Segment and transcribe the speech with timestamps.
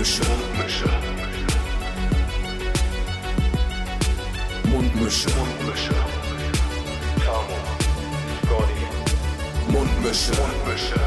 [0.00, 0.88] Mundmische.
[4.64, 5.28] Mundmische.
[5.36, 5.94] Mundmische.
[7.22, 7.58] Tamo.
[8.42, 9.70] Scotty.
[9.70, 10.32] Mundmische.
[10.40, 11.00] Mundmische.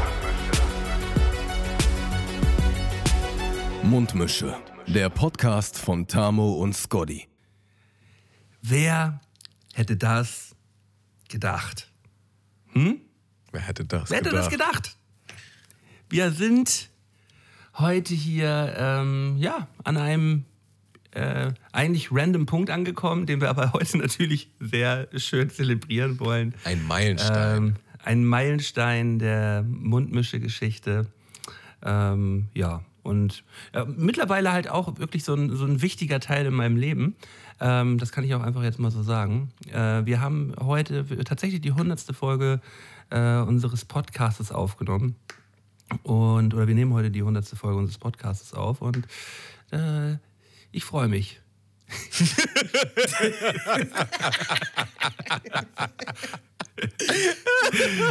[3.82, 4.56] Mundmische.
[4.86, 7.26] Der Podcast von Tamo und Scotty.
[8.62, 9.20] Wer
[9.74, 10.54] hätte das
[11.28, 11.90] gedacht?
[12.72, 14.44] Wer hätte das Wer hätte gedacht?
[14.44, 14.96] das gedacht?
[16.08, 16.93] Wir sind
[17.78, 20.44] heute hier ähm, ja, an einem
[21.12, 26.54] äh, eigentlich random Punkt angekommen, den wir aber heute natürlich sehr schön zelebrieren wollen.
[26.64, 27.56] Ein Meilenstein.
[27.56, 31.06] Ähm, ein Meilenstein der Mundmische-Geschichte.
[31.82, 36.54] Ähm, ja, und äh, mittlerweile halt auch wirklich so ein, so ein wichtiger Teil in
[36.54, 37.16] meinem Leben.
[37.60, 39.50] Ähm, das kann ich auch einfach jetzt mal so sagen.
[39.70, 42.60] Äh, wir haben heute tatsächlich die hundertste Folge
[43.10, 45.16] äh, unseres Podcasts aufgenommen.
[46.02, 49.06] Und, oder wir nehmen heute die hundertste Folge unseres Podcasts auf und
[49.70, 50.14] äh,
[50.72, 51.40] ich freue mich.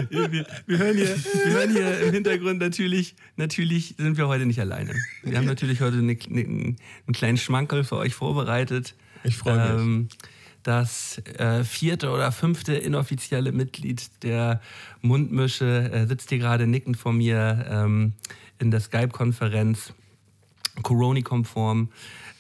[0.09, 4.59] wir, wir, hören hier, wir hören hier im Hintergrund natürlich, natürlich sind wir heute nicht
[4.59, 4.93] alleine.
[5.23, 6.77] Wir haben natürlich heute eine, eine, einen
[7.13, 8.95] kleinen Schmankerl für euch vorbereitet.
[9.23, 9.81] Ich freu mich.
[9.81, 10.09] Ähm,
[10.63, 14.61] das äh, vierte oder fünfte inoffizielle Mitglied der
[15.01, 18.13] Mundmische äh, sitzt hier gerade nickend vor mir ähm,
[18.59, 19.93] in der Skype-Konferenz.
[20.81, 21.89] Corona-konform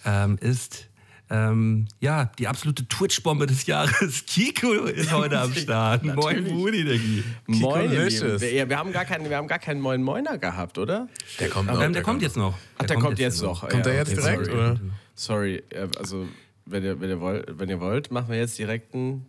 [0.05, 0.87] ähm, ist
[1.29, 4.25] ähm, ja die absolute Twitch-Bombe des Jahres.
[4.27, 6.03] Kiko ist heute am Start.
[6.03, 7.23] Moin, der Guy.
[7.47, 11.07] Moin, wir, wir, haben gar keinen, wir haben gar keinen Moin Moiner gehabt, oder?
[11.39, 11.93] Der kommt Aber noch.
[11.93, 12.57] der, kommt jetzt noch.
[12.77, 13.67] Ach, der, kommt jetzt noch.
[13.67, 14.57] Kommt der jetzt direkt, sorry.
[14.57, 14.79] oder?
[15.15, 16.27] Sorry, äh, also
[16.65, 19.25] wenn ihr, wenn, ihr wollt, wenn ihr wollt, machen wir jetzt direkt einen,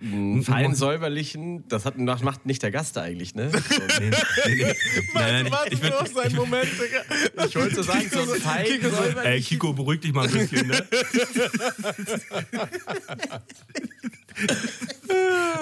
[0.00, 1.64] einen feinen säuberlichen.
[1.68, 3.50] Das hat, macht nicht der Gast eigentlich, ne?
[3.68, 4.64] So, Nee, nee, nee.
[5.14, 7.46] Nein, nein, ich, ich würd, auf seinen Moment, Digga.
[7.46, 9.48] ich wollte so sagen, so einen feinen Ey, säuberlichen.
[9.48, 10.82] Kiko, beruhig dich mal ein bisschen, ne?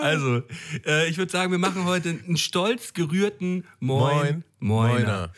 [0.00, 0.42] also,
[0.86, 4.44] äh, ich würde sagen, wir machen heute einen stolz gerührten Moin.
[4.60, 4.92] Moin.
[4.92, 5.32] Moiner.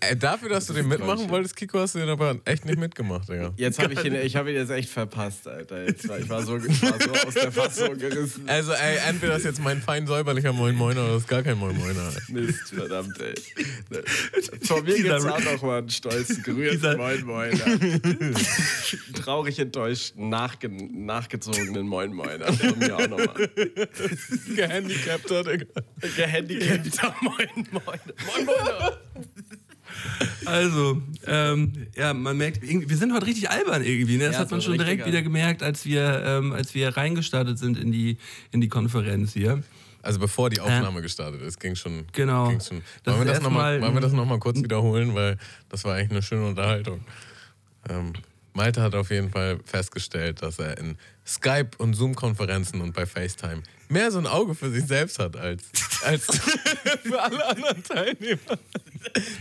[0.00, 3.28] Ey, dafür, dass du den mitmachen wolltest, Kiko, hast du den aber echt nicht mitgemacht,
[3.28, 3.52] Digga.
[3.56, 5.84] Jetzt habe ich ihn, ich habe ihn jetzt echt verpasst, Alter.
[5.86, 8.48] Jetzt war, ich, war so, ich war so aus der Fassung gerissen.
[8.48, 11.58] Also, ey, entweder ist jetzt mein fein säuberlicher Moin Moiner oder das ist gar kein
[11.58, 12.12] Moin Moiner.
[12.28, 13.34] Mist, verdammt, ey.
[14.62, 17.64] Von mir Dieser- gibt's auch noch mal einen stolzen, gerührten Moin Moiner.
[19.14, 22.52] Traurig enttäuscht, nachge nachgezogenen Moin Moiner.
[22.52, 23.48] Von mir auch nochmal.
[24.54, 25.66] Gehandicapter, Digga.
[26.16, 28.14] Gehandicapter Moin Moiner.
[28.26, 28.98] Moin Moiner.
[30.44, 34.16] Also, ähm, ja, man merkt, wir sind heute richtig albern irgendwie.
[34.16, 34.24] Ne?
[34.26, 37.78] Das Ja, hat man schon direkt wieder gemerkt, als wir, ähm, als wir reingestartet sind
[37.78, 38.18] in die,
[38.52, 39.62] in die Konferenz hier.
[40.02, 42.04] Also bevor die Aufnahme gestartet ist, ging schon.
[42.12, 42.48] Genau.
[42.48, 42.82] Ging schon.
[43.04, 45.36] Wollen, wir das noch mal, wollen wir das nochmal kurz wiederholen, weil
[45.68, 47.00] das war eigentlich eine schöne Unterhaltung.
[47.88, 48.12] Ähm,
[48.52, 53.62] Malte hat auf jeden Fall festgestellt, dass er in Skype und Zoom-Konferenzen und bei FaceTime
[53.88, 55.62] mehr so ein Auge für sich selbst hat als,
[56.04, 56.24] als
[57.04, 58.40] für alle anderen Teilnehmer.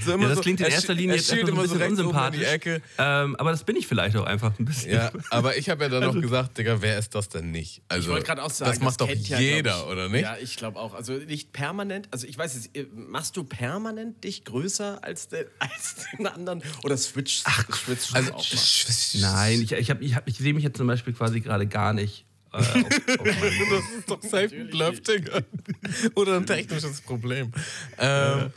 [0.06, 1.68] So immer Ja, das so- klingt in er erster Linie jetzt einfach so ein immer
[1.68, 2.40] so bisschen in unsympathisch.
[2.41, 2.81] die Ecke.
[3.00, 4.91] Ähm, aber das bin ich vielleicht auch einfach ein bisschen.
[4.94, 7.81] Ja, aber ich habe ja dann noch gesagt, Digga, wer ist das denn nicht?
[7.90, 10.09] Also, Ich wollte gerade auch sagen, das macht doch kennt ja, jeder, glaub ich, oder
[10.09, 10.22] nicht?
[10.22, 10.94] Ja, ich glaube auch.
[10.94, 12.07] Also nicht permanent.
[12.12, 16.62] Also ich weiß jetzt, äh, machst du permanent dich größer als den, als den anderen?
[16.84, 19.22] Oder switcht Ach, switcht Also, auch mal?
[19.34, 21.91] Nein, ich, ich, hab- ich, hab- ich sehe mich jetzt zum Beispiel quasi gerade gar
[21.91, 22.25] nicht.
[22.53, 22.86] Äh, auf, auf
[23.19, 25.41] Das ist doch safe ein Bluff, Digga.
[26.16, 27.52] Oder ein technisches Problem.
[27.97, 28.53] Ähm,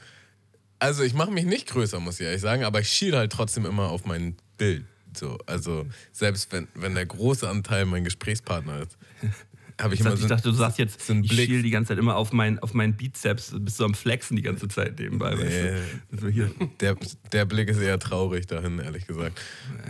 [0.79, 3.67] also ich mache mich nicht größer, muss ich ehrlich sagen, aber ich schiele halt trotzdem
[3.67, 4.85] immer auf mein Bild.
[5.15, 8.97] So, also selbst wenn, wenn der große Anteil mein Gesprächspartner ist,
[9.81, 11.47] habe ich ich, immer dachte, so ich dachte, du sagst jetzt, so ich Blick.
[11.47, 14.43] schiel die ganze Zeit immer auf mein, auf meinen Bizeps, bist du am Flexen die
[14.43, 15.37] ganze Zeit nebenbei.
[15.37, 16.29] Weißt du?
[16.29, 16.53] Hier.
[16.79, 16.97] der,
[17.33, 19.41] der Blick ist eher traurig dahin, ehrlich gesagt.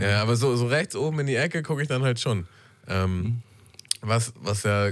[0.00, 2.46] Ja, aber so, so rechts oben in die Ecke gucke ich dann halt schon.
[2.88, 3.42] Ähm,
[4.00, 4.90] was, was ja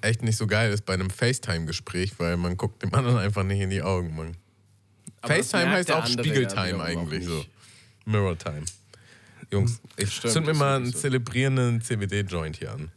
[0.00, 3.60] echt nicht so geil ist bei einem FaceTime-Gespräch, weil man guckt dem anderen einfach nicht
[3.60, 4.14] in die Augen.
[4.16, 4.36] Man.
[5.20, 7.44] Aber FaceTime heißt auch Spiegeltime ja eigentlich so.
[8.04, 8.64] Mirror Time.
[9.50, 10.98] Jungs, ich Stimmt, zünd mir mal einen so.
[10.98, 12.90] zelebrierenden CBD-Joint hier an.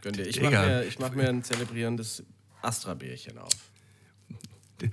[0.00, 0.26] Gönn dir.
[0.26, 2.22] Ich mache mir, ich mach mir ein zelebrierendes
[2.62, 3.52] Astra-Bärchen auf.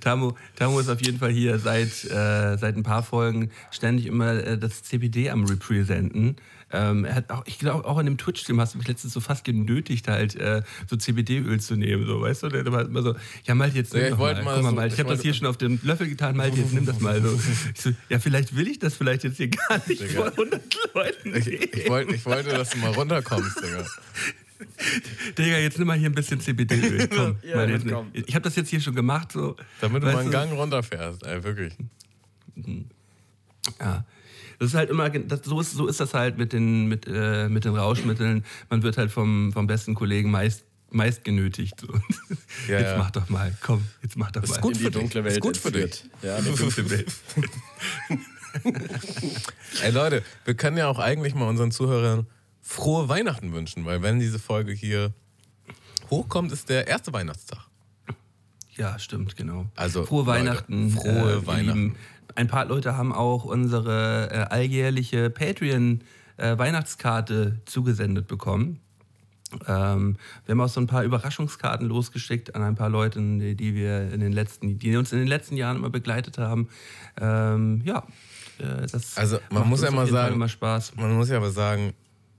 [0.00, 4.32] Tamu, Tamu ist auf jeden Fall hier seit, äh, seit ein paar Folgen ständig immer
[4.32, 6.36] äh, das CBD am Representen.
[6.72, 9.20] Ähm, er hat auch, ich glaube, auch in dem Twitch-Stream hast du mich letztens so
[9.20, 12.48] fast genötigt, halt äh, so CBD-Öl zu nehmen, so, weißt du?
[12.48, 14.34] Der war immer so, ja, Malte, jetzt nimm Ja, ich mal.
[14.34, 16.36] mal Guck mal, so- Malte, ich ich habe das hier schon auf den Löffel getan,
[16.36, 17.28] Malte, jetzt nimm das mal so.
[17.74, 17.90] Ich so.
[18.08, 20.12] Ja, vielleicht will ich das vielleicht jetzt hier gar nicht Digga.
[20.22, 20.62] vor 100
[20.94, 21.36] Leuten.
[21.36, 23.84] Ich, ich, wollte, ich wollte, dass du mal runterkommst, Digga.
[25.38, 27.08] Digga, jetzt nimm mal hier ein bisschen CBD-Öl.
[27.14, 27.66] Komm, Ja.
[28.12, 29.56] Ich habe das jetzt hier schon gemacht, so.
[29.80, 31.72] Damit du mal einen Gang runterfährst, ey, wirklich.
[33.80, 34.04] Ja.
[34.60, 37.48] Das ist halt immer, das, so, ist, so ist das halt mit den, mit, äh,
[37.48, 38.44] mit den Rauschmitteln.
[38.68, 41.80] Man wird halt vom, vom besten Kollegen meist, meist genötigt.
[41.80, 41.88] So.
[42.68, 42.98] Ja, jetzt ja.
[42.98, 44.56] mach doch mal, komm, jetzt mach doch Das mal.
[44.56, 45.00] ist gut In die für dich.
[45.00, 46.04] dunkle Das ist Welt gut für dich.
[46.22, 47.12] Ja, die dunkle Welt.
[49.82, 52.26] Ey Leute, wir können ja auch eigentlich mal unseren Zuhörern
[52.60, 55.14] frohe Weihnachten wünschen, weil wenn diese Folge hier
[56.10, 57.66] hochkommt, ist der erste Weihnachtstag.
[58.76, 59.66] Ja, stimmt, genau.
[59.76, 60.90] Also, frohe Leute, Weihnachten.
[60.90, 61.82] frohe äh, Weihnachten.
[61.82, 61.96] Lieben.
[62.34, 68.80] Ein paar Leute haben auch unsere äh, alljährliche Patreon-Weihnachtskarte zugesendet bekommen.
[69.66, 70.16] Ähm,
[70.46, 74.12] wir haben auch so ein paar Überraschungskarten losgeschickt an ein paar Leute, die, die wir
[74.12, 76.68] in den letzten, die uns in den letzten Jahren immer begleitet haben.
[77.20, 78.06] Ähm, ja,
[78.58, 80.94] äh, das Also, man macht muss ja mal sagen- immer Spaß.
[80.96, 81.94] Man muss ja aber sagen,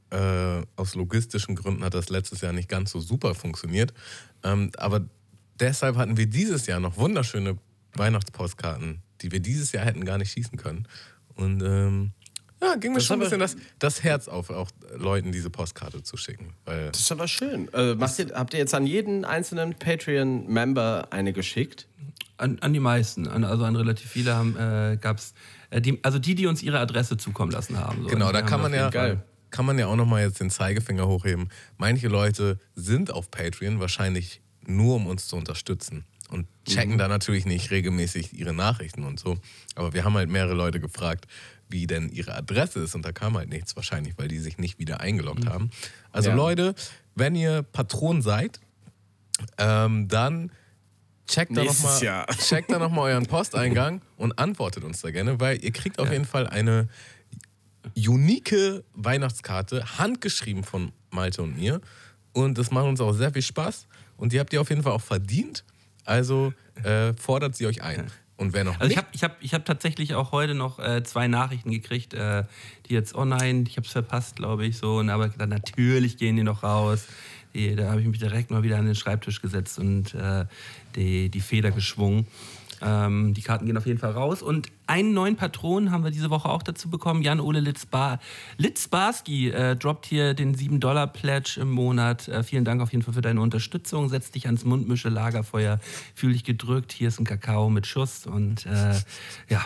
[0.10, 3.94] äh, aus logistischen Gründen hat das letztes Jahr nicht ganz so super funktioniert.
[4.44, 5.02] Ähm, aber
[5.60, 7.58] deshalb hatten wir dieses Jahr noch wunderschöne
[7.96, 10.88] Weihnachtspostkarten, die wir dieses Jahr hätten gar nicht schießen können.
[11.36, 12.12] Und ähm,
[12.62, 16.04] ja, ging mir Das schon ein bisschen das, das Herz auf, auch Leuten diese Postkarte
[16.04, 16.54] zu schicken.
[16.66, 17.68] Weil Das ist aber schön.
[17.74, 21.88] Äh, macht ihr, habt ihr jetzt an jeden einzelnen Patreon-Member eine geschickt?
[22.38, 25.34] An, an die meisten, an, also an relativ viele haben, äh, gab es,
[25.70, 28.04] äh, die, also die, die uns ihre Adresse zukommen lassen haben.
[28.04, 28.10] So.
[28.10, 28.90] Genau, da kann man ja.
[28.90, 29.24] Geil.
[29.50, 31.50] kann man ja auch nochmal jetzt den Zeigefinger hochheben.
[31.78, 37.46] Manche Leute sind auf Patreon wahrscheinlich nur, um uns zu unterstützen und checken da natürlich
[37.46, 39.38] nicht regelmäßig ihre Nachrichten und so.
[39.76, 41.28] Aber wir haben halt mehrere Leute gefragt,
[41.70, 44.80] wie denn ihre Adresse ist und da kam halt nichts wahrscheinlich, weil die sich nicht
[44.80, 45.70] wieder eingeloggt haben.
[46.12, 46.36] Also Ja.
[46.36, 46.76] Leute,
[47.16, 48.60] wenn ihr Patron seid,
[49.58, 50.52] ähm, dann
[51.28, 52.26] checkt da nochmal Jahr.
[52.38, 56.12] checkt da noch mal euren Posteingang und antwortet uns da gerne, weil ihr kriegt auf
[56.12, 56.90] jeden Fall eine
[57.96, 61.82] unique Weihnachtskarte, handgeschrieben von Malte und mir.
[62.34, 63.88] Und das macht uns auch sehr viel Spaß.
[64.18, 65.64] Und die habt ihr auf jeden Fall auch verdient.
[66.06, 66.54] Also
[66.84, 68.12] äh, fordert sie euch ein.
[68.38, 70.80] Und wer noch Also ich nicht, habe ich hab, ich hab tatsächlich auch heute noch
[70.80, 72.44] äh, zwei Nachrichten gekriegt, äh,
[72.88, 74.98] die jetzt, oh nein, ich habe es verpasst, glaube ich, so.
[74.98, 77.06] Und aber dann natürlich gehen die noch raus.
[77.54, 80.46] Die, da habe ich mich direkt mal wieder an den Schreibtisch gesetzt und äh,
[80.96, 82.26] die, die Feder geschwungen.
[82.82, 84.42] Ähm, die Karten gehen auf jeden Fall raus.
[84.42, 87.22] Und einen neuen Patron haben wir diese Woche auch dazu bekommen.
[87.22, 88.20] Jan-Ole Litzbar
[88.58, 92.28] Litzbarski äh, droppt hier den 7-Dollar-Pledge im Monat.
[92.28, 94.10] Äh, vielen Dank auf jeden Fall für deine Unterstützung.
[94.10, 95.80] Setz dich ans Mundmische Lagerfeuer.
[96.16, 96.92] Fühl dich gedrückt.
[96.92, 98.26] Hier ist ein Kakao mit Schuss.
[98.26, 98.96] Und äh,
[99.50, 99.66] ja,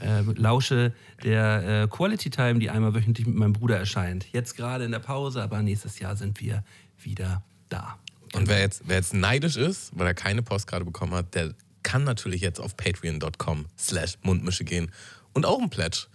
[0.00, 0.92] äh, lausche
[1.24, 4.26] der äh, Quality Time, die einmal wöchentlich mit meinem Bruder erscheint.
[4.32, 6.64] Jetzt gerade in der Pause, aber nächstes Jahr sind wir
[6.98, 7.98] wieder da.
[8.34, 11.54] und wer jetzt, wer jetzt neidisch ist, weil er keine Postkarte bekommen hat, der
[11.86, 14.90] kann natürlich jetzt auf patreon.com slash Mundmische gehen
[15.34, 16.08] und auch einen Pledge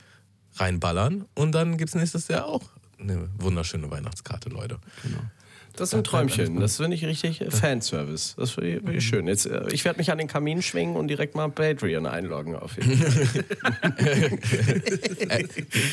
[0.55, 1.25] reinballern.
[1.33, 2.63] Und dann gibt es nächstes Jahr auch
[2.99, 4.79] eine wunderschöne Weihnachtskarte, Leute.
[5.77, 6.59] Das ist ein Träumchen.
[6.59, 8.35] Das finde ich richtig Fanservice.
[8.35, 9.27] Das finde ich, find ich schön.
[9.27, 12.75] Jetzt, äh, ich werde mich an den Kamin schwingen und direkt mal Patreon einloggen auf
[12.75, 13.43] jeden Fall.
[15.29, 15.45] Äh,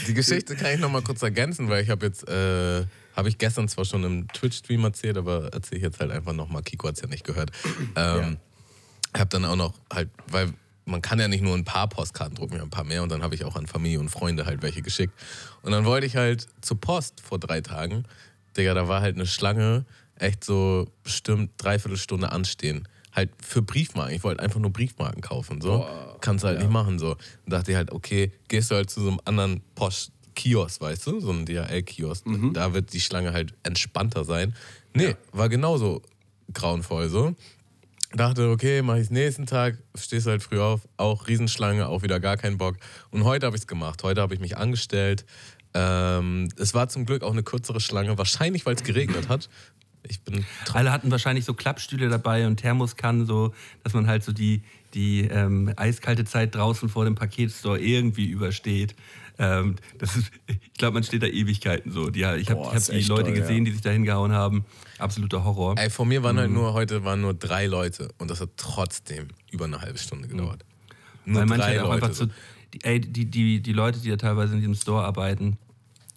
[0.08, 2.84] die Geschichte kann ich noch mal kurz ergänzen, weil ich habe jetzt, äh,
[3.14, 6.48] habe ich gestern zwar schon im Twitch-Stream erzählt, aber erzähle ich jetzt halt einfach noch
[6.48, 6.62] mal.
[6.62, 7.52] Kiko hat es ja nicht gehört.
[7.94, 8.38] Ähm,
[9.14, 10.52] Ich habe dann auch noch halt, weil
[10.84, 13.22] man kann ja nicht nur ein paar Postkarten drucken, ja ein paar mehr und dann
[13.22, 15.12] habe ich auch an Familie und Freunde halt welche geschickt.
[15.62, 18.04] Und dann wollte ich halt zur Post vor drei Tagen,
[18.56, 19.84] Digga, da war halt eine Schlange,
[20.16, 22.88] echt so bestimmt dreiviertel Stunde anstehen.
[23.12, 24.14] Halt für Briefmarken.
[24.14, 25.60] Ich wollte einfach nur Briefmarken kaufen.
[25.60, 25.86] So.
[26.20, 26.98] Kannst halt nicht machen.
[26.98, 27.12] So.
[27.12, 31.20] Und dachte ich halt, okay, gehst du halt zu so einem anderen Postkiosk, weißt du?
[31.20, 32.24] So ein DHL-Kiosk.
[32.52, 34.54] Da wird die Schlange halt entspannter sein.
[34.94, 36.02] Nee, war genauso
[36.52, 37.34] grauenvoll so.
[38.12, 42.38] Dachte, okay, mach ich nächsten Tag, stehst halt früh auf, auch Riesenschlange, auch wieder gar
[42.38, 42.76] keinen Bock.
[43.10, 44.02] Und heute habe ich es gemacht.
[44.02, 45.26] Heute habe ich mich angestellt.
[45.74, 49.50] Ähm, es war zum Glück auch eine kürzere Schlange, wahrscheinlich weil es geregnet hat.
[50.08, 53.52] Ich bin Alle hatten wahrscheinlich so Klappstühle dabei und Thermoskannen, so,
[53.84, 54.62] dass man halt so die,
[54.94, 58.94] die ähm, eiskalte Zeit draußen vor dem Paketstore irgendwie übersteht.
[59.38, 62.10] Ähm, das ist, ich glaube, man steht da Ewigkeiten so.
[62.10, 63.40] Die, ich habe hab die Leute toll, ja.
[63.40, 64.64] gesehen, die sich da hingehauen haben.
[64.98, 65.76] Absoluter Horror.
[65.78, 66.40] Ey, von mir waren Mhm.
[66.40, 70.26] halt nur, heute waren nur drei Leute und das hat trotzdem über eine halbe Stunde
[70.28, 70.64] gedauert.
[71.24, 72.18] Nur Weil manche drei halt auch einfach Leute.
[72.18, 72.30] zu.
[72.74, 75.56] Die, ey, die, die, die Leute, die da teilweise in diesem Store arbeiten,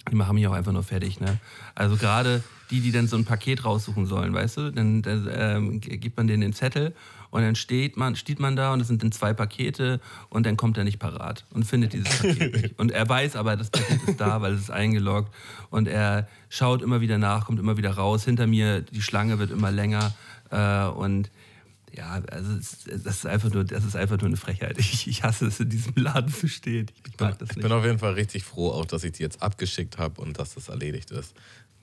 [0.10, 1.20] die machen mich auch einfach nur fertig.
[1.20, 1.40] Ne?
[1.76, 5.80] Also gerade die, die dann so ein Paket raussuchen sollen, weißt du, dann, dann ähm,
[5.82, 6.96] gibt man denen den Zettel
[7.32, 10.58] und dann steht man, steht man da und es sind dann zwei Pakete und dann
[10.58, 12.80] kommt er nicht parat und findet dieses Paket nicht.
[12.80, 15.34] Und er weiß aber, das Paket ist da, weil es ist eingeloggt
[15.70, 18.26] und er schaut immer wieder nach, kommt immer wieder raus.
[18.26, 20.14] Hinter mir, die Schlange wird immer länger
[20.52, 21.32] äh, und
[21.94, 24.78] ja, also das, ist einfach nur, das ist einfach nur eine Frechheit.
[24.80, 26.88] Ich, ich hasse es, in diesem Laden zu stehen.
[27.08, 27.64] Ich mag das Ich nicht.
[27.64, 30.54] bin auf jeden Fall richtig froh, auch dass ich die jetzt abgeschickt habe und dass
[30.56, 31.34] das erledigt ist.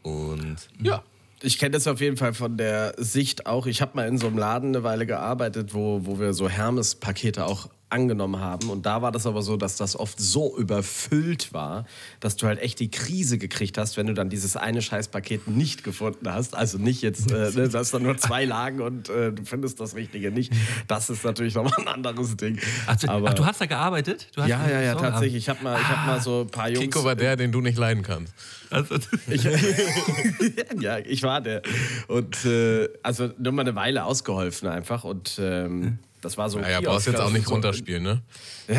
[0.02, 1.02] Und ja,
[1.40, 3.66] Ich kenne das auf jeden Fall von der Sicht auch.
[3.66, 7.46] Ich habe mal in so einem Laden eine Weile gearbeitet, wo, wo wir so Hermes-Pakete
[7.46, 8.70] auch angenommen haben.
[8.70, 11.86] Und da war das aber so, dass das oft so überfüllt war,
[12.20, 15.84] dass du halt echt die Krise gekriegt hast, wenn du dann dieses eine Scheißpaket nicht
[15.84, 16.54] gefunden hast.
[16.54, 19.80] Also nicht jetzt, äh, ne, du hast dann nur zwei Lagen und äh, du findest
[19.80, 20.52] das Richtige nicht.
[20.86, 22.58] Das ist natürlich nochmal ein anderes Ding.
[22.86, 24.28] Ach, du, aber, ach, du hast da gearbeitet?
[24.34, 25.44] Du hast ja, ja, ja, tatsächlich.
[25.44, 26.80] Ich habe mal, ich hab mal so ein paar Jungs.
[26.80, 28.34] Kiko war der, den du nicht leiden kannst.
[28.70, 28.96] Also,
[29.28, 29.44] Ich,
[30.80, 31.62] ja, ich war der.
[32.06, 35.04] Und äh, also nur mal eine Weile ausgeholfen einfach.
[35.04, 36.58] Und ähm, das war so.
[36.58, 38.22] Naja, brauchst jetzt auch nicht so- runterspielen, ne?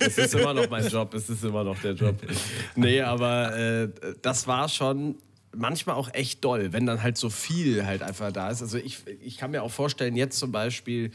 [0.00, 2.16] Es ist immer noch mein Job, es ist immer noch der Job.
[2.74, 3.88] Nee, aber äh,
[4.22, 5.16] das war schon
[5.56, 8.62] manchmal auch echt doll, wenn dann halt so viel halt einfach da ist.
[8.62, 11.10] Also ich, ich kann mir auch vorstellen, jetzt zum Beispiel.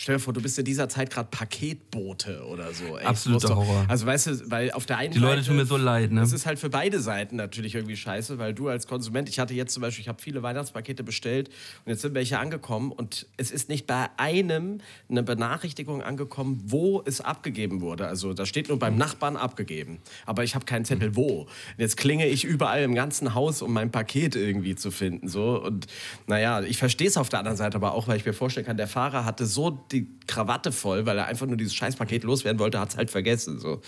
[0.00, 2.96] Stell dir vor, du bist in dieser Zeit gerade Paketbote oder so.
[2.96, 3.84] Ey, Absoluter Horror.
[3.86, 6.22] Also weißt du, weil auf der einen Die Leute Seite, tun mir so leid, ne?
[6.22, 9.52] Das ist halt für beide Seiten natürlich irgendwie scheiße, weil du als Konsument, ich hatte
[9.52, 11.50] jetzt zum Beispiel, ich habe viele Weihnachtspakete bestellt
[11.84, 14.80] und jetzt sind welche angekommen und es ist nicht bei einem
[15.10, 18.06] eine Benachrichtigung angekommen, wo es abgegeben wurde.
[18.06, 21.42] Also da steht nur beim Nachbarn abgegeben, aber ich habe keinen Zettel wo.
[21.42, 25.28] Und jetzt klinge ich überall im ganzen Haus, um mein Paket irgendwie zu finden.
[25.28, 25.62] So.
[25.62, 25.88] Und
[26.26, 28.78] naja, ich verstehe es auf der anderen Seite aber auch, weil ich mir vorstellen kann,
[28.78, 32.78] der Fahrer hatte so die Krawatte voll, weil er einfach nur dieses Scheißpaket loswerden wollte,
[32.78, 33.58] hat es halt vergessen.
[33.58, 33.80] So.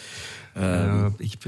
[0.56, 1.38] äh, ich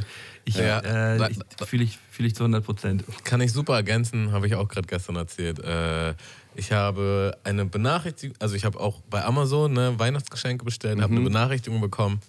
[0.45, 0.81] ich, Ja.
[0.81, 3.05] äh, ich fühle ich, fühl ich zu 100 Prozent.
[3.25, 5.59] Kann ich super ergänzen, habe ich auch gerade gestern erzählt.
[5.61, 6.15] Äh,
[6.55, 11.23] ich habe eine Benachrichtigung, also ich habe auch bei Amazon ne, Weihnachtsgeschenke bestellt, habe eine
[11.25, 12.21] Benachrichtigung bekommen.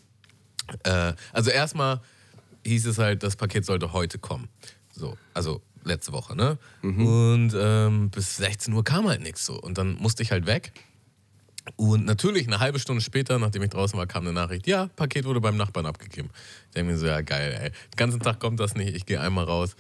[0.84, 2.02] Äh, also erstmal
[2.66, 4.48] hieß es halt, das Paket sollte heute kommen.
[4.92, 6.58] So, also letzte Woche, ne?
[6.82, 9.60] Und ähm, bis 16 Uhr kam halt nichts so.
[9.62, 10.72] Und dann musste ich halt weg.
[11.78, 15.26] Und natürlich eine halbe Stunde später, nachdem ich draußen war, kam eine Nachricht, ja, Paket
[15.26, 16.30] wurde beim Nachbarn abgegeben.
[16.68, 17.70] Ich denke mir so, ja geil, ey.
[17.70, 19.76] Den ganzen Tag kommt das nicht, ich gehe einmal raus,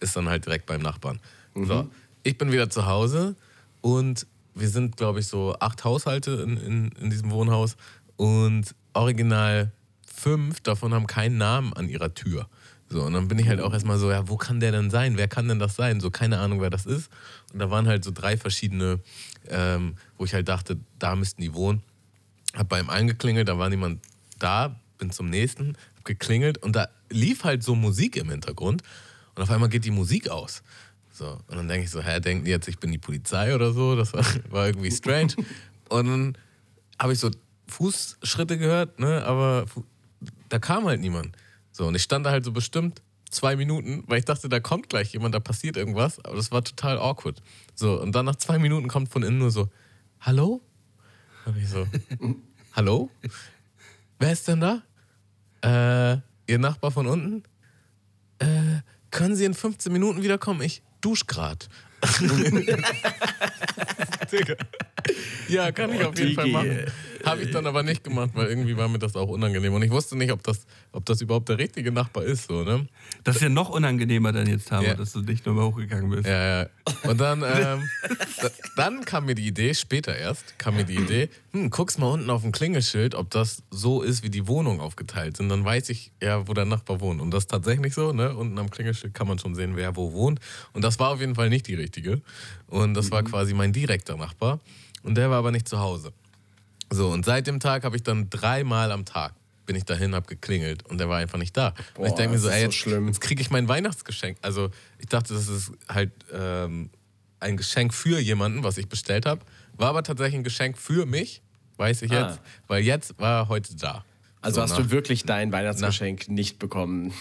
[0.00, 1.20] ist dann halt direkt beim Nachbarn.
[1.54, 1.90] So,
[2.22, 3.36] ich bin wieder zu Hause
[3.82, 7.76] und wir sind, glaube ich, so acht Haushalte in, in, in diesem Wohnhaus
[8.16, 9.72] und original
[10.06, 12.48] fünf davon haben keinen Namen an ihrer Tür.
[12.92, 15.16] So, und dann bin ich halt auch erstmal so, ja, wo kann der denn sein?
[15.16, 16.00] Wer kann denn das sein?
[16.00, 17.08] So, keine Ahnung, wer das ist.
[17.52, 18.98] Und da waren halt so drei verschiedene,
[19.48, 21.82] ähm, wo ich halt dachte, da müssten die wohnen.
[22.54, 24.02] Hab bei ihm eingeklingelt, da war niemand
[24.40, 28.82] da, bin zum nächsten, hab geklingelt und da lief halt so Musik im Hintergrund
[29.36, 30.64] und auf einmal geht die Musik aus.
[31.12, 33.72] So, und dann denke ich so, hä, denken die jetzt, ich bin die Polizei oder
[33.72, 33.94] so?
[33.94, 35.34] Das war, war irgendwie strange.
[35.90, 36.38] und dann
[36.98, 37.30] habe ich so
[37.68, 39.66] Fußschritte gehört, ne, aber
[40.48, 41.36] da kam halt niemand.
[41.72, 44.88] So, und ich stand da halt so bestimmt zwei Minuten, weil ich dachte, da kommt
[44.88, 47.40] gleich jemand, da passiert irgendwas, aber das war total awkward.
[47.74, 49.68] So, und dann nach zwei Minuten kommt von innen nur so,
[50.20, 50.60] hallo?
[51.46, 51.86] Und ich so,
[52.72, 53.10] hallo?
[54.18, 54.82] Wer ist denn da?
[55.62, 57.42] Äh, ihr Nachbar von unten?
[58.38, 60.62] Äh, können Sie in 15 Minuten wiederkommen?
[60.62, 61.68] Ich dusch grad.
[65.48, 66.84] Ja, kann ich auf jeden Fall machen.
[67.24, 69.74] Habe ich dann aber nicht gemacht, weil irgendwie war mir das auch unangenehm.
[69.74, 72.48] Und ich wusste nicht, ob das, ob das überhaupt der richtige Nachbar ist.
[72.48, 72.86] So, ne?
[73.24, 74.94] Das ist ja noch unangenehmer dann jetzt, Tamo, Ja.
[74.94, 76.26] dass du nicht nochmal hochgegangen bist.
[76.26, 76.68] Ja, ja.
[77.02, 77.88] Und dann, ähm,
[78.40, 82.06] da, dann kam mir die Idee, später erst, kam mir die Idee, hm, guck's mal
[82.06, 85.48] unten auf dem Klingelschild, ob das so ist, wie die Wohnungen aufgeteilt sind.
[85.50, 87.20] Dann weiß ich ja, wo der Nachbar wohnt.
[87.20, 88.34] Und das ist tatsächlich so, ne?
[88.34, 90.40] Unten am Klingelschild kann man schon sehen, wer wo wohnt.
[90.72, 91.89] Und das war auf jeden Fall nicht die richtige.
[92.66, 94.60] Und das war quasi mein direkter Nachbar.
[95.02, 96.12] Und der war aber nicht zu Hause.
[96.90, 99.34] So, und seit dem Tag habe ich dann dreimal am Tag
[99.66, 101.68] bin ich dahin, hab geklingelt und der war einfach nicht da.
[101.94, 103.06] und ich Boah, denke mir so, ey, so jetzt, schlimm.
[103.06, 104.36] jetzt kriege ich mein Weihnachtsgeschenk.
[104.42, 106.90] Also ich dachte, das ist halt ähm,
[107.38, 109.42] ein Geschenk für jemanden, was ich bestellt habe.
[109.76, 111.40] War aber tatsächlich ein Geschenk für mich,
[111.76, 112.30] weiß ich Ah.
[112.30, 114.04] jetzt, weil jetzt war er heute da.
[114.40, 117.12] Also So, hast nach- du wirklich dein Weihnachtsgeschenk nicht bekommen.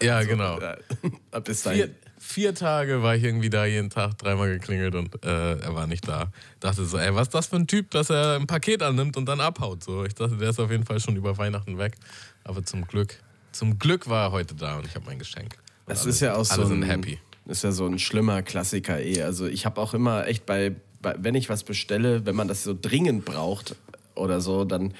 [0.00, 0.58] Ja, genau.
[1.32, 1.94] Ja, Bis Vier, dahin.
[2.26, 6.08] Vier Tage war ich irgendwie da, jeden Tag dreimal geklingelt und äh, er war nicht
[6.08, 6.30] da.
[6.60, 9.26] Dachte so, ey, was ist das für ein Typ, dass er ein Paket annimmt und
[9.26, 9.84] dann abhaut?
[9.84, 11.94] So, ich dachte, der ist auf jeden Fall schon über Weihnachten weg.
[12.44, 13.18] Aber zum Glück,
[13.52, 15.56] zum Glück war er heute da und ich habe mein Geschenk.
[15.86, 17.18] Und Das alle- ist ja auch so alle ein, sind happy.
[17.46, 19.22] ist ja so ein schlimmer Klassiker eh.
[19.22, 22.64] Also ich habe auch immer echt bei, bei, wenn ich was bestelle, wenn man das
[22.64, 23.76] so dringend braucht
[24.14, 24.94] oder so, dann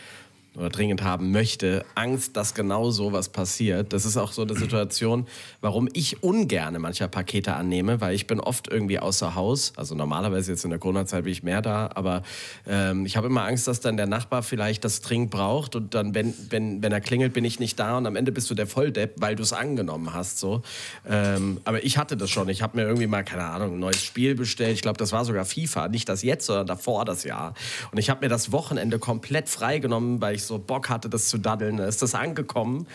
[0.57, 3.93] oder dringend haben möchte, Angst, dass genau so was passiert.
[3.93, 5.27] Das ist auch so eine Situation,
[5.61, 9.73] warum ich ungerne mancher Pakete annehme, weil ich bin oft irgendwie außer Haus.
[9.77, 12.23] Also normalerweise jetzt in der Corona-Zeit bin ich mehr da, aber
[12.69, 16.15] ähm, ich habe immer Angst, dass dann der Nachbar vielleicht das dringend braucht und dann,
[16.15, 18.69] wenn, wenn, wenn er klingelt, bin ich nicht da und am Ende bist du der
[18.69, 20.39] Volldepp, weil du es angenommen hast.
[20.39, 20.63] So.
[21.09, 22.49] Ähm, aber ich hatte das schon.
[22.49, 24.75] Ich habe mir irgendwie mal, keine Ahnung, ein neues Spiel bestellt.
[24.75, 25.89] Ich glaube, das war sogar FIFA.
[25.89, 27.55] Nicht das jetzt, sondern davor das Jahr.
[27.91, 31.39] Und ich habe mir das Wochenende komplett freigenommen, weil ich so Bock hatte, das zu
[31.39, 31.77] daddeln.
[31.77, 32.87] Da ist das angekommen.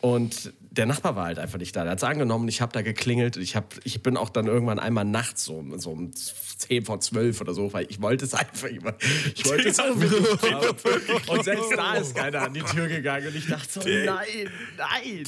[0.00, 1.82] Und der Nachbar war halt einfach nicht da.
[1.84, 3.36] Der hat es angenommen, ich habe da geklingelt.
[3.36, 6.10] Ich, hab, ich bin auch dann irgendwann einmal nachts so, so um
[6.62, 8.94] 10 vor 12 oder so, weil ich wollte es einfach immer.
[9.34, 10.00] Ich wollte es haben.
[11.28, 15.24] Und selbst da ist keiner an die Tür gegangen und ich dachte so, nein, nein.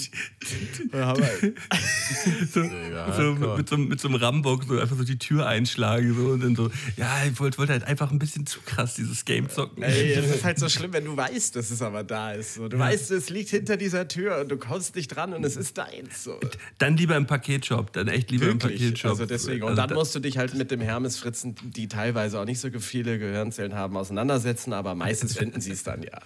[2.53, 6.29] So, so mit, so, mit so einem Rambock so einfach so die Tür einschlagen so,
[6.31, 9.49] und dann so, ja, ich wollte wollte halt einfach ein bisschen zu krass dieses Game
[9.49, 9.83] zocken.
[9.83, 12.55] Ey, es ist halt so schlimm, wenn du weißt, dass es aber da ist.
[12.55, 15.57] So, du weißt, es liegt hinter dieser Tür und du kommst nicht dran und es
[15.57, 16.25] ist deins.
[16.25, 16.39] So.
[16.79, 18.81] Dann lieber im Paketshop, dann echt lieber im Wirklich.
[18.83, 19.11] Paketshop.
[19.13, 19.63] Also deswegen.
[19.63, 20.81] Und Also dann da- musst du dich halt mit dem
[21.25, 25.83] Hermes-Fritzen, die teilweise auch nicht so viele Gehirnzellen haben, auseinandersetzen, aber meistens finden sie es
[25.83, 26.19] dann ja.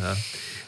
[0.00, 0.16] Ja.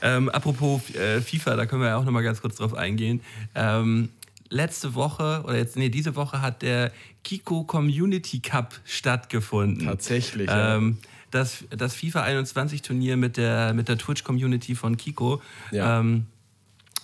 [0.02, 3.20] Ähm, apropos äh, FIFA, da können wir ja auch noch mal ganz kurz drauf eingehen.
[3.54, 4.10] Ähm,
[4.48, 6.92] letzte Woche oder jetzt nee, diese Woche hat der
[7.24, 9.86] Kiko Community Cup stattgefunden.
[9.86, 10.76] Tatsächlich, ja.
[10.76, 10.98] Ähm,
[11.30, 15.42] das, das FIFA 21 Turnier mit der mit der Twitch Community von Kiko.
[15.72, 15.98] Ja.
[15.98, 16.26] Ähm,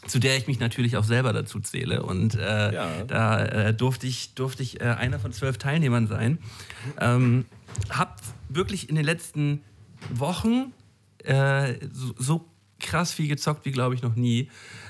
[0.07, 2.03] zu der ich mich natürlich auch selber dazu zähle.
[2.03, 3.05] Und äh, Ja.
[3.07, 6.39] da äh, durfte ich, durfte ich äh, einer von zwölf Teilnehmern sein.
[6.99, 7.45] Ähm,
[7.91, 9.61] hab wirklich in den letzten
[10.13, 10.73] Wochen
[11.25, 12.45] äh, so, so
[12.81, 14.49] krass viel gezockt wie, glaube ich, noch nie.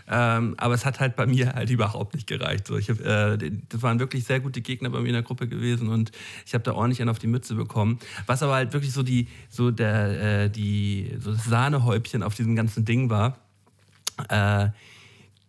[0.08, 2.66] Ähm, aber es hat halt bei mir halt überhaupt nicht gereicht.
[2.68, 3.36] So, ich hab, äh,
[3.68, 6.12] das waren wirklich sehr gute Gegner bei mir in der Gruppe gewesen und
[6.46, 7.98] ich habe da ordentlich einen auf die Mütze bekommen.
[8.26, 12.54] Was aber halt wirklich so die, so der, äh, die, so das Sahnehäubchen auf diesem
[12.56, 13.38] ganzen Ding war.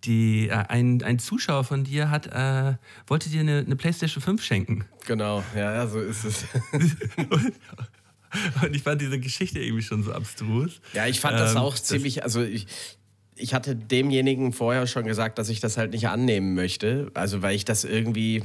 [0.03, 2.75] Die, äh, ein, ein Zuschauer von dir hat, äh,
[3.07, 4.85] wollte dir eine, eine PlayStation 5 schenken.
[5.05, 6.45] Genau, ja, ja, so ist es.
[8.61, 10.79] Und ich fand diese Geschichte irgendwie schon so abstrus.
[10.93, 12.65] Ja, ich fand das Ähm, auch ziemlich, also ich,
[13.35, 17.11] ich hatte demjenigen vorher schon gesagt, dass ich das halt nicht annehmen möchte.
[17.13, 18.43] Also weil ich das irgendwie,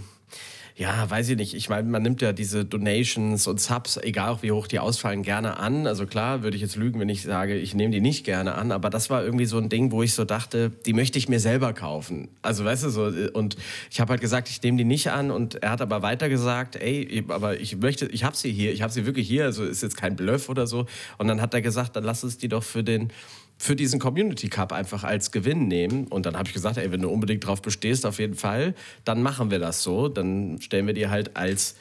[0.79, 1.55] ja, weiß ich nicht.
[1.55, 5.23] Ich meine, man nimmt ja diese Donations und Subs, egal auch wie hoch die ausfallen,
[5.23, 5.87] gerne an.
[5.87, 8.71] Also klar, würde ich jetzt lügen, wenn ich sage, ich nehme die nicht gerne an.
[8.73, 11.41] Aber das war irgendwie so ein Ding, wo ich so dachte, die möchte ich mir
[11.41, 12.29] selber kaufen.
[12.43, 13.57] Also weißt du so, und
[13.91, 15.31] ich habe halt gesagt, ich nehme die nicht an.
[15.31, 18.83] Und er hat aber weiter gesagt, ey, aber ich möchte, ich habe sie hier, ich
[18.83, 19.45] habe sie wirklich hier.
[19.45, 20.85] Also ist jetzt kein Bluff oder so.
[21.17, 23.11] Und dann hat er gesagt, dann lass uns die doch für den
[23.59, 26.07] für diesen Community Cup einfach als Gewinn nehmen.
[26.09, 29.23] Und dann habe ich gesagt, ey, wenn du unbedingt drauf bestehst, auf jeden Fall, dann
[29.23, 30.09] machen wir das so.
[30.09, 31.77] Dann stellen wir die halt als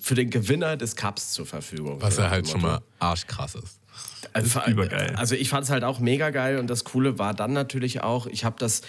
[0.00, 2.00] für den Gewinner des Cups zur Verfügung.
[2.00, 3.78] Was ja halt schon mal arschkrass ist.
[4.32, 5.14] Also, ist übergeil.
[5.16, 8.26] Also ich fand es halt auch mega geil und das Coole war dann natürlich auch,
[8.26, 8.82] ich habe das,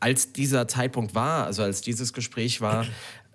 [0.00, 2.86] als dieser Zeitpunkt war, also als dieses Gespräch war,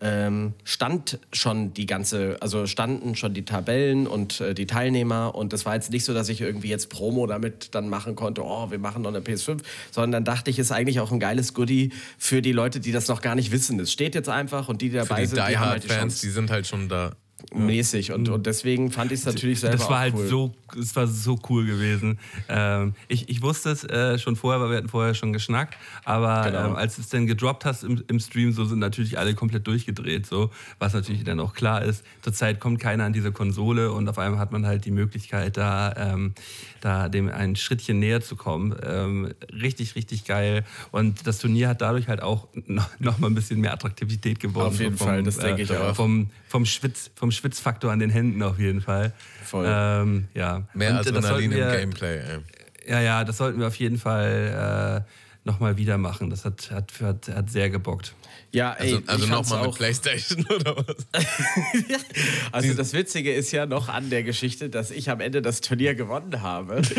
[0.03, 5.53] ähm, stand schon die ganze, also standen schon die Tabellen und äh, die Teilnehmer und
[5.53, 8.69] das war jetzt nicht so, dass ich irgendwie jetzt Promo damit dann machen konnte, oh,
[8.69, 9.59] wir machen noch eine PS5,
[9.91, 13.07] sondern dann dachte ich, ist eigentlich auch ein geiles Goodie für die Leute, die das
[13.07, 13.79] noch gar nicht wissen.
[13.79, 15.87] Es steht jetzt einfach und die, die Für dabei die sind, die haben halt die
[15.87, 17.13] Die-Hard-Fans, die Chance sind halt schon da.
[17.53, 20.27] Mäßig und, und deswegen fand ich es natürlich selber das war halt cool.
[20.27, 22.17] so, es war so cool gewesen.
[22.49, 26.43] Ähm, ich, ich wusste es äh, schon vorher, weil wir hatten vorher schon geschnackt, aber
[26.49, 26.67] Genau.
[26.69, 29.67] ähm, als du es dann gedroppt hast im, im Stream, so sind natürlich alle komplett
[29.67, 32.03] durchgedreht, so, was natürlich dann auch klar ist.
[32.21, 35.93] Zurzeit kommt keiner an diese Konsole und auf einmal hat man halt die Möglichkeit, da,
[35.97, 36.33] ähm,
[36.81, 38.75] da dem ein Schrittchen näher zu kommen.
[38.83, 40.65] Ähm, richtig, richtig geil.
[40.91, 44.67] Und das Turnier hat dadurch halt auch noch, noch mal ein bisschen mehr Attraktivität gewonnen.
[44.67, 45.95] Auf jeden so Fall, das denke ich auch.
[45.95, 49.11] Vom, vom, Schwitz, vom Schwitzfaktor an den Händen auf jeden Fall.
[49.43, 49.65] Voll.
[49.67, 50.61] Ähm, ja.
[50.75, 52.19] Mehr Und das sollten Adrenalin im wir, Gameplay.
[52.19, 52.39] Ey.
[52.91, 56.29] Ja, ja, das sollten wir auf jeden Fall äh, nochmal wieder machen.
[56.29, 58.13] Das hat, hat, hat, hat sehr gebockt.
[58.53, 61.07] Ja, ey, Also, also nochmal mit Playstation oder was?
[62.51, 65.95] Also das Witzige ist ja noch an der Geschichte, dass ich am Ende das Turnier
[65.95, 66.81] gewonnen habe.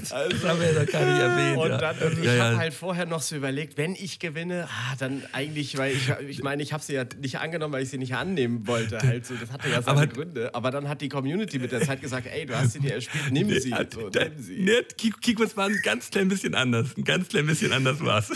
[0.00, 1.58] Das haben wir ja noch gar nicht erwähnt.
[1.58, 1.78] Und ja.
[1.78, 2.44] dann, und ich ja, ja.
[2.44, 6.42] habe halt vorher noch so überlegt, wenn ich gewinne, ah, dann eigentlich, weil ich ich
[6.42, 9.00] meine, ich habe sie ja nicht angenommen, weil ich sie nicht annehmen wollte.
[9.00, 10.54] Halt so, das hatte ja seine Aber- Gründe.
[10.54, 13.30] Aber dann hat die Community mit der Zeit gesagt, ey, du hast sie dir erspielt,
[13.32, 13.74] nimm sie.
[13.92, 14.58] So, nimm sie.
[14.60, 16.96] Nee, Kiko, Kiko, es war ein ganz klein bisschen anders.
[16.96, 18.30] Ein ganz klein bisschen anders war es.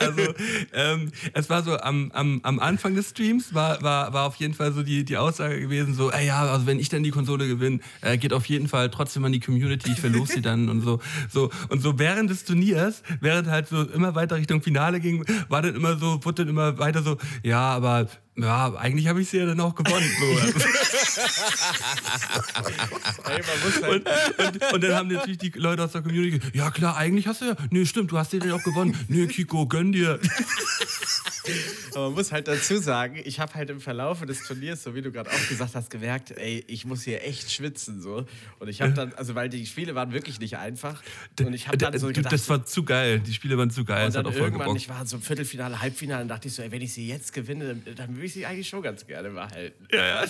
[0.00, 0.34] Also,
[0.72, 4.54] ähm, es war so am, am, am Anfang des Streams, war, war, war auf jeden
[4.54, 7.46] Fall so die, die Aussage gewesen: so, ey, ja, also wenn ich dann die Konsole
[7.48, 10.82] gewinne, äh, geht auf jeden Fall trotzdem an die Community, ich verlose sie dann und
[10.82, 11.00] so.
[11.30, 11.50] so.
[11.68, 15.74] Und so während des Turniers, während halt so immer weiter Richtung Finale ging, war dann
[15.74, 18.08] immer so, wurde dann immer weiter so, ja, aber.
[18.40, 20.08] Ja, eigentlich habe ich sie ja dann auch gewonnen.
[23.24, 23.44] Halt,
[23.82, 24.06] Und,
[24.46, 27.40] und, und dann haben natürlich die Leute aus der Community gesagt, ja klar, eigentlich hast
[27.40, 28.96] du ja, nee, stimmt, du hast den ja auch gewonnen.
[29.08, 30.20] Nee, Kiko, gönn dir.
[31.94, 35.02] aber man muss halt dazu sagen, ich habe halt im Verlauf des Turniers, so wie
[35.02, 38.00] du gerade auch gesagt hast, gemerkt, ey, ich muss hier echt schwitzen.
[38.00, 38.26] so.
[38.58, 41.02] Und ich habe dann, also weil die Spiele waren wirklich nicht einfach.
[41.40, 44.06] Und ich habe dann so gedacht, das war zu geil, die Spiele waren zu geil,
[44.06, 46.62] Und dann auch voll irgendwann, ich war so im Viertelfinale, Halbfinale, und dachte ich so,
[46.62, 49.30] ey, wenn ich sie jetzt gewinne, dann, dann würde ich sie eigentlich schon ganz gerne
[49.30, 49.88] behalten.
[49.92, 50.28] Ja, ja.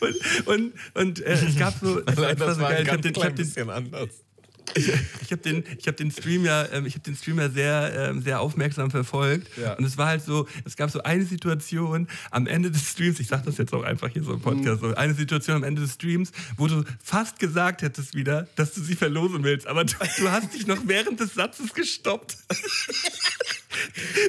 [0.00, 3.34] Und, und, und äh, es gab so, Allein das war geil, ein ganz den, klein
[3.34, 4.25] bisschen anders.
[4.74, 7.48] ich, ich habe den, ich hab den Stream ja, ähm, ich habe den Stream ja
[7.48, 9.48] sehr, ähm, sehr aufmerksam verfolgt.
[9.56, 9.74] Ja.
[9.74, 13.28] Und es war halt so, es gab so eine Situation am Ende des Streams, ich
[13.28, 15.94] sag das jetzt auch einfach hier so im Podcast, so eine Situation am Ende des
[15.94, 20.30] Streams, wo du fast gesagt hättest wieder, dass du sie verlosen willst, aber du, du
[20.30, 22.36] hast dich noch während des Satzes gestoppt.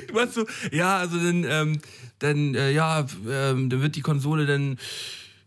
[0.08, 1.80] Du hast so, ja, also dann, ähm,
[2.20, 4.78] dann äh, ja, ähm, dann wird die Konsole dann,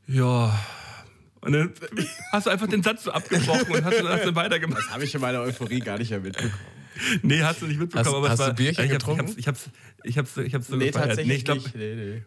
[0.06, 0.58] ja.
[1.42, 1.72] Und dann
[2.32, 4.82] hast du einfach den Satz so abgebrochen und hast, dann- hast dann weitergemacht.
[4.86, 6.52] Das habe ich in meiner Euphorie gar nicht mehr mitbekommen.
[7.22, 8.06] Nee, hast du nicht mitbekommen.
[8.06, 9.34] Hast- aber es hast du war, Bierchen ich hab's, getrunken?
[9.38, 9.70] Ich hab's,
[10.04, 11.06] ich hab's, ich hab's, ich hab's so Nee, gefeiert.
[11.08, 11.74] tatsächlich Nee, ich glaube, nicht.
[11.76, 12.22] Nee, nee.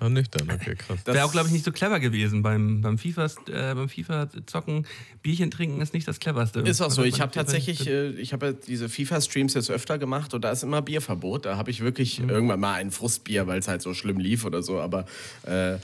[0.00, 0.98] Ah, nüchtern, okay, krass.
[1.04, 2.42] Das- wäre auch, glaube ich, nicht so clever gewesen.
[2.42, 4.86] Beim, beim, FIFA, äh, beim FIFA zocken,
[5.22, 6.60] Bierchen trinken ist nicht das cleverste.
[6.60, 7.02] Ist auch so.
[7.02, 10.50] Also, Ich habe tatsächlich, äh, ich habe ja diese FIFA-Streams jetzt öfter gemacht und da
[10.50, 11.46] ist immer Bierverbot.
[11.46, 14.62] Da habe ich wirklich irgendwann mal ein Frustbier, weil es halt so schlimm lief oder
[14.62, 14.80] so.
[14.80, 15.06] Aber
[15.44, 15.76] äh,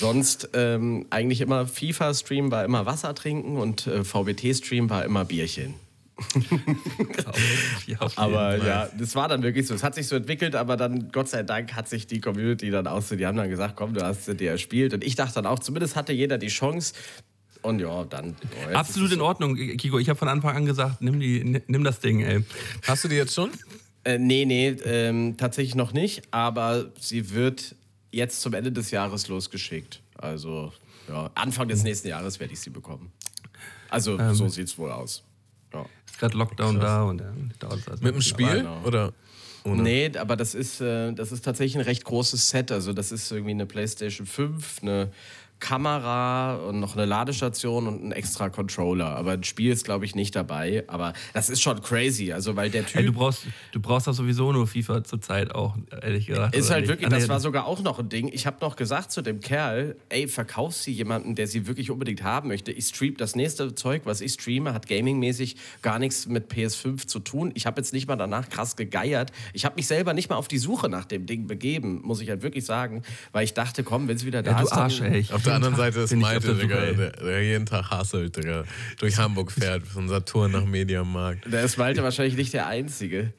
[0.00, 5.74] sonst ähm, eigentlich immer FIFA-Stream war immer Wasser trinken und äh, VBT-Stream war immer Bierchen.
[7.86, 8.66] Ja, Aber Fall.
[8.66, 9.74] ja, das war dann wirklich so.
[9.74, 12.86] Es hat sich so entwickelt, aber dann, Gott sei Dank, hat sich die Community dann
[12.86, 14.94] auch so, die haben dann gesagt, komm, du hast sie dir erspielt.
[14.94, 16.94] Und ich dachte dann auch, zumindest hatte jeder die Chance.
[17.62, 18.36] Und ja, dann.
[18.70, 19.98] Oh, Absolut in Ordnung, Kiko.
[19.98, 22.44] Ich habe von Anfang an gesagt, nimm, die, nimm das Ding, ey.
[22.86, 23.50] Hast du die jetzt schon?
[24.04, 26.22] Äh, nee, nee, ähm, tatsächlich noch nicht.
[26.30, 27.74] Aber sie wird
[28.14, 30.02] jetzt zum Ende des Jahres losgeschickt.
[30.16, 30.72] Also,
[31.08, 33.12] ja, Anfang des nächsten Jahres werde ich sie bekommen.
[33.90, 35.22] Also, so sieht es wohl aus.
[35.72, 35.86] Ja.
[36.06, 38.58] Ist gerade Lockdown da und dann dauert es also Mit dem Spiel?
[38.58, 38.82] genau.
[38.84, 39.12] Oder
[39.64, 39.82] ohne?
[39.82, 42.70] Nee, aber das ist, äh, das ist tatsächlich ein recht großes Set.
[42.70, 45.10] Also das ist irgendwie eine PlayStation 5, eine
[45.64, 49.16] Kamera und noch eine Ladestation und ein extra Controller.
[49.16, 50.84] Aber ein Spiel ist, glaube ich, nicht dabei.
[50.88, 52.32] Aber das ist schon crazy.
[52.32, 52.96] Also weil der Typ...
[52.96, 56.54] Ey, du brauchst, du brauchst doch sowieso nur FIFA zurzeit auch, ehrlich gesagt.
[56.54, 58.28] Ist halt wirklich, Ah, das war sogar auch noch ein Ding.
[58.30, 62.22] Ich habe noch gesagt zu dem Kerl, ey, verkauf sie jemanden, der sie wirklich unbedingt
[62.22, 62.70] haben möchte.
[62.70, 67.20] Ich stream das nächste Zeug, was ich streame, hat gamingmäßig gar nichts mit PS5 zu
[67.20, 67.52] tun.
[67.54, 69.32] Ich habe jetzt nicht mal danach krass gegeiert.
[69.54, 72.28] Ich habe mich selber nicht mal auf die Suche nach dem Ding begeben, muss ich
[72.28, 75.00] halt wirklich sagen, weil ich dachte, komm, wenn es wieder da Ja, du ist, Arsch,
[75.00, 75.26] ey.
[75.32, 78.64] Auf der anderen Seite ist Malte, der Digga, der, der jeden Tag hasselt, Digga.
[78.98, 81.46] Durch Hamburg fährt, von Saturn nach Mediamarkt.
[81.50, 83.32] Da ist Malte wahrscheinlich nicht der Einzige.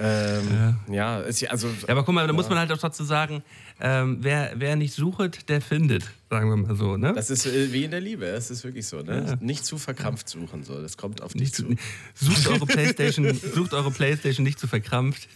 [0.00, 1.20] Ähm, ja.
[1.20, 3.42] ist ja, also Ja, aber guck mal, da muss man halt auch dazu sagen,
[3.80, 6.96] ähm, wer, wer nicht sucht, der findet, sagen wir mal so.
[6.96, 7.14] Ne?
[7.14, 9.36] das ist äh, wie in der Liebe, es ist wirklich so, ne?
[9.40, 10.80] Nicht zu verkrampft suchen, so.
[10.80, 11.64] Das kommt auf dich nicht zu.
[11.64, 11.76] zu,
[12.26, 15.28] sucht, eure Playstation, sucht eure Playstation nicht zu verkrampft.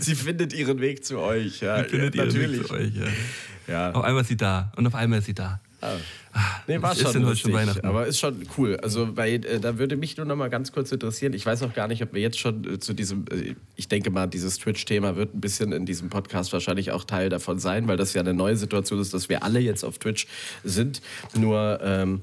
[0.00, 1.82] Sie findet ihren Weg zu euch, ja.
[1.84, 2.60] Findet ja, ihr natürlich.
[2.60, 3.06] Weg zu euch, ja.
[3.68, 3.92] Ja.
[3.92, 5.60] Auf einmal ist sie da und auf einmal ist sie da.
[6.66, 7.86] Nee, war Ist schon lustig, schon Weihnachten?
[7.86, 8.76] aber ist schon cool.
[8.82, 11.32] Also, weil äh, da würde mich nur noch mal ganz kurz interessieren.
[11.32, 14.10] Ich weiß auch gar nicht, ob wir jetzt schon äh, zu diesem, äh, ich denke
[14.10, 17.96] mal, dieses Twitch-Thema wird ein bisschen in diesem Podcast wahrscheinlich auch Teil davon sein, weil
[17.96, 20.26] das ja eine neue Situation ist, dass wir alle jetzt auf Twitch
[20.64, 21.00] sind.
[21.34, 22.22] Nur ähm,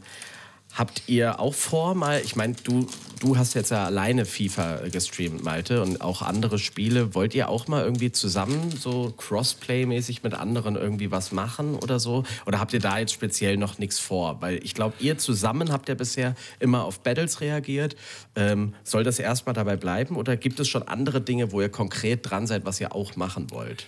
[0.76, 2.88] habt ihr auch vor, mal, ich meine, du,
[3.20, 7.14] du hast jetzt ja alleine FIFA gestreamt, Malte, und auch andere Spiele.
[7.16, 12.24] Wollt ihr auch mal irgendwie zusammen so Crossplay-mäßig mit anderen irgendwie was machen oder so?
[12.46, 14.42] Oder habt ihr da jetzt speziell noch nichts vor?
[14.42, 17.96] Weil ich glaube, ihr zusammen habt ja bisher immer auf Battles reagiert.
[18.36, 22.30] Ähm, soll das erstmal dabei bleiben oder gibt es schon andere Dinge, wo ihr konkret
[22.30, 23.86] dran seid, was ihr auch machen wollt?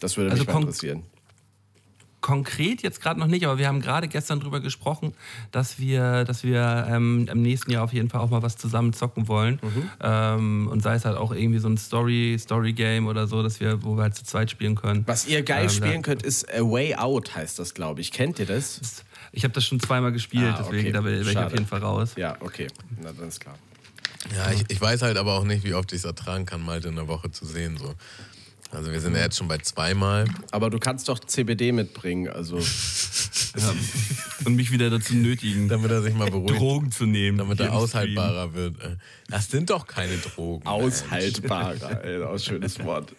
[0.00, 1.02] Das würde Also mich mal konk- interessieren.
[2.26, 5.14] Konkret jetzt gerade noch nicht, aber wir haben gerade gestern drüber gesprochen,
[5.52, 8.92] dass wir, dass wir ähm, im nächsten Jahr auf jeden Fall auch mal was zusammen
[8.92, 9.60] zocken wollen.
[9.62, 9.90] Mhm.
[10.00, 13.84] Ähm, und sei es halt auch irgendwie so ein Story, Story-Game oder so, dass wir,
[13.84, 15.04] wo wir halt zu zweit spielen können.
[15.06, 18.10] Was ihr geil Ähm, spielen könnt, ist A Way Out, heißt das, glaube ich.
[18.10, 18.80] Kennt ihr das?
[19.30, 20.68] Ich habe das schon zweimal gespielt, Ah, okay.
[20.72, 22.14] deswegen da wäre ich auf jeden Fall raus.
[22.16, 22.66] Ja, okay.
[23.00, 23.54] Na, dann ist klar.
[24.34, 26.88] Ja, ich, ich weiß halt aber auch nicht, wie oft ich es ertragen kann, Malte
[26.88, 27.76] in der Woche zu sehen.
[27.76, 27.94] So.
[28.72, 30.26] Also wir sind ja jetzt schon bei zweimal.
[30.50, 32.58] Aber du kannst doch CBD mitbringen, also
[33.56, 33.74] Ja.
[34.44, 36.58] Und mich wieder dazu nötigen, Damit er sich mal beruhigt.
[36.60, 37.38] Drogen zu nehmen.
[37.38, 38.76] damit er aushaltbarer wird.
[39.28, 40.66] Das sind doch keine Drogen.
[40.66, 42.04] aushaltbarer.
[42.04, 43.14] Ey, auch schönes Wort.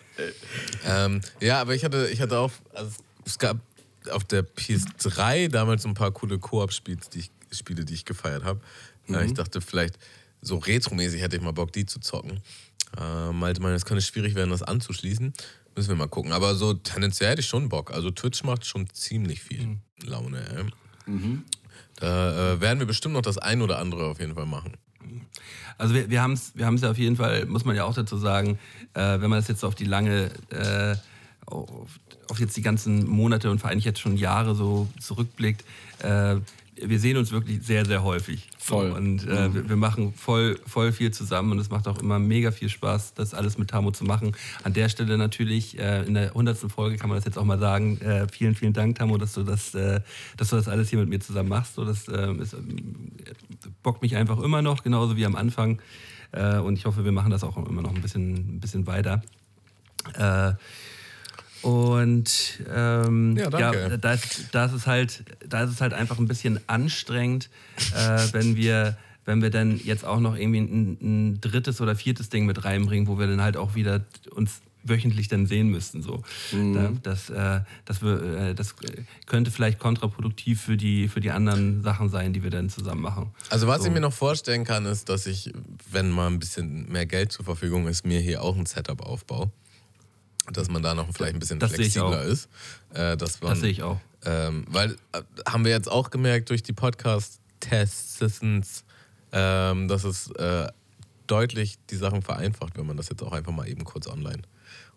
[0.86, 2.92] Ähm, ja, aber ich hatte, ich hatte auch, also
[3.26, 3.58] es gab
[4.12, 8.44] auf der PS3 damals so ein paar coole Koop-Spiele, die ich, Spiele, die ich gefeiert
[8.44, 8.60] habe.
[9.10, 9.98] Äh, ich dachte vielleicht,
[10.42, 12.40] so retromäßig hätte ich mal Bock, die zu zocken.
[13.00, 15.34] Äh, Malte meinte, es könnte schwierig werden, das anzuschließen.
[15.76, 16.32] Müssen wir mal gucken.
[16.32, 17.92] Aber so tendenziell hätte ich schon Bock.
[17.92, 20.40] Also Twitch macht schon ziemlich viel Laune.
[20.56, 20.66] Ey.
[21.98, 24.74] Da äh, werden wir bestimmt noch das ein oder andere auf jeden Fall machen.
[25.78, 27.94] Also wir, wir haben es wir haben's ja auf jeden Fall, muss man ja auch
[27.94, 28.60] dazu sagen,
[28.94, 30.96] äh, wenn man das jetzt auf die lange, äh,
[31.46, 35.64] auf, auf jetzt die ganzen Monate und vor allem jetzt schon Jahre so zurückblickt,
[36.00, 36.38] äh,
[36.82, 38.50] wir sehen uns wirklich sehr, sehr häufig.
[38.58, 38.92] Voll.
[38.92, 42.52] Und äh, wir, wir machen voll, voll viel zusammen und es macht auch immer mega
[42.52, 44.36] viel Spaß, das alles mit Tamo zu machen.
[44.64, 46.58] An der Stelle natürlich, äh, in der 100.
[46.72, 49.44] Folge kann man das jetzt auch mal sagen, äh, vielen, vielen Dank, Tamo, dass du
[49.44, 50.02] das, äh,
[50.38, 51.76] dass du das alles hier mit mir zusammen machst.
[51.76, 52.58] So, das äh, ist, äh,
[53.84, 55.82] bockt mich einfach immer noch, genauso wie am Anfang.
[56.32, 59.22] Äh, und ich hoffe, wir machen das auch immer noch ein bisschen, ein bisschen weiter.
[61.62, 66.20] Und ähm, Ja, ja, da, ist, da, ist es halt, da ist es halt einfach
[66.20, 67.50] ein bisschen anstrengend,
[67.96, 72.30] äh, wenn wir wenn wir dann jetzt auch noch irgendwie ein, ein drittes oder viertes
[72.30, 76.02] Ding mit reinbringen, wo wir dann halt auch wieder uns wöchentlich dann sehen müssten.
[76.02, 76.24] So.
[76.52, 78.76] Da, das, äh, das, wir, äh, das
[79.26, 83.32] könnte vielleicht kontraproduktiv für die, für die anderen Sachen sein, die wir dann zusammen machen.
[83.50, 83.88] Also was So.
[83.88, 85.52] ich mir noch vorstellen kann, ist, dass ich,
[85.92, 89.52] wenn mal ein bisschen mehr Geld zur Verfügung ist, mir hier auch ein Setup aufbaue.
[90.52, 92.26] Dass man da noch vielleicht ein bisschen Das sehe ich flexibler auch.
[92.26, 92.50] ist.
[92.94, 94.00] Äh, dass man, Das sehe ich auch.
[94.26, 98.84] Ähm, weil äh, haben wir jetzt auch gemerkt durch die Podcast-Tests,
[99.32, 100.68] ähm, dass es äh,
[101.28, 104.42] deutlich die Sachen vereinfacht, wenn man das jetzt auch einfach mal eben kurz online,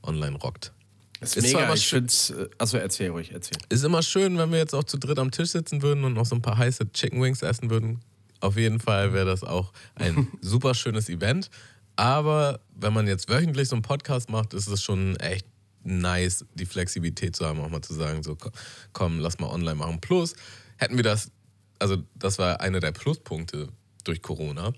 [0.02, 0.72] online rockt.
[1.20, 1.64] Ist, Ist zwar mega.
[1.66, 3.58] immer Ich schön- finde Achso, erzähl ruhig, erzähl.
[3.68, 6.24] Ist immer schön, wenn wir jetzt auch zu dritt am Tisch sitzen würden und noch
[6.26, 8.00] so ein paar heiße Chicken Wings essen würden.
[8.40, 11.50] Auf jeden Fall wäre das auch ein super schönes Event.
[11.96, 15.46] Aber wenn man jetzt wöchentlich so einen Podcast macht, ist es schon echt
[15.82, 18.50] nice, die Flexibilität zu haben, auch mal zu sagen, so ko-
[18.92, 20.00] komm, lass mal online machen.
[20.00, 20.34] Plus
[20.76, 21.30] hätten wir das,
[21.78, 23.68] also das war einer der Pluspunkte
[24.04, 24.72] durch Corona,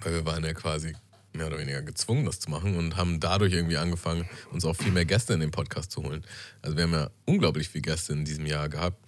[0.00, 0.94] weil wir waren ja quasi
[1.32, 4.92] mehr oder weniger gezwungen, das zu machen und haben dadurch irgendwie angefangen, uns auch viel
[4.92, 6.24] mehr Gäste in den Podcast zu holen.
[6.60, 9.02] Also wir haben ja unglaublich viele Gäste in diesem Jahr gehabt,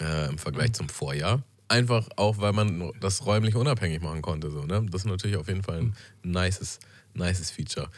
[0.00, 1.42] äh, im Vergleich zum Vorjahr.
[1.68, 4.50] Einfach auch, weil man das räumlich unabhängig machen konnte.
[4.50, 4.86] So, ne?
[4.90, 6.78] Das ist natürlich auf jeden Fall ein nices,
[7.14, 7.88] nices Feature,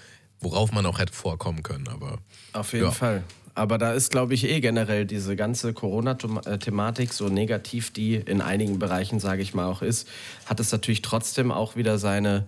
[0.41, 1.87] worauf man auch hätte vorkommen können.
[1.89, 2.19] Aber
[2.55, 2.91] Auf jeden Ja.
[2.93, 3.25] Fall.
[3.55, 8.79] Aber da ist, glaube ich, eh generell diese ganze Corona-Thematik, so negativ die in einigen
[8.79, 10.09] Bereichen, sage ich mal, auch ist,
[10.47, 12.47] hat es natürlich trotzdem auch wieder seine,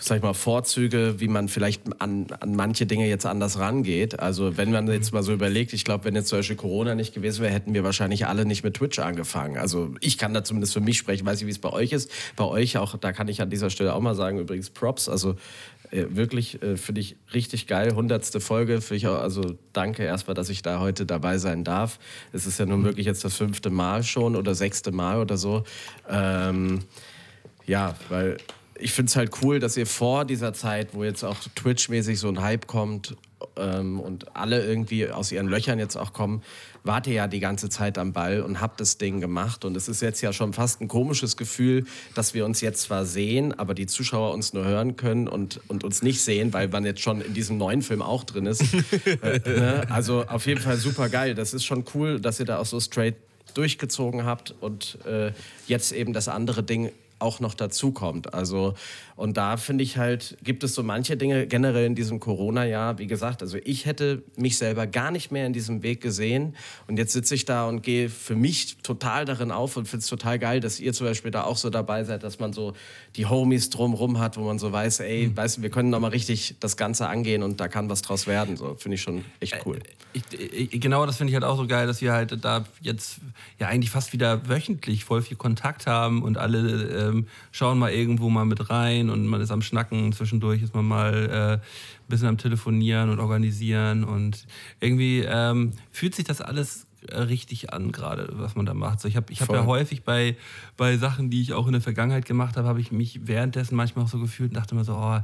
[0.00, 4.20] sag ich mal, Vorzüge, wie man vielleicht an, an manche Dinge jetzt anders rangeht.
[4.20, 7.14] Also wenn man jetzt mal so überlegt, ich glaube, wenn jetzt zum Beispiel Corona nicht
[7.14, 9.58] gewesen wäre, hätten wir wahrscheinlich alle nicht mit Twitch angefangen.
[9.58, 12.10] Also ich kann da zumindest für mich sprechen, weiß nicht, wie es bei euch ist.
[12.36, 15.08] Bei euch auch, da kann ich an dieser Stelle auch mal sagen, übrigens Props.
[15.08, 15.34] Also
[15.90, 17.96] äh, wirklich äh, finde ich richtig geil.
[17.96, 18.80] Hundertste Folge.
[18.80, 21.98] Finde ich auch, also danke erstmal, dass ich da heute dabei sein darf.
[22.32, 25.64] Es ist ja nun wirklich jetzt das fünfte Mal schon oder sechste Mal oder so.
[26.08, 26.80] Ähm,
[27.66, 28.38] ja, weil
[28.78, 32.28] ich finde es halt cool, dass ihr vor dieser Zeit, wo jetzt auch Twitch-mäßig so
[32.28, 33.16] ein Hype kommt
[33.56, 36.42] ähm, und alle irgendwie aus ihren Löchern jetzt auch kommen,
[36.84, 39.64] wart ihr ja die ganze Zeit am Ball und habt das Ding gemacht.
[39.64, 43.04] Und es ist jetzt ja schon fast ein komisches Gefühl, dass wir uns jetzt zwar
[43.04, 46.84] sehen, aber die Zuschauer uns nur hören können und, und uns nicht sehen, weil man
[46.84, 48.62] jetzt schon in diesem neuen Film auch drin ist.
[49.22, 49.86] äh, ne?
[49.90, 51.34] Also auf jeden Fall super geil.
[51.34, 53.16] Das ist schon cool, dass ihr da auch so straight
[53.54, 55.32] durchgezogen habt und äh,
[55.66, 58.34] jetzt eben das andere Ding auch noch dazu kommt.
[58.34, 58.74] Also,
[59.18, 63.08] und da finde ich halt, gibt es so manche Dinge generell in diesem Corona-Jahr, wie
[63.08, 66.54] gesagt, also ich hätte mich selber gar nicht mehr in diesem Weg gesehen
[66.86, 70.08] und jetzt sitze ich da und gehe für mich total darin auf und finde es
[70.08, 72.74] total geil, dass ihr zum Beispiel da auch so dabei seid, dass man so
[73.16, 76.54] die Homies drumrum hat, wo man so weiß, ey, weißt du, wir können nochmal richtig
[76.60, 78.56] das Ganze angehen und da kann was draus werden.
[78.56, 79.80] So, finde ich schon echt cool.
[80.12, 83.18] Ich, ich, genau das finde ich halt auch so geil, dass wir halt da jetzt
[83.58, 88.30] ja eigentlich fast wieder wöchentlich voll viel Kontakt haben und alle ähm, schauen mal irgendwo
[88.30, 90.12] mal mit rein und man ist am Schnacken.
[90.12, 91.60] Zwischendurch ist man mal äh, ein
[92.08, 94.46] bisschen am Telefonieren und organisieren und
[94.80, 99.00] irgendwie ähm, fühlt sich das alles äh, richtig an gerade, was man da macht.
[99.00, 100.36] So, ich habe ich hab ja häufig bei,
[100.76, 104.04] bei Sachen, die ich auch in der Vergangenheit gemacht habe, habe ich mich währenddessen manchmal
[104.04, 105.20] auch so gefühlt und dachte mir so, oh,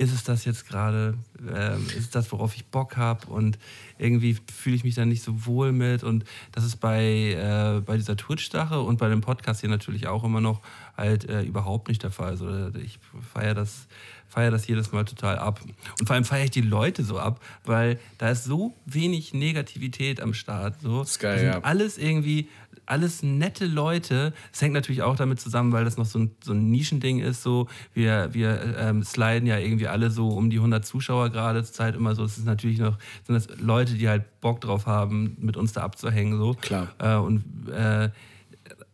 [0.00, 1.14] ist es das jetzt gerade?
[1.54, 3.26] Ähm, ist es das, worauf ich Bock habe?
[3.26, 3.58] Und
[3.98, 6.02] irgendwie fühle ich mich da nicht so wohl mit.
[6.02, 10.24] Und das ist bei, äh, bei dieser Twitch-Sache und bei dem Podcast hier natürlich auch
[10.24, 10.62] immer noch
[11.00, 12.28] halt äh, überhaupt nicht der Fall.
[12.28, 12.98] Also, ich
[13.32, 13.88] feiere das,
[14.28, 15.60] feier das jedes Mal total ab.
[15.98, 20.20] Und vor allem feiere ich die Leute so ab, weil da ist so wenig Negativität
[20.20, 20.80] am Start.
[20.80, 21.02] So.
[21.02, 21.60] ist geil, Das sind ja.
[21.62, 22.48] alles irgendwie,
[22.86, 24.32] alles nette Leute.
[24.52, 27.42] Es hängt natürlich auch damit zusammen, weil das noch so ein, so ein Nischending ist.
[27.42, 27.66] So.
[27.94, 31.96] Wir, wir ähm, sliden ja irgendwie alle so um die 100 Zuschauer gerade zur Zeit
[31.96, 32.24] immer so.
[32.24, 35.80] Es ist natürlich noch, sind das Leute, die halt Bock drauf haben, mit uns da
[35.80, 36.38] abzuhängen.
[36.38, 36.54] So.
[36.54, 36.88] Klar.
[36.98, 38.10] Äh, und äh,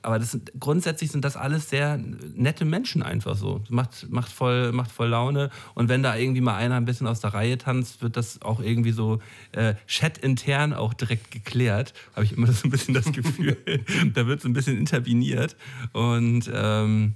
[0.07, 3.65] aber das sind, grundsätzlich sind das alles sehr nette Menschen einfach so.
[3.69, 5.51] Macht, macht, voll, macht voll Laune.
[5.75, 8.61] Und wenn da irgendwie mal einer ein bisschen aus der Reihe tanzt, wird das auch
[8.61, 9.19] irgendwie so
[9.51, 11.93] äh, chat-intern auch direkt geklärt.
[12.15, 13.57] Habe ich immer so ein bisschen das Gefühl.
[14.15, 15.57] da wird so ein bisschen interveniert.
[15.93, 17.15] Und ähm,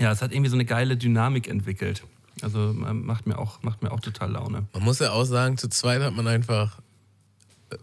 [0.00, 2.02] ja, es hat irgendwie so eine geile Dynamik entwickelt.
[2.42, 4.66] Also ähm, macht mir auch, macht mir auch total Laune.
[4.72, 6.80] Man muss ja auch sagen, zu zweit hat man einfach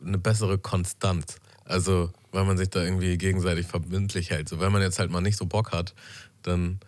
[0.06, 1.38] eine bessere Konstanz.
[1.64, 4.50] Also weil man sich da irgendwie gegenseitig verbindlich hält.
[4.50, 5.94] So, wenn man jetzt halt mal nicht so Bock hat,
[6.42, 6.80] dann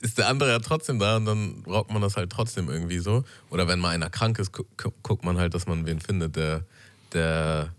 [0.00, 3.24] ist der andere ja trotzdem da und dann braucht man das halt trotzdem irgendwie so.
[3.50, 6.36] Oder wenn mal einer krank ist, gu gu guckt man halt, dass man wen findet,
[6.36, 6.64] der,
[7.12, 7.72] der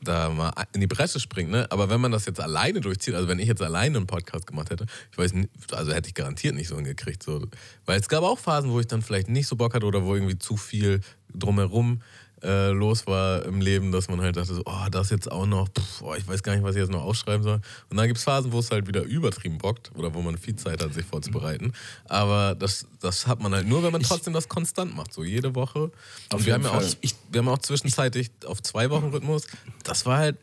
[0.00, 1.50] da, mal in die Presse springt.
[1.50, 1.66] Ne?
[1.70, 4.70] Aber wenn man das jetzt alleine durchzieht, also wenn ich jetzt alleine einen Podcast gemacht
[4.70, 7.22] hätte, ich weiß nicht, also hätte ich garantiert nicht so hingekriegt.
[7.22, 7.46] So.
[7.86, 10.14] Weil es gab auch Phasen, wo ich dann vielleicht nicht so Bock hatte oder wo
[10.14, 11.00] irgendwie zu viel
[11.34, 12.02] drumherum
[12.42, 15.68] äh, los war im Leben, dass man halt dachte, so, oh, das jetzt auch noch,
[15.68, 17.60] pff, oh, ich weiß gar nicht, was ich jetzt noch aufschreiben soll.
[17.88, 20.56] Und dann gibt es Phasen, wo es halt wieder übertrieben bockt oder wo man viel
[20.56, 21.72] Zeit hat, sich vorzubereiten.
[22.08, 25.54] Aber das, das hat man halt nur, wenn man trotzdem das konstant macht, so jede
[25.54, 25.90] Woche.
[26.32, 29.46] Und wir haben, ja auch, ich, wir haben auch zwischenzeitlich auf zwei Wochen Rhythmus.
[29.84, 30.36] Das war halt,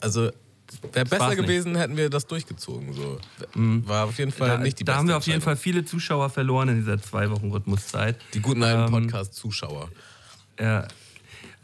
[0.00, 0.30] also
[0.92, 1.46] Wäre besser war's nicht.
[1.46, 2.92] gewesen, hätten wir das durchgezogen.
[2.94, 3.18] So.
[3.54, 5.84] War auf jeden Fall Da, nicht die da beste haben wir auf jeden Fall viele
[5.84, 8.16] Zuschauer verloren in dieser zwei Wochen Rhythmuszeit.
[8.34, 9.88] Die guten alten Ähm, Podcast-Zuschauer.
[10.58, 10.88] Ja.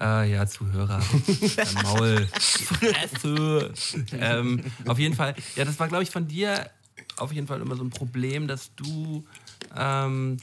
[0.00, 1.00] Äh, ja, Zuhörer.
[1.82, 2.26] Maul.
[2.32, 3.72] Fresse.
[4.12, 5.34] ähm, auf jeden Fall.
[5.56, 6.70] Ja, das war, glaube ich, von dir
[7.16, 9.24] auf jeden Fall immer so ein Problem, dass du
[9.76, 10.38] ähm,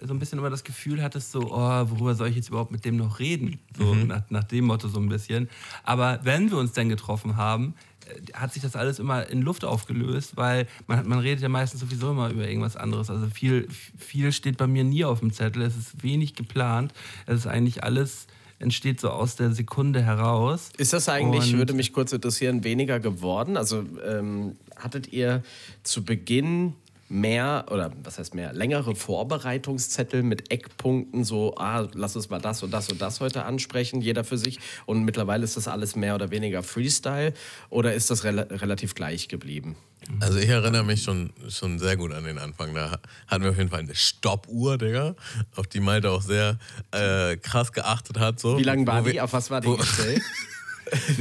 [0.00, 2.84] so ein bisschen immer das Gefühl hattest, so, oh, worüber soll ich jetzt überhaupt mit
[2.84, 3.58] dem noch reden?
[3.76, 5.48] So nach, nach dem Motto so ein bisschen.
[5.84, 7.74] Aber wenn wir uns dann getroffen haben,
[8.06, 11.80] äh, hat sich das alles immer in Luft aufgelöst, weil man, man redet ja meistens
[11.80, 13.10] sowieso immer über irgendwas anderes.
[13.10, 15.62] Also viel, viel steht bei mir nie auf dem Zettel.
[15.62, 16.92] Es ist wenig geplant.
[17.26, 18.26] Es ist eigentlich alles
[18.62, 20.70] entsteht so aus der Sekunde heraus.
[20.78, 23.56] Ist das eigentlich, Und- würde mich kurz interessieren, weniger geworden?
[23.56, 25.42] Also ähm, hattet ihr
[25.82, 26.74] zu Beginn
[27.12, 32.62] mehr oder was heißt mehr, längere Vorbereitungszettel mit Eckpunkten, so, ah, lass uns mal das
[32.62, 36.14] und das und das heute ansprechen, jeder für sich und mittlerweile ist das alles mehr
[36.14, 37.34] oder weniger Freestyle
[37.68, 39.76] oder ist das rela relativ gleich geblieben?
[40.20, 42.74] Also ich erinnere mich schon, schon sehr gut an den Anfang.
[42.74, 42.98] Da
[43.28, 45.14] hatten wir auf jeden Fall eine Stoppuhr, Digga,
[45.54, 46.58] auf die Malte auch sehr
[46.90, 48.40] äh, krass geachtet hat.
[48.40, 48.58] So.
[48.58, 49.20] Wie lang war die?
[49.20, 50.22] Auf was war die gestellt?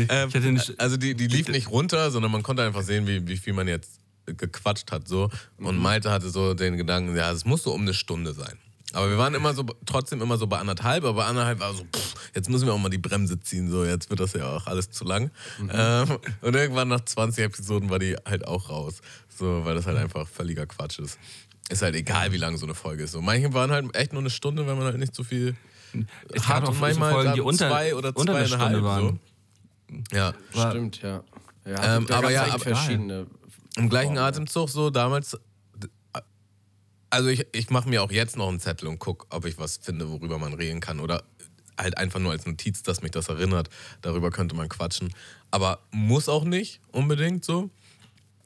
[0.10, 3.08] Ähm, Ich hatte nicht- also die, die lief nicht runter, sondern man konnte einfach sehen,
[3.08, 5.07] wie, wie viel man jetzt gequatscht hat.
[5.07, 5.29] So.
[5.57, 5.81] Und Mhm.
[5.81, 8.57] Malte hatte so den Gedanken, ja, es muss so um eine Stunde sein.
[8.93, 11.84] Aber wir waren immer so, trotzdem immer so bei anderthalb, aber bei anderthalb war so,
[11.86, 14.67] pff, jetzt müssen wir auch mal die Bremse ziehen, so, jetzt wird das ja auch
[14.67, 15.31] alles zu lang.
[15.60, 15.69] Mhm.
[15.73, 19.89] Ähm, und irgendwann nach 20 Episoden war die halt auch raus, so, weil das Mhm.
[19.91, 21.17] halt einfach völliger Quatsch ist.
[21.69, 23.13] Ist halt egal, wie lang so eine Folge ist.
[23.13, 25.55] So, manche waren halt echt nur eine Stunde, wenn man halt nicht so viel
[26.34, 29.19] Es hat und so manchmal Folgen, die unter, zwei oder unter einer zweieinhalb Stunde waren.
[30.12, 30.17] so.
[30.17, 31.23] Ja, War- Stimmt, ja.
[31.65, 33.25] ja Ähm, da aber ja, aber- verschiedene.
[33.75, 35.38] Im gleichen Formen, Atemzug so damals.
[37.10, 39.77] Also ich, ich mache mir auch jetzt noch einen Zettel und gucke, ob ich was
[39.77, 40.99] finde, worüber man reden kann.
[40.99, 41.23] Oder
[41.77, 43.69] halt einfach nur als Notiz, dass mich das erinnert.
[44.01, 45.13] Darüber könnte man quatschen.
[45.49, 47.69] Aber muss auch nicht unbedingt so.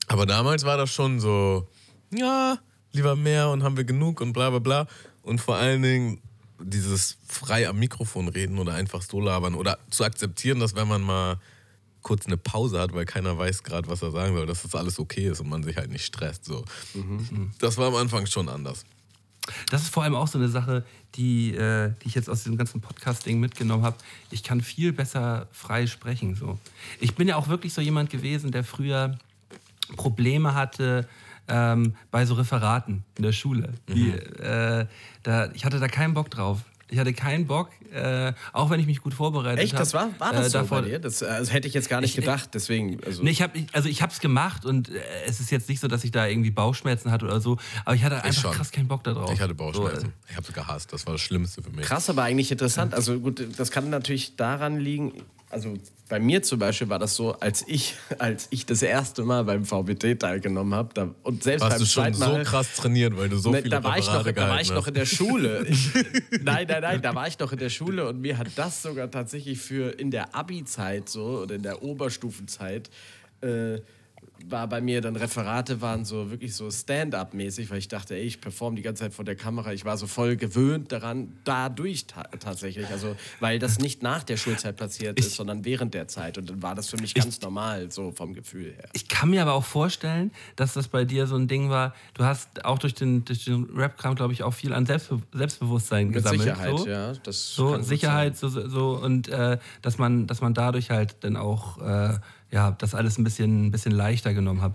[0.07, 1.67] Aber damals war das schon so,
[2.11, 2.57] ja,
[2.91, 4.87] lieber mehr und haben wir genug und bla bla bla.
[5.21, 6.21] Und vor allen Dingen
[6.59, 11.01] dieses frei am Mikrofon reden oder einfach so labern oder zu akzeptieren, dass wenn man
[11.01, 11.39] mal
[12.05, 14.99] kurz eine Pause hat, weil keiner weiß gerade, was er sagen soll, dass das alles
[14.99, 16.45] okay ist und man sich halt nicht stresst.
[16.45, 16.63] So.
[17.59, 18.85] Das war am Anfang schon anders.
[19.71, 22.57] Das ist vor allem auch so eine Sache, die, äh, die ich jetzt aus diesem
[22.57, 23.97] ganzen Podcast-Ding mitgenommen habe.
[24.29, 26.35] Ich kann viel besser frei sprechen.
[26.35, 26.59] So.
[26.99, 29.17] Ich bin ja auch wirklich so jemand gewesen, der früher
[29.97, 31.07] Probleme hatte
[31.47, 33.73] ähm, bei so Referaten in der Schule.
[33.89, 34.85] Die, äh,
[35.23, 36.61] da, ich hatte da keinen Bock drauf.
[36.91, 39.61] Ich hatte keinen Bock, äh, auch wenn ich mich gut vorbereitet habe.
[39.63, 40.99] Echt, das war, war das äh, so davor, bei dir?
[40.99, 42.99] Das also hätte ich jetzt gar nicht Ich- gedacht, deswegen.
[43.03, 45.67] Also, Nee, ich hab, ich, also ich habe es gemacht und äh, es ist jetzt
[45.67, 48.51] nicht so, dass ich da irgendwie Bauchschmerzen hatte oder so, aber ich hatte einfach schon.
[48.53, 49.31] krass keinen Bock da drauf.
[49.33, 49.99] Ich hatte Bauchschmerzen.
[50.01, 50.93] So, äh, Ich habe es gehasst.
[50.93, 51.85] Das war das Schlimmste für mich.
[51.85, 52.93] Krass, aber eigentlich interessant.
[52.93, 55.13] Also gut, das kann natürlich daran liegen,
[55.55, 55.73] also
[56.09, 59.65] bei mir zum Beispiel war das so, als ich, als ich das erste Mal beim
[59.65, 63.37] VBT teilgenommen habe da, und selbst Hast beim du schon so krass trainiert, weil du
[63.37, 65.65] so Ne, viele da war ich noch, da war ich noch in der Schule.
[65.67, 65.93] Ich,
[66.43, 69.09] nein, nein, nein, da war ich noch in der Schule und mir hat das sogar
[69.09, 72.89] tatsächlich für in der Abi-Zeit so oder in der Oberstufenzeit
[73.41, 73.79] äh,
[74.49, 78.41] war bei mir dann Referate waren so wirklich so Stand-up-mäßig, weil ich dachte, ey, ich
[78.41, 79.73] performe die ganze Zeit vor der Kamera.
[79.73, 82.87] Ich war so voll gewöhnt daran, dadurch ta tatsächlich.
[82.89, 86.37] Also, weil das nicht nach der Schulzeit passiert ist, sondern während der Zeit.
[86.37, 88.89] Und dann war das für mich ganz normal, so vom Gefühl her.
[88.93, 91.95] Ich kann mir aber auch vorstellen, dass das bei dir so ein Ding war.
[92.13, 96.07] Du hast auch durch den, durch den Rap-Kram, glaube ich, auch viel an Selbstbe Selbstbewusstsein
[96.07, 96.41] Mit gesammelt.
[96.41, 96.87] Sicherheit, so.
[96.87, 97.13] ja.
[97.23, 101.37] Das So, Sicherheit, so, so so, und äh, dass, man, dass man dadurch halt dann
[101.37, 102.19] auch äh,
[102.55, 104.73] ja, das alles ein bisschen, ein bisschen leichter genommen hat.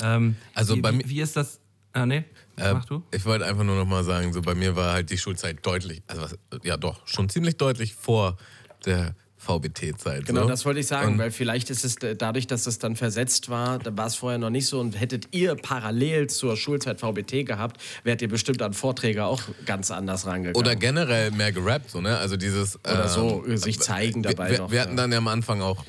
[0.00, 1.60] Ähm, Also wie, bei mir- wie ist das?
[1.92, 2.24] Ah, nee,
[2.56, 3.02] Äh, mach du.
[3.10, 6.02] Ich wollte einfach nur noch mal sagen, so bei mir war halt die Schulzeit deutlich,
[6.06, 8.36] also was, ja doch, schon ziemlich deutlich vor
[8.84, 9.14] der
[9.46, 10.26] VBT-Zeit.
[10.26, 10.48] Genau, so.
[10.48, 13.48] das wollte ich sagen, Und- weil vielleicht ist es äh, dadurch, dass es dann versetzt
[13.48, 17.44] war, da war es vorher noch nicht so und hättet ihr parallel zur Schulzeit VBT
[17.46, 20.56] gehabt, wärt ihr bestimmt an Vorträge auch ganz anders rangegangen.
[20.56, 22.18] Oder generell mehr gerappt, so, ne?
[22.18, 22.76] Also dieses.
[22.84, 25.62] Oder ähm, so, äh, sich zeigen dabei wir, noch, Wir hatten dann ja am Anfang
[25.62, 25.84] auch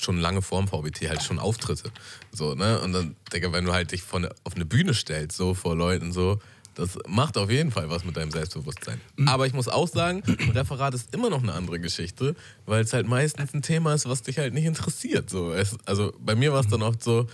[0.00, 1.90] schon lange vorm VBT halt schon Auftritte.
[2.32, 2.80] So, ne?
[2.80, 6.12] Und dann, Digga, wenn du halt dich von, auf eine Bühne stellst, so vor Leuten,
[6.12, 6.38] so,
[6.74, 9.00] das macht auf jeden Fall was mit deinem Selbstbewusstsein.
[9.16, 9.28] Mhm.
[9.28, 12.34] Aber ich muss auch sagen, ein Referat ist immer noch eine andere Geschichte,
[12.66, 15.30] weil es halt meistens ein Thema ist, was dich halt nicht interessiert.
[15.30, 15.52] So.
[15.52, 17.26] Es, also bei mir war es dann oft so,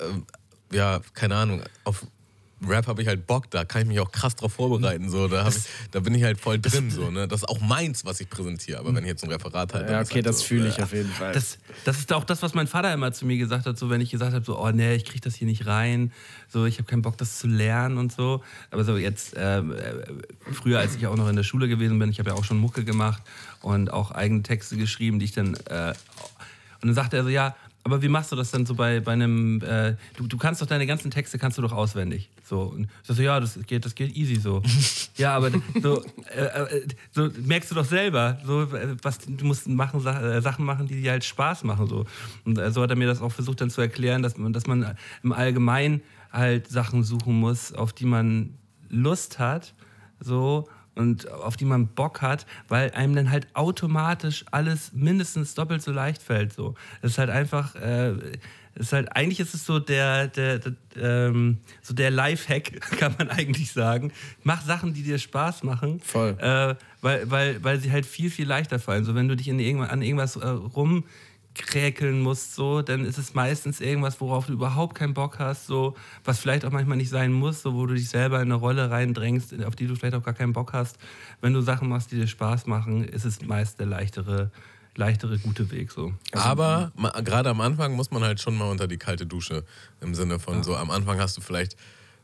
[0.00, 0.26] ähm,
[0.72, 2.06] ja, keine Ahnung, auf
[2.66, 5.10] Rap habe ich halt Bock, da kann ich mich auch krass drauf vorbereiten.
[5.10, 5.28] So.
[5.28, 5.56] Da, ich,
[5.90, 6.90] da bin ich halt voll drin.
[6.90, 7.26] So, ne?
[7.28, 8.78] Das ist auch meins, was ich präsentiere.
[8.78, 10.82] Aber wenn ich jetzt ein Referat halte, Ja, okay, halt das so, fühle ich äh,
[10.82, 11.32] auf jeden Fall.
[11.32, 14.00] Das, das ist auch das, was mein Vater immer zu mir gesagt hat, so wenn
[14.00, 16.12] ich gesagt habe, so, oh nee, ich kriege das hier nicht rein,
[16.48, 18.42] so ich habe keinen Bock, das zu lernen und so.
[18.70, 22.10] Aber so jetzt, ähm, äh, früher, als ich auch noch in der Schule gewesen bin,
[22.10, 23.22] ich habe ja auch schon Mucke gemacht
[23.60, 25.94] und auch eigene Texte geschrieben, die ich dann äh,
[26.82, 27.54] und dann sagte er so, ja,
[27.84, 30.66] aber wie machst du das dann so bei, bei einem, äh, du, du kannst doch
[30.66, 32.30] deine ganzen Texte kannst du doch auswendig.
[32.44, 34.62] So, und so, ja, das geht, das geht easy so.
[35.16, 35.50] ja, aber
[35.82, 36.02] so,
[36.34, 40.64] äh, äh, so merkst du doch selber, so, äh, was, du musst machen, äh, Sachen
[40.64, 41.88] machen, die dir halt Spaß machen.
[41.88, 42.06] So.
[42.44, 44.96] Und so hat er mir das auch versucht dann zu erklären, dass man, dass man
[45.24, 48.54] im Allgemeinen halt Sachen suchen muss, auf die man
[48.88, 49.74] Lust hat.
[50.20, 55.82] So, und auf die man Bock hat, weil einem dann halt automatisch alles mindestens doppelt
[55.82, 56.52] so leicht fällt.
[56.52, 56.74] So.
[57.00, 58.10] Das ist halt einfach, äh,
[58.74, 63.14] es ist halt, eigentlich ist es so der, der, der, ähm, so der Lifehack, kann
[63.18, 64.12] man eigentlich sagen.
[64.42, 66.00] Mach Sachen, die dir Spaß machen.
[66.00, 66.36] Voll.
[66.38, 69.04] Äh, weil, weil, weil sie halt viel, viel leichter fallen.
[69.04, 70.40] So, wenn du dich in irgendwas, an irgendwas äh,
[71.58, 75.94] rumkräkeln musst, so, dann ist es meistens irgendwas, worauf du überhaupt keinen Bock hast, so,
[76.24, 78.90] was vielleicht auch manchmal nicht sein muss, so, wo du dich selber in eine Rolle
[78.90, 80.98] reindrängst, auf die du vielleicht auch gar keinen Bock hast.
[81.40, 84.50] Wenn du Sachen machst, die dir Spaß machen, ist es meist der leichtere,
[84.96, 85.92] leichtere gute Weg.
[85.92, 86.12] So.
[86.32, 89.64] Aber ma- gerade am Anfang muss man halt schon mal unter die kalte Dusche.
[90.00, 91.74] Im Sinne von so, am Anfang hast du vielleicht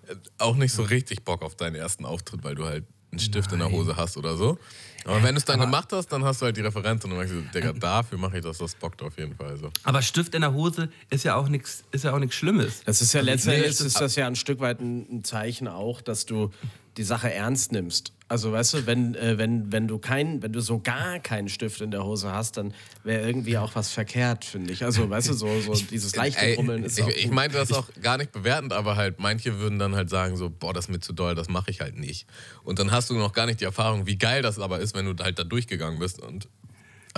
[0.06, 3.52] äh, auch nicht so richtig Bock auf deinen ersten Auftritt, weil du halt einen Stift
[3.52, 4.58] in der Hose hast oder so.
[5.04, 7.18] Aber wenn du es dann gemacht hast, dann hast du halt die Referenz und dann
[7.18, 9.56] merkst du, Digga, dafür mache ich das, das bockt auf jeden Fall.
[9.56, 9.70] So.
[9.84, 12.82] Aber Stift in der Hose ist ja auch nichts ist ja auch nichts Schlimmes.
[12.84, 16.26] Das ist ja Also, letztendlich ist das ja ein Stück weit ein Zeichen auch, dass
[16.26, 16.50] du
[16.98, 18.12] die Sache ernst nimmst.
[18.30, 21.80] Also weißt du, wenn, äh, wenn, wenn du kein, wenn du so gar keinen Stift
[21.80, 24.84] in der Hose hast, dann wäre irgendwie auch was verkehrt, finde ich.
[24.84, 27.72] Also weißt du, so, so dieses leichte Ey, Brummeln ist ich, auch ich meinte das
[27.72, 30.90] auch gar nicht bewertend, aber halt manche würden dann halt sagen so, boah, das ist
[30.90, 32.26] mir zu doll, das mache ich halt nicht.
[32.64, 35.06] Und dann hast du noch gar nicht die Erfahrung, wie geil das aber ist, wenn
[35.06, 36.48] du halt da durchgegangen bist und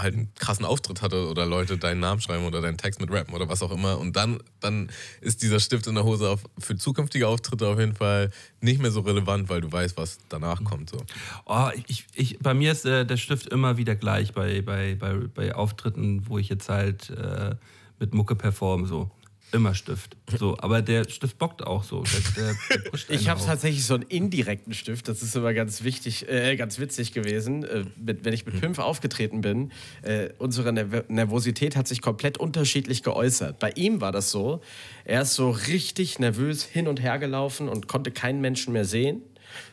[0.02, 3.34] halt einen krassen Auftritt hatte oder Leute deinen Namen schreiben oder deinen Text mit rappen
[3.34, 3.98] oder was auch immer.
[3.98, 4.90] Und dann, dann
[5.20, 8.30] ist dieser Stift in der Hose auf, für zukünftige Auftritte auf jeden Fall
[8.60, 10.90] nicht mehr so relevant, weil du weißt, was danach kommt.
[10.90, 10.98] So.
[11.46, 15.14] Oh, ich, ich, bei mir ist äh, der Stift immer wieder gleich bei, bei, bei,
[15.34, 17.54] bei Auftritten, wo ich jetzt halt äh,
[17.98, 18.86] mit Mucke performe.
[18.86, 19.10] So.
[19.52, 20.16] Immer Stift.
[20.38, 22.04] So, aber der Stift bockt auch so.
[22.36, 26.56] Der, der, Ich habe tatsächlich so einen indirekten Stift, das ist immer ganz wichtig, äh,
[26.56, 27.64] ganz witzig gewesen.
[27.64, 29.72] Äh, mit, wenn ich mit Pimpf aufgetreten bin,
[30.02, 33.58] äh, unsere Nerv Nervosität hat sich komplett unterschiedlich geäußert.
[33.58, 34.60] Bei ihm war das so,
[35.04, 39.22] er ist so richtig nervös hin und her gelaufen und konnte keinen Menschen mehr sehen.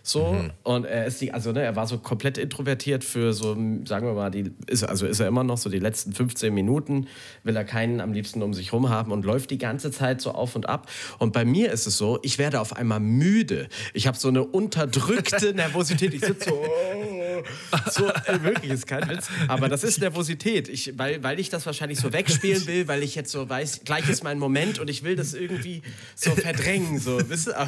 [0.08, 4.08] So, und er ist die, also ne, er war so komplett introvertiert für so, sagen
[4.08, 7.08] wir mal, die, ist, also ist er immer noch so die letzten 15 Minuten,
[7.44, 10.32] will er keinen am liebsten um sich rum haben und läuft die ganze Zeit so
[10.32, 10.90] auf und ab.
[11.20, 13.68] Und bei mir ist es so, ich werde auf einmal müde.
[13.94, 16.14] Ich habe so eine unterdrückte Nervosität.
[16.14, 16.64] Ich sitze so,
[17.72, 19.30] oh, so äh, wirklich, ist kein Witz.
[19.48, 23.16] Aber das ist Nervosität, ich, weil, weil ich das wahrscheinlich so wegspielen will, weil ich
[23.16, 25.82] jetzt so weiß, gleich ist mein Moment und ich will das irgendwie
[26.16, 27.00] so verdrängen.
[27.00, 27.68] So, wisst ihr?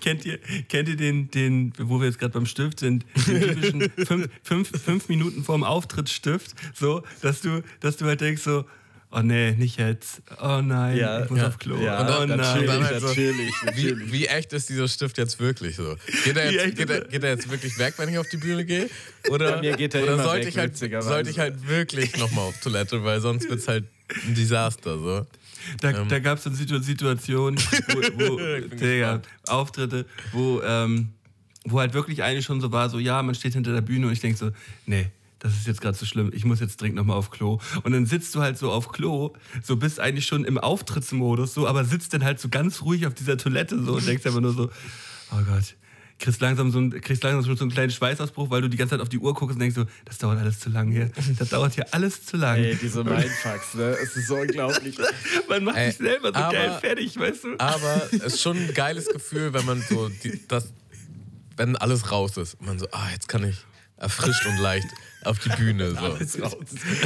[0.00, 0.38] kennt ihr,
[0.68, 4.82] kennt ihr den, den, wo wir jetzt gerade beim Stift sind, den typischen fünf, fünf,
[4.82, 8.64] fünf Minuten vorm Auftritt Stift, so, dass du, dass du halt denkst so,
[9.12, 12.28] oh nee, nicht jetzt, oh nein, Ja, ich muss ja, auf Klo, ja, oh und
[12.30, 12.66] dann- nein.
[12.66, 15.96] dann halt so- natürlich, Wie, wie echt ist dieser Stift jetzt wirklich so?
[16.24, 18.64] Geht er jetzt, geht er, geht er jetzt wirklich weg, wenn ich auf die Bühne
[18.64, 18.88] gehe?
[19.30, 22.16] Oder, Bei mir geht er oder immer sollte, weg, ich halt, sollte ich halt wirklich
[22.18, 23.84] nochmal auf Toilette, weil sonst wird es halt
[24.26, 24.98] ein Desaster.
[24.98, 25.26] So.
[25.80, 27.56] Da, da gab es so Situ Situationen,
[27.88, 29.22] wo, wo Digga.
[29.46, 31.10] Auftritte, wo, ähm,
[31.64, 34.12] wo halt wirklich eigentlich schon so war, so ja, man steht hinter der Bühne und
[34.12, 34.50] ich denke so,
[34.86, 35.06] nee,
[35.42, 37.58] das ist jetzt gerade so schlimm, ich muss jetzt dringend nochmal auf Klo.
[37.82, 41.66] Und dann sitzt du halt so auf Klo, so bist eigentlich schon im Auftrittsmodus, so,
[41.66, 44.52] aber sitzt dann halt so ganz ruhig auf dieser Toilette so und denkst einfach nur
[44.52, 44.70] so,
[45.32, 45.74] oh Gott.
[46.20, 48.90] Kriegst langsam, so ein, kriegst langsam schon so einen kleinen Schweißausbruch, weil du die ganze
[48.94, 51.10] Zeit auf die Uhr guckst und denkst so, das dauert alles zu lang hier.
[51.36, 52.58] Das dauert hier alles zu lang.
[52.58, 53.96] Ey, diese Mindfucks, ne?
[54.00, 54.96] Es ist so unglaublich.
[55.48, 57.56] Man macht Ey, sich selber so aber- geil fertig, weißt du?
[57.58, 60.72] Aber es ist schon ein geiles Gefühl, wenn man so, die, das,
[61.56, 62.54] wenn alles raus ist.
[62.60, 63.56] Und man so, ah, jetzt kann ich
[63.96, 64.86] erfrischt und leicht
[65.24, 65.94] auf die Bühne.
[66.24, 66.48] So.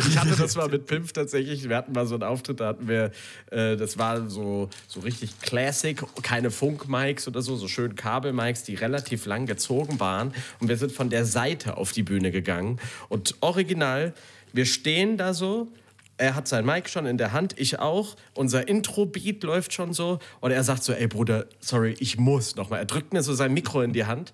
[0.09, 1.69] Ich hatte das mal mit Pimpf tatsächlich.
[1.69, 3.11] Wir hatten mal so einen Auftritt, da hatten wir,
[3.51, 8.75] äh, das war so, so richtig Classic, keine Funk-Mics oder so, so schön Kabel-Mics, die
[8.75, 10.33] relativ lang gezogen waren.
[10.61, 12.79] Und wir sind von der Seite auf die Bühne gegangen.
[13.09, 14.15] Und original,
[14.53, 15.73] wir stehen da so
[16.19, 18.17] er hat sein Mic schon in der Hand, ich auch.
[18.35, 20.19] Unser Intro-Beat läuft schon so.
[20.41, 22.81] Und er sagt so, ey Bruder, sorry, ich muss nochmal.
[22.81, 24.33] Er drückt mir so sein Mikro in die Hand,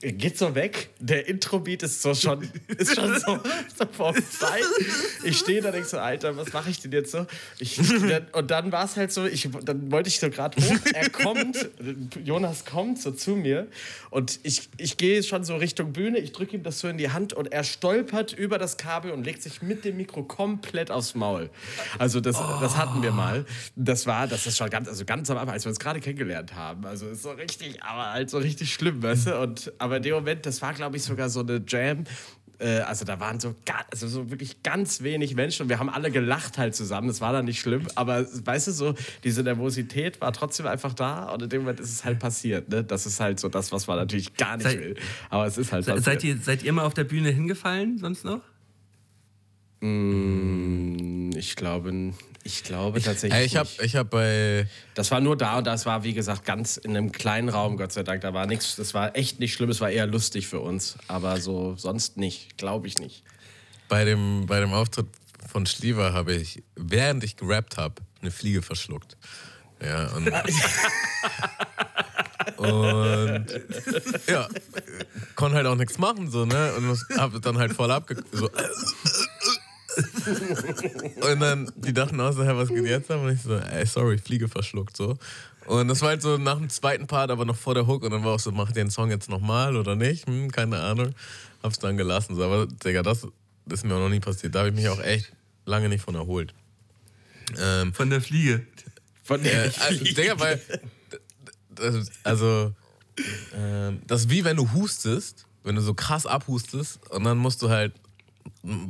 [0.00, 0.90] geht so weg.
[0.98, 3.38] Der Intro-Beat ist so schon, ist schon so,
[3.76, 4.22] so vorbei.
[5.24, 7.26] Ich stehe da und denke so, Alter, was mache ich denn jetzt so?
[7.58, 7.78] Ich,
[8.32, 10.76] und dann war es halt so, ich, dann wollte ich so gerade hoch.
[10.94, 11.68] Er kommt,
[12.24, 13.68] Jonas kommt so zu mir
[14.10, 16.18] und ich, ich gehe schon so Richtung Bühne.
[16.18, 19.24] Ich drücke ihm das so in die Hand und er stolpert über das Kabel und
[19.24, 21.50] legt sich mit dem Mikro komplett aufs Maul.
[21.98, 22.58] Also das, oh.
[22.60, 23.44] das hatten wir mal.
[23.74, 26.54] Das war, das ist schon ganz, also ganz am Anfang, als wir uns gerade kennengelernt
[26.54, 26.86] haben.
[26.86, 29.40] Also ist so richtig, aber halt so richtig schlimm, weißt du?
[29.40, 32.04] Und, aber in dem Moment, das war, glaube ich, sogar so eine Jam,
[32.58, 33.54] äh, also da waren so,
[33.90, 37.08] also so wirklich ganz wenig Menschen und wir haben alle gelacht halt zusammen.
[37.08, 41.30] Das war dann nicht schlimm, aber weißt du so, diese Nervosität war trotzdem einfach da
[41.30, 42.68] und in dem Moment ist es halt passiert.
[42.68, 42.84] Ne?
[42.84, 44.96] Das ist halt so das, was man natürlich gar nicht seid, will.
[45.30, 46.04] Aber es ist halt passiert.
[46.04, 48.40] Seid ihr, seid ihr mal auf der Bühne hingefallen sonst noch?
[49.80, 52.12] Mm, ich glaube,
[52.44, 53.40] ich glaube tatsächlich.
[53.40, 54.66] Ich, ich habe ich hab bei.
[54.94, 57.92] Das war nur da und das war, wie gesagt, ganz in einem kleinen Raum, Gott
[57.92, 58.22] sei Dank.
[58.22, 60.96] Da war nichts, das war echt nicht schlimm, es war eher lustig für uns.
[61.08, 63.22] Aber so sonst nicht, glaube ich nicht.
[63.88, 65.06] Bei dem, bei dem Auftritt
[65.46, 69.16] von Schliever habe ich, während ich gerappt habe, eine Fliege verschluckt.
[69.82, 70.26] Ja, und.
[72.56, 73.46] und
[74.26, 74.48] ja,
[75.34, 76.72] konnte halt auch nichts machen, so, ne?
[76.76, 78.22] Und hab dann halt voll abge.
[78.32, 78.48] So,
[81.30, 83.22] und dann, die dachten auch so, hä, was geht jetzt ab?
[83.22, 85.16] Und ich so, ey, sorry, Fliege verschluckt, so.
[85.66, 88.04] Und das war halt so nach dem zweiten Part, aber noch vor der Hook.
[88.04, 90.26] Und dann war auch so, mach den Song jetzt nochmal oder nicht?
[90.26, 91.14] Hm, keine Ahnung.
[91.62, 92.36] Hab's dann gelassen.
[92.36, 92.44] So.
[92.44, 93.26] Aber, Digga, das,
[93.66, 94.54] das ist mir auch noch nie passiert.
[94.54, 95.32] Da habe ich mich auch echt
[95.64, 96.54] lange nicht von erholt.
[97.58, 98.64] Ähm, von der Fliege.
[99.24, 99.86] Von der äh, Fliege.
[99.86, 100.60] Also, Digga, weil,
[101.70, 102.72] das, also,
[103.18, 107.60] äh, das ist wie wenn du hustest, wenn du so krass abhustest und dann musst
[107.62, 107.92] du halt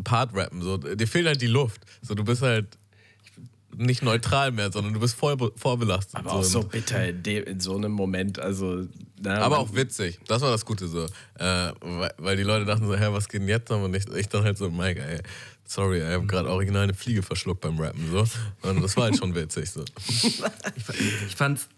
[0.04, 0.62] Part rappen.
[0.62, 0.76] So.
[0.76, 1.82] Dir fehlt halt die Luft.
[2.02, 2.78] So, du bist halt
[3.76, 6.16] nicht neutral mehr, sondern du bist voll vorbelastet.
[6.16, 8.38] Aber auch so bitter in, dem, in so einem Moment.
[8.38, 8.86] Also,
[9.20, 10.18] na, aber auch witzig.
[10.26, 11.04] Das war das Gute so.
[11.38, 13.70] Äh, weil, weil, die Leute dachten so, hä, was geht denn jetzt?
[13.70, 15.20] Und ich, ich dann halt so, Mike, ey,
[15.64, 18.10] sorry, ich habe gerade original eine Fliege verschluckt beim Rappen.
[18.10, 18.24] So.
[18.62, 19.70] Und das war halt schon witzig.
[19.70, 19.84] So.
[20.08, 20.42] ich,
[21.26, 21.68] ich fand's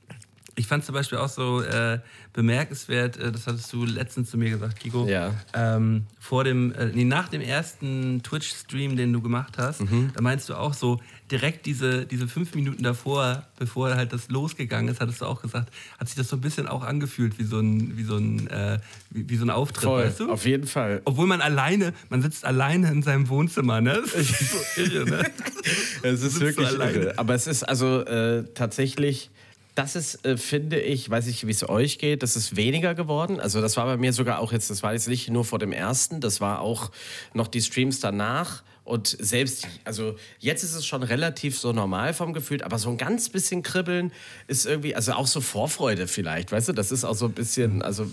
[0.59, 2.01] ich fand zum Beispiel auch so äh,
[2.33, 5.07] bemerkenswert, äh, das hattest du letztens zu mir gesagt, Kiko.
[5.07, 5.33] Ja.
[5.55, 10.11] Ähm, vor dem, äh, nee, nach dem ersten Twitch-Stream, den du gemacht hast, mhm.
[10.15, 11.01] da meinst du auch so,
[11.31, 15.73] direkt diese, diese fünf Minuten davor, bevor halt das losgegangen ist, hattest du auch gesagt,
[15.99, 18.79] hat sich das so ein bisschen auch angefühlt wie so ein, wie so ein, äh,
[19.11, 20.33] wie, wie, so ein Auftritt, Voll, weißt du?
[20.33, 21.03] Auf jeden Fall.
[21.05, 24.03] Obwohl man alleine, man sitzt alleine in seinem Wohnzimmer, ne?
[24.03, 25.31] Das ist so irre, ne?
[26.03, 27.15] es ist wirklich irre.
[27.17, 29.31] Aber es ist also äh, tatsächlich
[29.79, 33.39] das ist, äh, finde ich, weiß ich, wie es euch geht, das ist weniger geworden.
[33.39, 35.71] Also das war bei mir sogar auch jetzt, das war jetzt nicht nur vor dem
[35.71, 36.91] ersten, das war auch
[37.33, 38.65] noch die Streams danach.
[38.83, 42.97] Und selbst, also jetzt ist es schon relativ so normal vom Gefühl, aber so ein
[42.97, 44.13] ganz bisschen Kribbeln
[44.49, 47.83] ist irgendwie, also auch so Vorfreude vielleicht, weißt du, das ist auch so ein bisschen,
[47.83, 48.07] also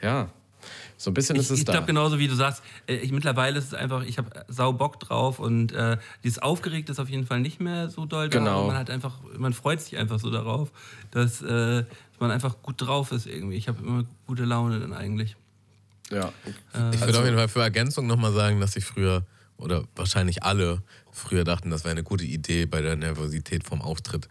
[0.00, 0.32] ja.
[1.00, 1.72] So ein bisschen ist ich, es ich da.
[1.72, 4.74] Ich glaube genauso wie du sagst, äh, ich, mittlerweile ist es einfach, ich habe sau
[4.74, 8.38] Bock drauf und äh, dieses Aufgeregt ist auf jeden Fall nicht mehr so doll da.
[8.38, 8.66] Genau.
[8.66, 10.70] Man hat einfach, man freut sich einfach so darauf,
[11.10, 11.84] dass, äh,
[12.18, 13.56] man einfach gut drauf ist irgendwie.
[13.56, 15.36] Ich habe immer gute Laune dann eigentlich.
[16.10, 16.26] Ja.
[16.74, 19.24] Äh, ich würde also, auf jeden Fall für Ergänzung nochmal sagen, dass ich früher
[19.56, 20.82] oder wahrscheinlich alle
[21.12, 24.28] früher dachten, das wäre eine gute Idee bei der Nervosität vom Auftritt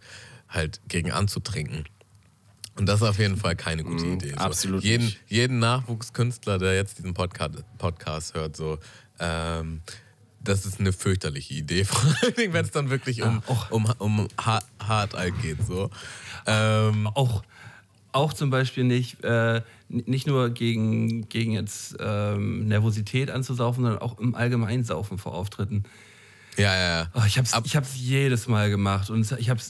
[0.47, 1.85] halt gegen anzutrinken.
[2.79, 4.29] Und das ist auf jeden Fall keine gute mm, Idee.
[4.29, 4.83] So, absolut.
[4.83, 5.19] Jeden, nicht.
[5.27, 8.79] jeden Nachwuchskünstler, der jetzt diesen Podcast, Podcast hört, so,
[9.19, 9.81] ähm,
[10.41, 13.85] das ist eine fürchterliche Idee, vor allen Dingen, wenn es dann wirklich um, ja, um,
[13.97, 15.57] um Hard, Hard geht.
[15.67, 15.89] So.
[16.45, 17.43] Ähm, auch,
[18.13, 24.19] auch zum Beispiel nicht, äh, nicht nur gegen, gegen jetzt ähm, Nervosität anzusaufen, sondern auch
[24.19, 25.83] im Allgemeinen Saufen vor Auftritten.
[26.55, 27.07] Ja, ja, ja.
[27.13, 29.61] Oh, ich habe es ich hab's jedes Mal gemacht und ich habe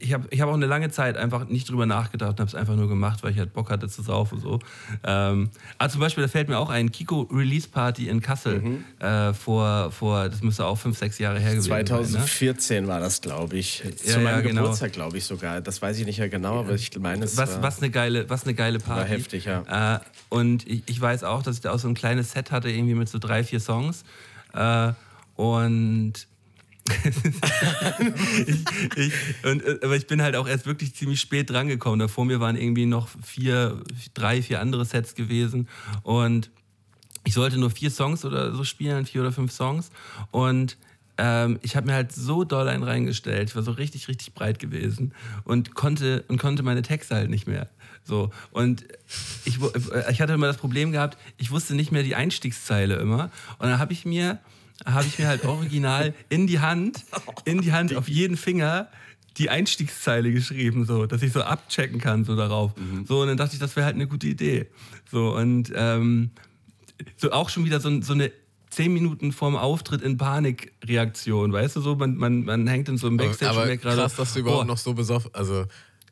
[0.00, 2.54] ich hab, ich hab auch eine lange Zeit einfach nicht drüber nachgedacht und habe es
[2.54, 4.40] einfach nur gemacht, weil ich halt Bock hatte zu saufen.
[4.40, 4.58] So.
[5.04, 8.84] Ähm, aber zum Beispiel, da fällt mir auch ein Kiko Release Party in Kassel mhm.
[8.98, 12.82] äh, vor, vor, das müsste auch fünf, sechs Jahre her gewesen 2014 sein.
[12.82, 12.88] ne?
[12.88, 13.82] war das, glaube ich.
[13.84, 14.62] Ja, Zu meinem ja, genau.
[14.62, 15.60] Geburtstag, glaube ich sogar.
[15.60, 18.28] Das weiß ich nicht mehr genau, aber ich meine, es was, war, was, eine geile,
[18.30, 19.00] was eine geile Party.
[19.00, 19.96] War heftig, ja.
[19.96, 22.70] Äh, und ich, ich, weiß auch, dass ich da auch so ein kleines Set hatte,
[22.70, 24.04] irgendwie mit so drei, vier Songs.
[24.54, 24.92] Äh,
[25.36, 26.14] und
[28.46, 28.64] ich,
[28.96, 29.12] ich,
[29.44, 31.98] und, äh, aber ich bin halt auch erst wirklich ziemlich spät drangekommen.
[31.98, 33.82] Da vor mir waren irgendwie noch vier,
[34.14, 35.68] drei, vier andere Sets gewesen.
[36.02, 36.50] Und
[37.24, 39.90] ich sollte nur vier Songs oder so spielen, vier oder fünf Songs.
[40.30, 40.76] Und
[41.18, 43.48] ähm, ich habe mir halt so doll einen reingestellt.
[43.50, 45.12] Ich war so richtig, richtig breit gewesen
[45.44, 47.68] und konnte, und konnte meine Texte halt nicht mehr.
[48.04, 48.30] So.
[48.50, 48.84] Und
[49.44, 53.30] ich, äh, ich hatte immer das Problem gehabt, ich wusste nicht mehr die Einstiegszeile immer.
[53.58, 54.38] Und dann habe ich mir
[54.84, 57.04] habe ich mir halt original in die Hand,
[57.44, 58.88] in die Hand auf jeden Finger
[59.38, 62.72] die Einstiegszeile geschrieben, so, dass ich so abchecken kann, so darauf.
[63.06, 64.66] So, und dann dachte ich, das wäre halt eine gute Idee.
[65.10, 66.30] So, und ähm,
[67.16, 68.32] so auch schon wieder so, so eine
[68.70, 73.06] zehn Minuten vorm Auftritt in Panikreaktion, weißt du, so, man, man, man hängt in so
[73.06, 75.66] einem Backstage Aber und merkt gerade, krass, dass du überhaupt oh, noch so besoffen, also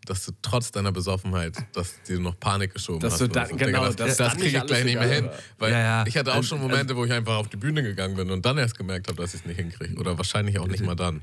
[0.07, 3.21] dass du trotz deiner Besoffenheit, dass dir noch Panik geschoben Dass hast.
[3.23, 3.57] du dann- so.
[3.57, 5.29] genau, das, dass das, dann kriege ich gleich nicht mehr hin.
[5.59, 6.05] Weil Ja, ja.
[6.07, 8.45] ich hatte auch Ähm, schon Momente, wo ich einfach auf die Bühne gegangen bin und
[8.45, 9.97] dann erst gemerkt habe, dass ich es nicht hinkriege.
[9.99, 11.23] Oder wahrscheinlich auch nicht mal dann.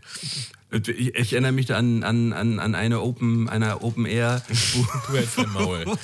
[0.72, 4.42] ich, ich erinnere mich an, an, an, an eine Open, einer Open Air,
[5.08, 5.86] Du hältst dein Maul.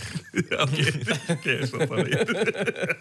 [0.51, 0.93] Ja, okay,
[1.29, 2.15] okay, schon sorry.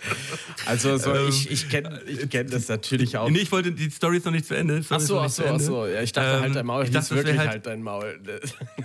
[0.66, 3.28] Also so, Ähm, ich, ich kenne ich kenn das natürlich auch.
[3.28, 4.82] Nee, ich wollte, die Story ist noch nicht zu Ende.
[4.88, 5.86] Ach so, ach so, ach so.
[5.86, 8.18] Ja, ich dachte Ähm, halt dein Maul ich dachte, das wirklich halt- halt, dein Maul.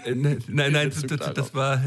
[0.06, 1.82] Äh, ne- Nein, nein, das, das, das war,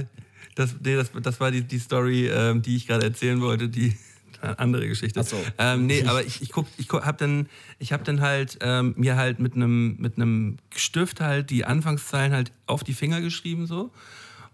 [0.54, 3.96] das, nee, das, das war die, die Story, ähm, die ich gerade erzählen wollte, die
[4.40, 5.20] eine andere Geschichte.
[5.20, 5.36] Ach so.
[5.58, 8.94] Ähm, nee, aber ich, ich guck, ich guck, hab dann, ich habe dann halt ähm,
[8.96, 13.66] mir halt mit einem mit einem Stift halt die Anfangszeilen halt auf die Finger geschrieben
[13.66, 13.90] so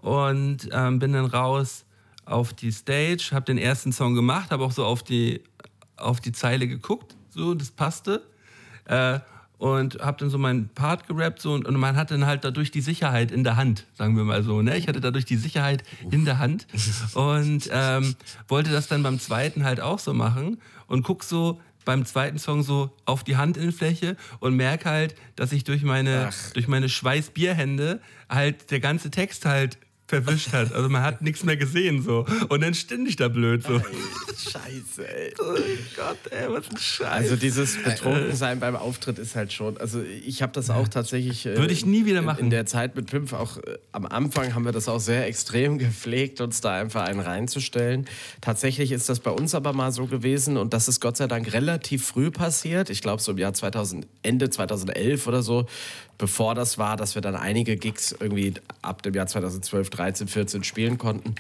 [0.01, 1.85] und ähm, bin dann raus
[2.25, 5.43] auf die Stage, habe den ersten Song gemacht, habe auch so auf die
[5.97, 8.23] auf die Zeile geguckt, so das passte.
[8.87, 9.21] Äh,
[9.61, 12.71] und habe dann so meinen Part gerappt so, und, und man hat dann halt dadurch
[12.71, 14.63] die Sicherheit in der Hand, sagen wir mal so.
[14.63, 14.75] Ne?
[14.79, 16.67] Ich hatte dadurch die Sicherheit in der Hand
[17.13, 18.17] und ähm,
[18.49, 20.57] wollte das dann beim zweiten halt auch so machen
[20.87, 25.65] und guck so beim zweiten Song so auf die Handinnenfläche und merke halt, dass ich
[25.65, 28.01] durch meine, durch meine Schweißbierhände
[28.31, 29.77] halt der ganze Text halt
[30.11, 30.73] verwischt hat.
[30.75, 32.27] Also man hat nichts mehr gesehen so.
[32.49, 33.81] Und dann stinde ich da blöd so.
[33.81, 35.33] Scheiße, ey.
[35.41, 35.55] Oh
[35.97, 37.09] Gott, ey, was ein Scheiß.
[37.09, 41.47] Also dieses Betrunkensein beim Auftritt ist halt schon, also ich habe das auch tatsächlich...
[41.47, 42.41] äh, Würde ich nie wieder in- machen.
[42.41, 45.79] In der Zeit mit Pimpf, auch äh, am Anfang haben wir das auch sehr extrem
[45.79, 48.07] gepflegt, uns da einfach einen reinzustellen.
[48.41, 51.53] Tatsächlich ist das bei uns aber mal so gewesen und das ist Gott sei Dank
[51.53, 52.91] relativ früh passiert.
[52.91, 55.67] Ich glaube so im Jahr 2000, Ende 2011 oder so,
[56.21, 60.65] bevor das war, dass wir dann einige Gigs irgendwie ab dem Jahr 2012, 13, 14
[60.65, 61.35] spielen konnten,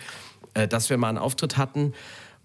[0.55, 1.93] äh, dass wir mal einen Auftritt hatten,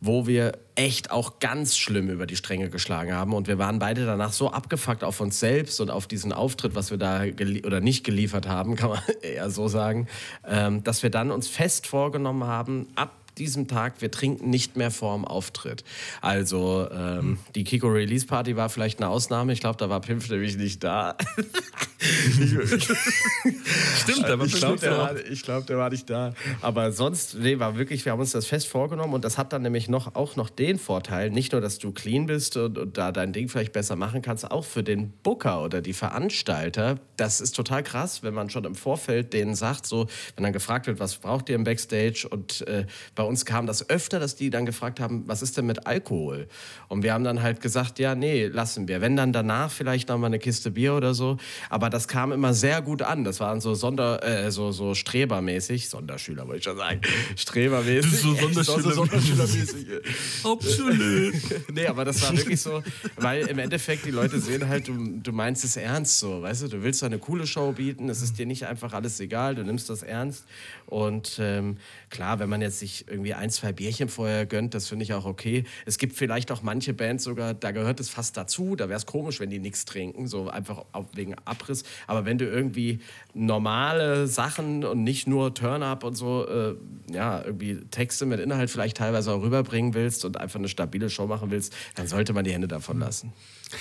[0.02, 3.34] wo wir echt auch ganz schlimm über die Stränge geschlagen haben.
[3.34, 6.92] Und wir waren beide danach so abgefuckt auf uns selbst und auf diesen Auftritt, was
[6.92, 7.24] wir da
[7.64, 10.08] oder nicht geliefert haben, kann man eher so sagen,
[10.46, 14.92] ähm, dass wir dann uns fest vorgenommen haben, ab diesem Tag, wir trinken nicht mehr
[14.92, 15.84] vorm Auftritt.
[16.22, 19.54] Also ähm, die Kiko Release Party war vielleicht eine Ausnahme.
[19.54, 21.16] Ich glaube, da war Pimpf nämlich nicht da.
[24.02, 26.34] Stimmt, aber ich glaube, der, war- ich glaub, der war nicht da.
[26.62, 29.62] Aber sonst, nee, war wirklich, wir haben uns das fest vorgenommen und das hat dann
[29.62, 33.12] nämlich noch, auch noch den Vorteil, nicht nur, dass du clean bist und, und da
[33.12, 37.00] dein Ding vielleicht besser machen kannst, auch für den Booker oder die Veranstalter.
[37.18, 40.88] Das ist total krass, wenn man schon im Vorfeld denen sagt, so, wenn dann gefragt
[40.88, 44.50] wird, was braucht ihr im Backstage und äh, bei uns kam das öfter, dass die
[44.50, 46.48] dann gefragt haben, was ist denn mit Alkohol?
[46.88, 49.02] Und wir haben dann halt gesagt, ja, nee, lassen wir.
[49.02, 51.38] Wenn dann danach vielleicht noch mal eine Kiste Bier oder so.
[51.70, 53.24] Aber das kam immer sehr gut an.
[53.24, 57.02] Das waren so Sonder, äh, so, so Strebermäßig, Sonderschüler wollte ich schon sagen,
[57.36, 58.12] Strebermäßig.
[58.20, 59.88] So Echt, Sonderschüler- Sonderschülermäßig.
[60.44, 61.32] Hauptschule.
[61.74, 62.84] nee, aber das war wirklich so,
[63.16, 66.68] weil im Endeffekt die Leute sehen halt, du, du meinst es ernst so, weißt du,
[66.68, 69.64] du willst da eine coole Show bieten, es ist dir nicht einfach alles egal, du
[69.64, 70.46] nimmst das ernst
[70.86, 71.78] und ähm,
[72.10, 75.26] klar, wenn man jetzt sich irgendwie ein, zwei Bierchen vorher gönnt, das finde ich auch
[75.26, 75.64] okay.
[75.86, 79.06] Es gibt vielleicht auch manche Bands sogar, da gehört es fast dazu, da wäre es
[79.06, 83.00] komisch, wenn die nichts trinken, so einfach auch wegen Abriss, aber wenn du irgendwie
[83.34, 86.76] normale Sachen und nicht nur Turn-Up und so, äh,
[87.12, 91.28] ja, irgendwie Texte mit Inhalt vielleicht teilweise auch rüberbringen willst und einfach eine stabile Show
[91.28, 93.34] machen willst, dann sollte man die Hände davon lassen.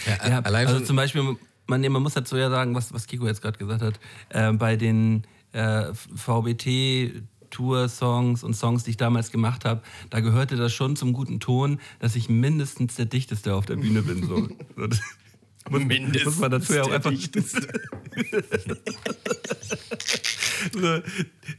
[0.07, 3.43] Ja, allein also zum Beispiel, man, man muss dazu ja sagen, was, was Kiko jetzt
[3.43, 7.23] gerade gesagt hat, äh, bei den äh, VBT
[7.55, 11.81] Tour-Songs und Songs, die ich damals gemacht habe, da gehörte das schon zum guten Ton,
[12.01, 14.27] dass ich mindestens der Dichteste auf der Bühne bin.
[14.27, 14.49] So.
[14.77, 15.01] So, das
[15.71, 15.83] muss,
[16.25, 17.11] muss man dazu ja auch einfach.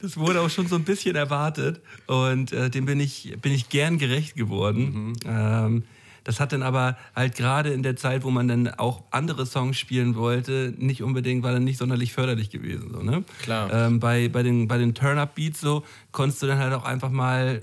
[0.02, 3.70] das wurde auch schon so ein bisschen erwartet und äh, dem bin ich, bin ich
[3.70, 5.14] gern gerecht geworden.
[5.26, 5.86] Ähm,
[6.26, 9.78] das hat dann aber halt gerade in der Zeit, wo man dann auch andere Songs
[9.78, 12.90] spielen wollte, nicht unbedingt, war dann nicht sonderlich förderlich gewesen.
[12.92, 13.24] So, ne?
[13.44, 13.72] Klar.
[13.72, 17.62] Ähm, bei, bei den, bei den Turn-Up-Beats so konntest du dann halt auch einfach mal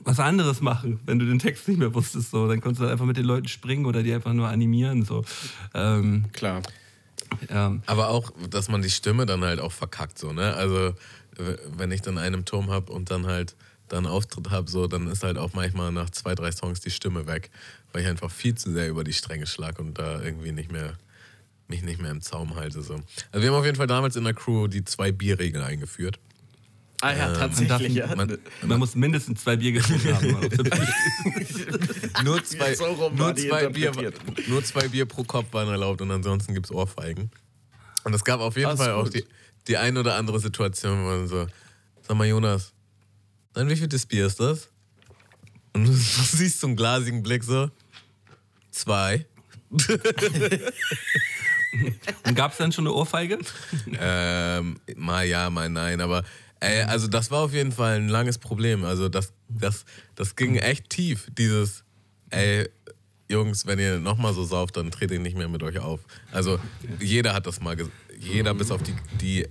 [0.00, 2.30] was anderes machen, wenn du den Text nicht mehr wusstest.
[2.30, 2.48] So.
[2.48, 5.04] Dann konntest du halt einfach mit den Leuten springen oder die einfach nur animieren.
[5.04, 5.22] So.
[5.74, 6.62] Ähm, Klar.
[7.50, 7.76] ja.
[7.84, 10.54] Aber auch, dass man die Stimme dann halt auch verkackt, so, ne?
[10.54, 10.94] Also,
[11.76, 13.54] wenn ich dann einen Turm habe und dann halt
[13.88, 16.90] dann einen Auftritt habe, so, dann ist halt auch manchmal nach zwei, drei Songs die
[16.90, 17.50] Stimme weg,
[17.92, 20.94] weil ich einfach viel zu sehr über die Stränge schlag und da irgendwie nicht mehr,
[21.68, 22.94] mich nicht mehr im Zaum halte, so.
[23.32, 26.18] Also, wir haben auf jeden Fall damals in der Crew die zwei Bierregel eingeführt.
[27.00, 27.94] Ah ja, Man, darf, tatsächlich.
[27.94, 28.16] ja.
[28.16, 30.48] man, man muss mindestens zwei Bier getrunken haben.
[30.48, 30.88] Bühne
[32.24, 33.92] Nur zwei, So nur, zwei Bier,
[34.48, 37.30] nur zwei Bier pro Kopf waren erlaubt und ansonsten gibt es Ohrfeigen.
[38.02, 39.14] Und es gab auf jeden ist Fall auch gut.
[39.14, 39.24] die,
[39.68, 41.46] die ein oder andere Situation, wo man so,
[42.02, 42.72] sag mal Jonas,
[43.54, 44.68] dann wie viel das Bier ist das?
[45.74, 47.70] Und du, siehst so einen glasigen Blick so,
[48.70, 49.26] zwei.
[52.24, 53.38] Und gab es dann schon eine Ohrfeige?
[54.00, 56.24] Ähm, mal ja, mal nein, aber
[56.60, 58.84] ey, also das war auf jeden Fall ein langes Problem.
[58.84, 59.84] Also das, das,
[60.14, 61.84] das ging echt tief, dieses,
[62.30, 62.68] ey,
[63.30, 66.00] Jungs, wenn ihr nochmal so sauft, dann trete ich nicht mehr mit euch auf.
[66.32, 66.58] Also
[66.98, 69.46] jeder hat das mal, ges- jeder bis auf die, die,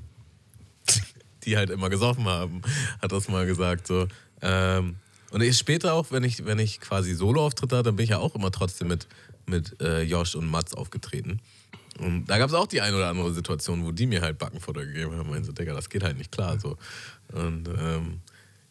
[1.47, 2.61] die halt immer gesoffen haben,
[3.01, 3.87] hat das mal gesagt.
[3.87, 4.07] So.
[4.41, 4.97] Ähm,
[5.31, 8.19] und ich später auch, wenn ich, wenn ich quasi Solo-Auftritte hatte, dann bin ich ja
[8.19, 9.07] auch immer trotzdem mit,
[9.45, 11.41] mit äh, Josh und Mats aufgetreten.
[11.99, 14.85] Und da gab es auch die ein oder andere Situation, wo die mir halt Backenfutter
[14.85, 15.29] gegeben haben.
[15.29, 16.59] Meinen so, Digga, das geht halt nicht klar.
[16.59, 16.77] So.
[17.33, 18.21] Und ähm,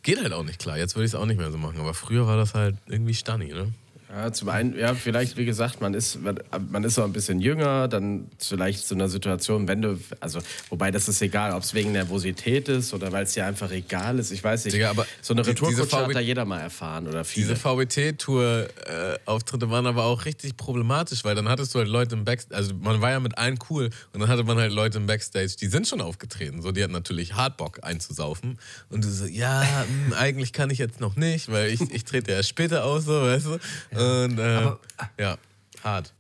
[0.03, 0.79] geht halt auch nicht klar.
[0.79, 1.81] Jetzt würde ich es auch nicht mehr so machen.
[1.81, 3.72] Aber früher war das halt irgendwie Stanni, ne?
[4.16, 6.38] Ja, zum einen, ja, vielleicht, wie gesagt, man ist, man,
[6.84, 10.38] ist auch ein bisschen jünger, dann vielleicht so einer Situation, wenn du, also,
[10.70, 14.18] wobei das ist egal, ob es wegen Nervosität ist oder weil es dir einfach egal
[14.18, 14.30] ist.
[14.30, 17.48] Ich weiß nicht, Digga, aber so eine Retourkutsche hat da jeder mal erfahren oder viele.
[17.48, 22.56] Diese VBT-Tour-Auftritte waren aber auch richtig problematisch, weil dann hattest du halt Leute im Backstage,
[22.56, 25.56] also man war ja mit allen cool und dann hatte man halt Leute im Backstage,
[25.60, 28.58] die sind schon aufgetreten, so die hatten natürlich hart Bock einzusaufen
[28.88, 29.62] und du so, ja,
[30.08, 33.20] mh, eigentlich kann ich jetzt noch nicht, weil ich, ich trete erst später aus, so,
[33.20, 35.36] weißt du, und äh, ja,
[35.82, 36.12] hart.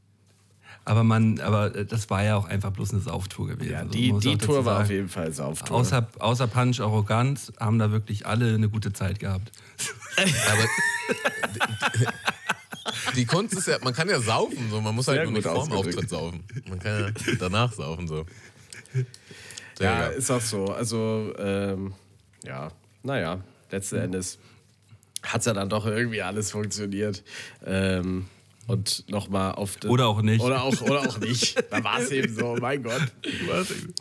[0.84, 3.72] Aber man, aber äh, das war ja auch einfach bloß eine Sauftour gewesen.
[3.72, 5.76] ja, Also die, muss die Tour war sagen, auf jeden Fall Sauftour.
[5.76, 9.50] Außer, außer Punch Arroganz haben da wirklich alle eine gute Zeit gehabt.
[10.16, 10.64] Aber
[13.16, 15.48] die Kunst ist ja, man kann ja saufen, so, man muss halt Sehr nur nicht
[15.48, 15.72] gut vorm.
[15.72, 16.44] Auftritt saufen.
[16.68, 18.24] Man kann ja danach saufen, so.
[19.80, 20.66] Ja, ist auch so.
[20.66, 21.94] Also, ähm,
[22.44, 22.68] ja,
[23.02, 24.38] naja, letzten Endes
[25.26, 27.22] hat es ja dann doch irgendwie alles funktioniert.
[27.64, 28.26] Ähm,
[28.66, 30.42] und nochmal auf den- Oder auch nicht.
[30.42, 31.56] Oder auch, oder auch nicht.
[31.70, 33.02] Da war es eben so, mein Gott.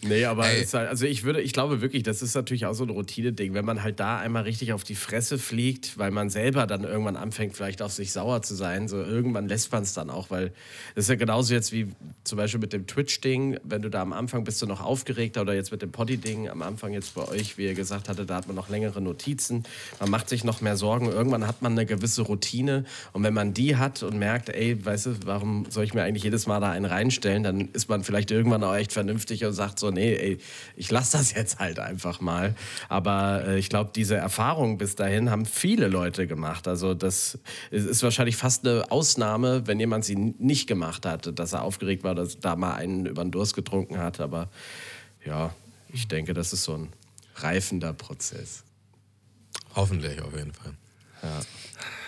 [0.01, 0.57] Nee, aber Ey.
[0.57, 2.89] es ist halt, also ich würde, ich glaube wirklich, das ist natürlich auch so ein
[2.89, 6.84] Routine-Ding, wenn man halt da einmal richtig auf die Fresse fliegt, weil man selber dann
[6.84, 10.30] irgendwann anfängt, vielleicht auf sich sauer zu sein, so irgendwann lässt man es dann auch,
[10.30, 10.51] weil
[10.95, 11.88] das ist ja genauso jetzt wie
[12.24, 15.53] zum Beispiel mit dem Twitch-Ding, wenn du da am Anfang bist du noch aufgeregter oder
[15.53, 18.47] jetzt mit dem Poddy-Ding am Anfang jetzt bei euch, wie ihr gesagt hattet, da hat
[18.47, 19.63] man noch längere Notizen,
[19.99, 23.53] man macht sich noch mehr Sorgen, irgendwann hat man eine gewisse Routine und wenn man
[23.53, 26.72] die hat und merkt, ey, weißt du, warum soll ich mir eigentlich jedes Mal da
[26.72, 30.38] einen reinstellen, dann ist man vielleicht irgendwann auch echt vernünftig und sagt so, nee, ey,
[30.76, 32.56] ich lasse das jetzt halt einfach mal.
[32.89, 36.68] Aber äh, ich glaube, diese Erfahrung bis dahin haben viele Leute gemacht.
[36.68, 37.38] Also das
[37.72, 42.16] ist wahrscheinlich fast eine Ausnahme, wenn jemand sie nicht gemacht hat, dass er aufgeregt war,
[42.16, 44.20] dass da mal einen über den Durst getrunken hat.
[44.20, 44.49] Aber
[45.26, 45.53] ja,
[45.91, 46.89] ich denke, das ist so ein
[47.36, 48.64] reifender Prozess.
[49.76, 50.74] Hoffentlich auf jeden Fall.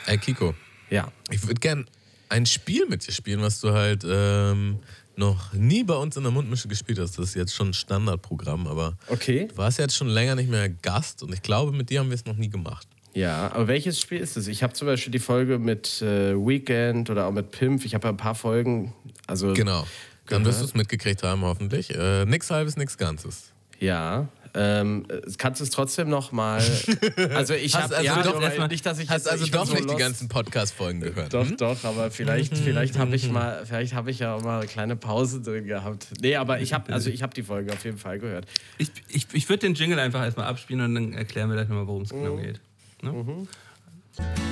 [0.05, 0.53] Ey, Kiko,
[0.89, 1.11] Ja.
[1.31, 1.87] ich würde gern
[2.29, 4.79] ein Spiel mit dir spielen, was du halt ähm,
[5.15, 7.17] noch nie bei uns in der Mundmische gespielt hast.
[7.17, 9.47] Das ist jetzt schon ein Standardprogramm, aber Okay.
[9.49, 12.15] du warst jetzt schon länger nicht mehr Gast und ich glaube, mit dir haben wir
[12.15, 12.87] es noch nie gemacht.
[13.13, 14.47] Ja, aber welches Spiel ist es?
[14.47, 17.83] Ich habe zum Beispiel die Folge mit äh, Weekend oder auch mit Pimp.
[17.83, 18.93] Ich habe ja ein paar Folgen.
[19.25, 19.87] Also Genau.
[20.27, 21.95] Dann wirst du es mitgekriegt haben, hoffentlich.
[21.95, 23.53] Äh, nix halbes, nix Ganzes.
[23.79, 24.27] Ja.
[24.59, 26.61] Ähm, äh, kannst du es trotzdem noch mal?
[27.33, 29.65] Also ich habe also ja, doch erstmal- nicht, dass ich Hast jetzt, also ich doch
[29.65, 29.99] so nicht die lost.
[29.99, 31.33] ganzen Podcast-Folgen gehört.
[31.33, 31.57] Doch, hm?
[31.57, 34.95] doch, aber vielleicht, vielleicht habe ich mal, vielleicht habe ich ja auch mal eine kleine
[34.95, 36.07] Pause drin gehabt.
[36.21, 38.45] Nee, aber ich habe, also ich habe die Folge auf jeden Fall gehört.
[38.77, 41.87] Ich, ich, ich würde den Jingle einfach erstmal abspielen und dann erklären wir gleich nochmal,
[41.87, 42.59] worum es genau geht.
[43.01, 43.47] Ne?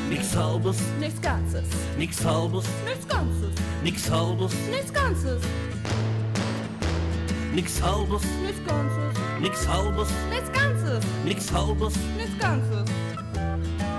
[0.10, 1.64] Nix halbes, Nichts Ganzes.
[1.98, 3.50] nix halbes, Nichts Ganzes.
[3.84, 5.32] nix halbes, Nichts Ganzes.
[5.32, 5.42] nix halbes, Nichts Ganzes.
[7.56, 9.20] Nix halbes, Nichts Ganzes.
[11.24, 11.94] nix halbes.
[12.18, 12.90] Nichts Ganzes.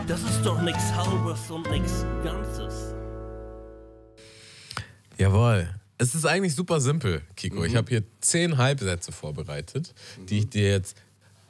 [0.06, 2.94] Das ist doch nix halbes und nix Ganzes.
[5.16, 5.68] Jawohl.
[5.98, 7.64] Es ist eigentlich super simpel, Kiko.
[7.64, 9.94] Ich habe hier zehn Halbsätze vorbereitet,
[10.28, 10.94] die ich dir jetzt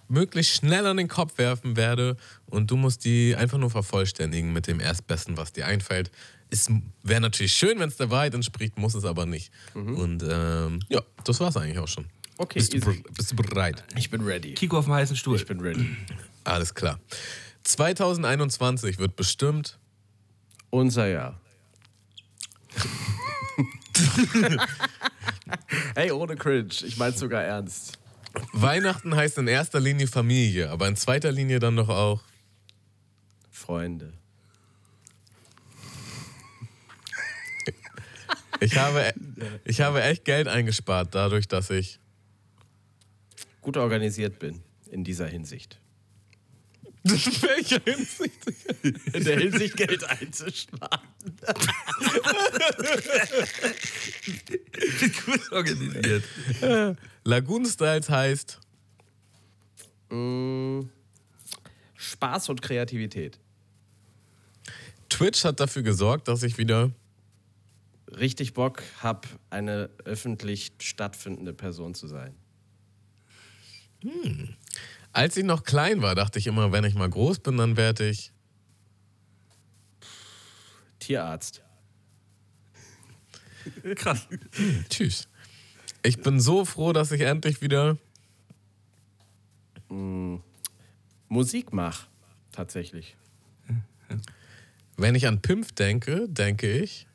[0.08, 4.68] möglichst schnell an den Kopf werfen werde und du musst die einfach nur vervollständigen mit
[4.68, 6.12] dem Erstbesten, was dir einfällt.
[6.50, 6.70] Es
[7.02, 9.50] wäre natürlich schön, wenn es der Wahrheit entspricht, muss es aber nicht.
[9.74, 12.06] Und ähm, ja, das war's eigentlich auch schon.
[12.38, 12.80] Okay, Bist du,
[13.14, 13.82] bist du bereit?
[13.96, 14.54] Ich bin ready.
[14.54, 15.36] Kiko auf dem heißen Stuhl.
[15.36, 15.96] Ich bin ready.
[16.44, 17.00] Alles klar.
[17.64, 19.78] 2021 wird bestimmt
[20.70, 21.40] Unser Jahr.
[25.94, 26.74] Hey, ohne Cringe.
[26.84, 27.98] Ich meine sogar ernst.
[28.52, 32.22] Weihnachten heißt in erster Linie Familie, aber in zweiter Linie dann doch auch
[33.50, 34.12] Freunde.
[38.60, 39.12] Ich habe,
[39.64, 42.00] ich habe echt Geld eingespart, dadurch, dass ich.
[43.60, 45.80] Gut organisiert bin in dieser Hinsicht.
[47.06, 48.34] In welcher Hinsicht?
[49.12, 51.00] In der Hinsicht Geld einzusparen.
[55.26, 56.24] Gut organisiert.
[57.24, 58.58] Lagoon Styles heißt
[61.94, 63.38] Spaß und Kreativität.
[65.08, 66.90] Twitch hat dafür gesorgt, dass ich wieder
[68.08, 72.34] Richtig Bock hab, eine öffentlich stattfindende Person zu sein.
[75.12, 78.08] Als ich noch klein war, dachte ich immer, wenn ich mal groß bin, dann werde
[78.08, 78.32] ich.
[80.98, 81.62] Tierarzt.
[83.96, 84.28] Krass.
[84.88, 85.28] Tschüss.
[86.02, 87.98] Ich bin so froh, dass ich endlich wieder.
[91.28, 92.06] Musik mach.
[92.52, 93.16] Tatsächlich.
[94.96, 97.06] Wenn ich an Pimp denke, denke ich.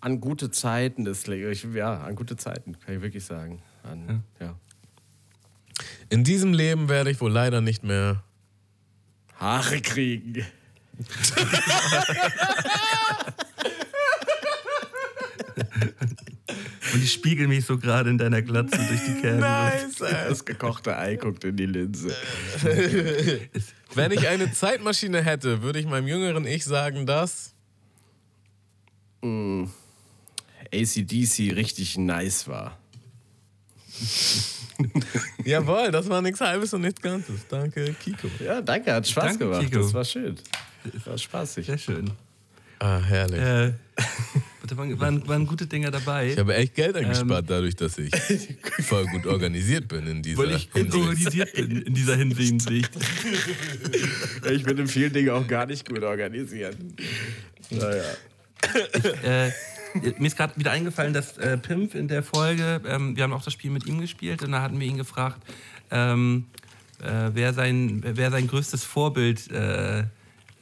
[0.00, 3.62] An gute Zeiten ich, Ja, an gute Zeiten, kann ich wirklich sagen.
[3.82, 4.54] An, ja.
[6.08, 8.22] In diesem Leben werde ich wohl leider nicht mehr.
[9.38, 10.46] Haare kriegen.
[16.92, 19.42] Und die spiegeln mich so gerade in deiner Glatze durch die Kerbe.
[19.98, 22.14] Das gekochte Ei guckt in die Linse.
[23.94, 27.55] Wenn ich eine Zeitmaschine hätte, würde ich meinem jüngeren Ich sagen, dass.
[30.72, 32.78] ACDC richtig nice war.
[35.44, 37.46] Jawohl, das war nichts Halbes und nichts Ganzes.
[37.48, 38.28] Danke, Kiko.
[38.44, 39.62] Ja, danke, hat Spaß Danke, gemacht.
[39.62, 39.80] Kiko.
[39.82, 40.36] Das war schön.
[40.92, 41.66] Das war spaßig.
[41.66, 42.10] Sehr schön.
[42.78, 43.40] Ah, herrlich.
[43.40, 43.72] Äh,
[44.66, 46.32] da waren, waren, waren gute Dinge dabei.
[46.32, 47.46] Ich habe echt Geld eingespart, Ähm.
[47.46, 48.12] dadurch, dass ich
[48.82, 52.90] voll gut organisiert bin in dieser weil ich gut organisiert bin in dieser Hinsicht.
[54.50, 56.76] Ich bin in vielen Dingen auch gar nicht gut organisiert.
[57.70, 58.04] Naja.
[59.22, 59.50] Äh,
[60.18, 63.44] mir ist gerade wieder eingefallen, dass äh, Pimp in der Folge, ähm, wir haben auch
[63.44, 65.40] das Spiel mit ihm gespielt und da hatten wir ihn gefragt,
[65.90, 66.46] ähm,
[67.00, 70.04] äh, wer, sein, wer sein größtes Vorbild, äh,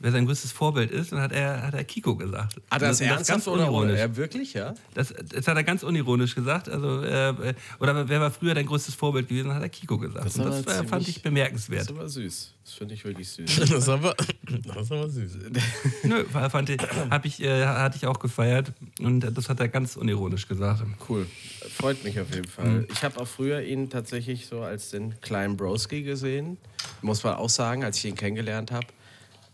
[0.05, 2.57] wer sein größtes Vorbild ist, und hat er, hat er Kiko gesagt.
[2.71, 3.99] Hat er das Und ernsthaft ganz oder unironisch.
[3.99, 4.75] Ja, wirklich, ja?
[4.93, 6.69] Das, das hat er ganz unironisch gesagt.
[6.69, 10.27] Also, äh, oder wer war früher dein größtes Vorbild gewesen, hat er Kiko gesagt.
[10.27, 11.81] Das und das äh, fand ziemlich- ich bemerkenswert.
[11.81, 12.55] Das ist aber süß.
[12.65, 13.57] Das finde ich wirklich süß.
[13.61, 14.15] Das ist aber,
[14.47, 15.33] das ist aber süß.
[16.05, 16.81] Nö, fand ich,
[17.11, 18.73] hab ich, äh, hatte ich auch gefeiert.
[19.01, 20.83] Und das hat er ganz unironisch gesagt.
[21.09, 21.27] Cool.
[21.75, 22.87] Freut mich auf jeden Fall.
[22.93, 26.59] Ich habe auch früher ihn tatsächlich so als den kleinen Broski gesehen.
[27.01, 28.87] Muss man auch sagen, als ich ihn kennengelernt habe.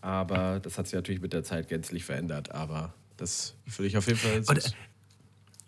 [0.01, 2.51] Aber das hat sich natürlich mit der Zeit gänzlich verändert.
[2.51, 4.73] Aber das finde ich auf jeden Fall süß.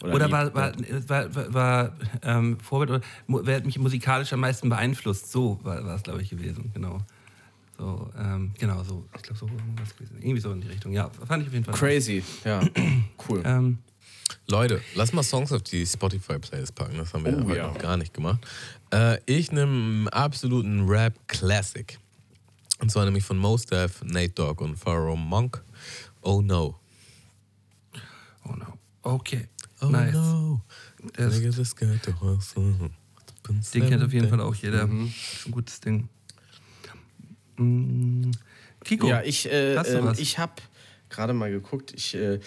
[0.02, 0.32] Oder, oder lieb.
[0.34, 0.74] war, war,
[1.08, 5.32] war, war, war ähm, Vorbild, oder, wer hat mich musikalisch am meisten beeinflusst?
[5.32, 6.72] So war, war es, glaube ich, gewesen.
[6.74, 7.02] Genau.
[7.78, 9.06] So, ähm, genau, so.
[9.16, 10.18] Ich glaube, so war es gewesen.
[10.20, 10.92] Irgendwie so in die Richtung.
[10.92, 11.74] Ja, fand ich auf jeden Fall.
[11.76, 12.24] Crazy.
[12.44, 12.62] Ja,
[13.30, 13.42] cool.
[13.46, 13.80] Ähm,
[14.48, 16.98] Leute, lass mal Songs auf die Spotify-Playlist packen.
[16.98, 17.68] Das haben wir Oh, heute ja.
[17.68, 18.40] noch gar nicht gemacht.
[18.92, 21.98] Äh, ich nehme einen absoluten Rap-Classic.
[22.84, 25.64] Und zwar nämlich von Mos Def, Nate Dogg und Pharaoh Monk.
[26.22, 26.78] Oh no.
[28.44, 28.78] oh no.
[29.04, 29.48] Okay.
[29.80, 30.14] Oh nice.
[30.14, 30.60] no.
[31.16, 32.90] To hustle.
[33.74, 34.84] Den kennt auf jeden Fall auch jeder.
[34.84, 36.10] Ist ein gutes Ding.
[37.56, 38.32] Mm,
[38.84, 39.08] Kiko.
[39.08, 40.20] Ja, ich, äh, was?
[40.20, 40.56] ich habe
[41.08, 41.94] gerade mal geguckt.
[41.96, 42.42] Ich äh,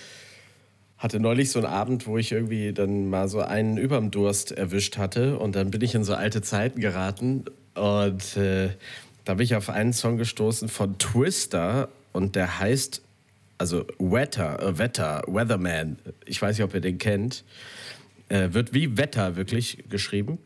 [0.98, 4.98] hatte neulich so einen Abend, wo ich irgendwie dann mal so einen überm Durst erwischt
[4.98, 5.38] hatte.
[5.38, 7.46] Und dann bin ich in so alte Zeiten geraten.
[7.74, 8.76] Und äh,
[9.26, 11.88] da bin ich auf einen Song gestoßen von Twister.
[12.12, 13.02] Und der heißt,
[13.58, 15.98] also Wetter, äh, Wetter, Weatherman.
[16.24, 17.44] Ich weiß nicht, ob ihr den kennt.
[18.28, 20.38] Äh, wird wie Wetter wirklich geschrieben.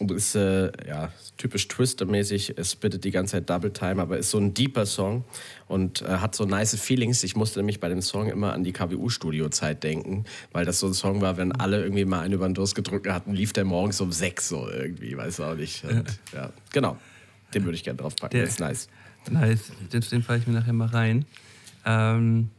[0.00, 2.58] Und ist äh, ja, typisch Twister-mäßig.
[2.58, 5.24] Es bittet die ganze Zeit Double Time, aber ist so ein deeper Song
[5.68, 7.22] und äh, hat so nice Feelings.
[7.22, 10.94] Ich musste nämlich bei dem Song immer an die KWU-Studio-Zeit denken, weil das so ein
[10.94, 14.00] Song war, wenn alle irgendwie mal einen über den Durst gedrückt hatten, lief der morgens
[14.00, 15.84] um sechs so irgendwie, weiß auch nicht.
[15.84, 16.50] Und, ja.
[16.72, 16.98] genau.
[17.54, 18.38] Den würde ich gerne draufpacken.
[18.38, 18.88] Der- ist nice.
[19.30, 19.72] Nice.
[19.92, 21.24] Den, den fahre ich mir nachher mal rein.
[21.86, 22.50] Ähm,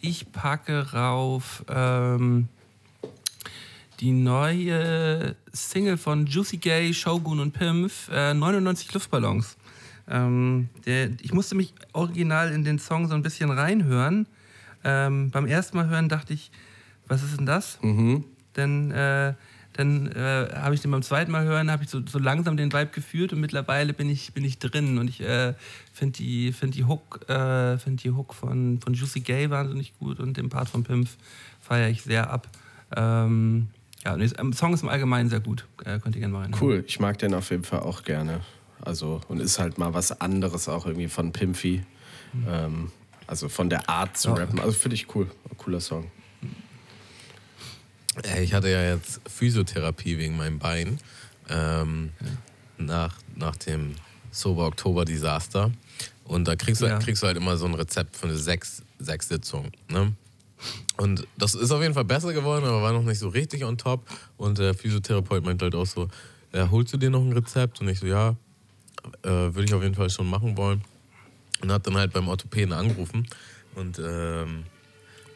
[0.00, 2.48] ich packe rauf ähm,
[4.00, 9.56] die neue Single von Juicy Gay, Shogun und Pimpf, äh, 99 Luftballons.
[10.08, 14.26] Ähm, der, ich musste mich original in den Song so ein bisschen reinhören.
[14.84, 16.50] Ähm, beim ersten Mal hören dachte ich,
[17.06, 17.78] was ist denn das?
[18.54, 19.34] Dann, äh,
[19.74, 22.72] dann äh, habe ich den beim zweiten Mal hören, habe ich so, so langsam den
[22.72, 25.54] Vibe gefühlt und mittlerweile bin ich, bin ich drin und ich äh,
[25.92, 30.20] finde die, find die Hook, äh, find die Hook von, von Juicy Gay wahnsinnig gut
[30.20, 31.16] und den Part von Pimpf
[31.60, 32.48] feiere ich sehr ab.
[32.94, 33.68] Ähm,
[34.04, 35.66] ja, der Song ist im Allgemeinen sehr gut.
[35.84, 36.62] Äh, könnt ihr gerne mal reinhören.
[36.62, 38.40] Cool, ich mag den auf jeden Fall auch gerne.
[38.84, 41.82] Also, und ist halt mal was anderes auch irgendwie von Pimpy.
[42.48, 42.90] Ähm,
[43.26, 44.34] also von der Art zu Ja.
[44.34, 44.58] rappen.
[44.60, 45.30] Also finde ich cool.
[45.56, 46.10] Cooler Song.
[48.22, 50.98] Ey, Ich hatte ja jetzt Physiotherapie wegen meinem Bein.
[51.48, 52.10] Ähm,
[52.78, 53.94] nach, nach dem
[54.30, 55.70] Sober Oktober Desaster.
[56.24, 56.98] Und da kriegst du, Ja.
[56.98, 59.72] kriegst du halt immer so ein Rezept für eine sechs, sechs Sitzungen.
[59.88, 60.12] Ne?
[60.96, 63.76] Und das ist auf jeden Fall besser geworden, aber war noch nicht so richtig on
[63.78, 64.06] top.
[64.36, 66.08] Und der Physiotherapeut meint halt auch so,
[66.52, 67.80] ja, holst du dir noch ein Rezept?
[67.80, 68.36] Und ich so, ja,
[69.22, 70.82] äh, würde ich auf jeden Fall schon machen wollen.
[71.60, 73.26] Und hat dann halt beim Orthopäden angerufen
[73.76, 74.64] und ähm,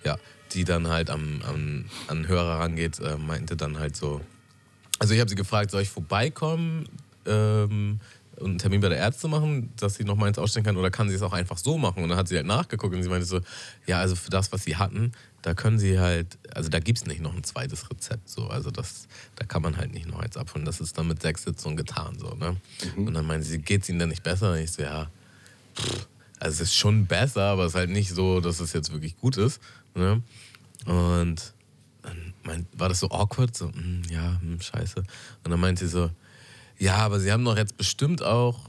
[0.05, 0.19] ja,
[0.53, 4.21] die dann halt am, am, an Hörer rangeht, äh, meinte dann halt so,
[4.99, 6.89] also ich habe sie gefragt, soll ich vorbeikommen
[7.27, 8.01] ähm,
[8.37, 10.91] und einen Termin bei der Ärzte machen, dass sie noch mal eins ausstellen kann oder
[10.91, 12.03] kann sie es auch einfach so machen?
[12.03, 13.41] Und dann hat sie halt nachgeguckt und sie meinte so,
[13.87, 17.07] ja, also für das, was sie hatten, da können sie halt, also da gibt es
[17.07, 20.37] nicht noch ein zweites Rezept so, also das, da kann man halt nicht noch eins
[20.37, 22.57] abholen, das ist dann mit sechs Sitzungen getan so, ne?
[22.97, 24.53] Und dann meinte sie, geht es ihnen denn nicht besser?
[24.53, 25.09] Und ich so, ja,
[25.77, 26.07] pff,
[26.39, 29.17] also es ist schon besser, aber es ist halt nicht so, dass es jetzt wirklich
[29.19, 29.61] gut ist,
[29.97, 30.23] ne?
[30.85, 31.55] Und
[32.03, 35.01] dann meint, war das so awkward, so, hm, ja, hm, scheiße.
[35.45, 36.11] Und dann meint sie so,
[36.79, 38.69] ja, aber sie haben doch jetzt bestimmt auch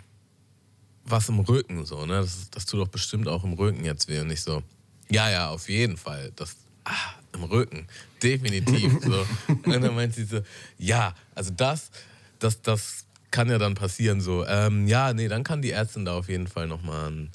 [1.04, 2.16] was im Rücken, so, ne?
[2.22, 4.20] Das, das tut doch bestimmt auch im Rücken jetzt weh.
[4.20, 4.64] Und ich so,
[5.10, 6.32] ja, ja, auf jeden Fall.
[6.36, 7.88] Das, ah, im Rücken,
[8.22, 9.00] definitiv.
[9.04, 9.26] so.
[9.54, 10.42] Und dann meint sie so,
[10.78, 11.92] ja, also das,
[12.40, 14.46] das, das kann ja dann passieren, so.
[14.46, 17.30] Ähm, ja, nee, dann kann die Ärztin da auf jeden Fall nochmal ein,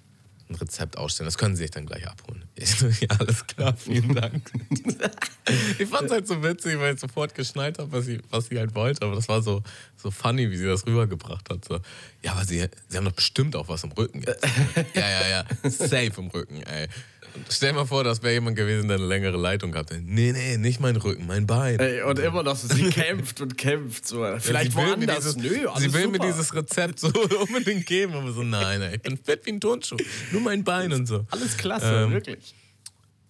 [0.52, 1.26] ein Rezept ausstellen.
[1.26, 2.44] Das können sie sich dann gleich abholen.
[2.54, 4.52] Ich so, ja, alles klar, vielen Dank.
[5.78, 8.58] ich fand es halt so witzig, weil ich sofort geschnallt habe, was sie, was sie
[8.58, 9.04] halt wollte.
[9.04, 9.62] Aber das war so,
[9.96, 11.64] so funny, wie sie das rübergebracht hat.
[11.64, 11.80] So,
[12.22, 14.44] ja, aber sie, sie haben doch bestimmt auch was im Rücken jetzt.
[14.94, 16.88] ja, ja, ja, safe im Rücken, ey.
[17.50, 20.02] Stell mal vor, das wäre jemand gewesen, der eine längere Leitung gehabt hätte.
[20.04, 21.78] Nee, nee, nicht mein Rücken, mein Bein.
[21.78, 24.06] Ey, und immer noch so, sie kämpft und kämpft.
[24.06, 24.24] So.
[24.38, 25.18] Vielleicht mir woanders.
[25.18, 26.18] Dieses, Nö, alles sie will super.
[26.18, 27.08] mir dieses Rezept so
[27.48, 29.96] unbedingt geben, aber so, nein, ey, ich bin fett wie ein Turnschuh.
[30.30, 31.24] Nur mein Bein und so.
[31.30, 32.54] Alles klasse, Ähm, wirklich.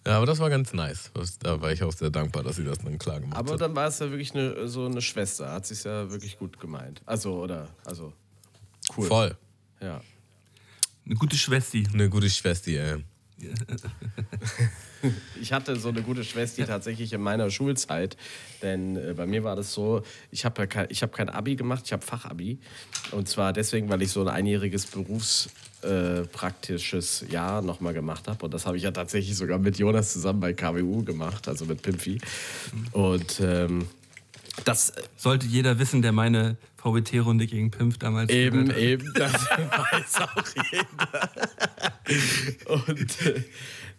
[0.05, 1.11] Ja, aber das war ganz nice.
[1.39, 3.61] Da war ich auch sehr dankbar, dass sie das dann klar gemacht Aber hat.
[3.61, 5.49] dann war es ja wirklich eine, so eine Schwester.
[5.53, 7.01] Hat sich ja wirklich gut gemeint.
[7.05, 8.11] Also, oder, also,
[8.97, 9.07] cool.
[9.07, 9.37] Voll.
[9.79, 10.01] Ja.
[11.05, 11.79] Eine gute Schwester.
[11.93, 13.03] Eine gute Schwester, ey.
[15.41, 18.15] Ich hatte so eine gute Schwester tatsächlich in meiner Schulzeit,
[18.61, 21.57] denn äh, bei mir war das so, ich habe ja kein, ich hab kein Abi
[21.57, 22.59] gemacht, ich habe Fachabi.
[23.11, 28.45] Und zwar deswegen, weil ich so ein einjähriges berufspraktisches äh, Jahr nochmal gemacht habe.
[28.45, 31.81] Und das habe ich ja tatsächlich sogar mit Jonas zusammen bei KWU gemacht, also mit
[31.81, 32.21] Pimpfi.
[32.93, 33.87] Und ähm,
[34.65, 40.43] das Sollte jeder wissen, der meine VBT-Runde gegen Pimpf damals Eben, eben, das weiß auch
[40.71, 41.29] jeder.
[42.67, 43.43] Und äh,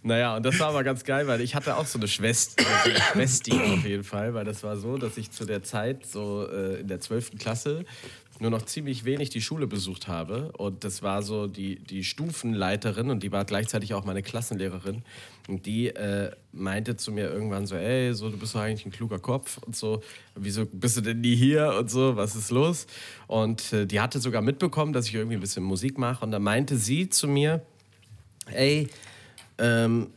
[0.02, 2.90] naja, und das war aber ganz geil, weil ich hatte auch so eine Schwester, so
[2.90, 6.46] eine Schwesti auf jeden Fall, weil das war so, dass ich zu der Zeit, so
[6.46, 7.38] äh, in der 12.
[7.38, 7.86] Klasse,
[8.40, 10.52] nur noch ziemlich wenig die Schule besucht habe.
[10.52, 15.02] Und das war so die, die Stufenleiterin und die war gleichzeitig auch meine Klassenlehrerin.
[15.48, 18.92] Und die äh, meinte zu mir irgendwann so, ey, so, du bist doch eigentlich ein
[18.92, 20.02] kluger Kopf und so,
[20.34, 22.86] wieso bist du denn nie hier und so, was ist los?
[23.26, 26.24] Und äh, die hatte sogar mitbekommen, dass ich irgendwie ein bisschen Musik mache.
[26.24, 27.62] Und da meinte sie zu mir,
[28.46, 28.88] ey,
[29.58, 30.08] ähm,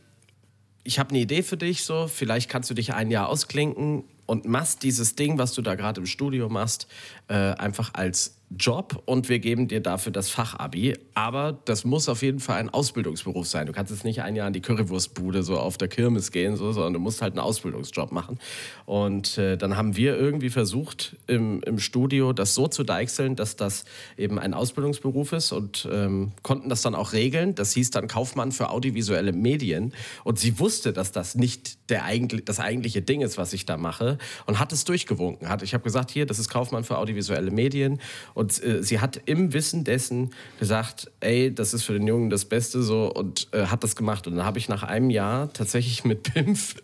[0.82, 4.44] ich habe eine Idee für dich, so, vielleicht kannst du dich ein Jahr ausklinken und
[4.44, 6.86] machst dieses Ding, was du da gerade im Studio machst,
[7.28, 10.96] äh, einfach als Job und wir geben dir dafür das Fachabi.
[11.14, 13.66] Aber das muss auf jeden Fall ein Ausbildungsberuf sein.
[13.66, 16.72] Du kannst jetzt nicht ein Jahr in die Currywurstbude so auf der Kirmes gehen, so,
[16.72, 18.38] sondern du musst halt einen Ausbildungsjob machen.
[18.86, 23.56] Und äh, dann haben wir irgendwie versucht, im, im Studio das so zu deichseln, dass
[23.56, 23.84] das
[24.16, 27.54] eben ein Ausbildungsberuf ist und ähm, konnten das dann auch regeln.
[27.54, 29.92] Das hieß dann Kaufmann für audiovisuelle Medien.
[30.24, 33.76] Und sie wusste, dass das nicht der eigentlich, das eigentliche Ding ist, was ich da
[33.76, 35.48] mache und hat es durchgewunken.
[35.48, 38.00] Hat, ich habe gesagt, hier, das ist Kaufmann für audiovisuelle Medien.
[38.38, 40.30] Und äh, sie hat im Wissen dessen
[40.60, 44.28] gesagt, ey, das ist für den Jungen das Beste so und äh, hat das gemacht.
[44.28, 46.76] Und dann habe ich nach einem Jahr tatsächlich mit Pimpf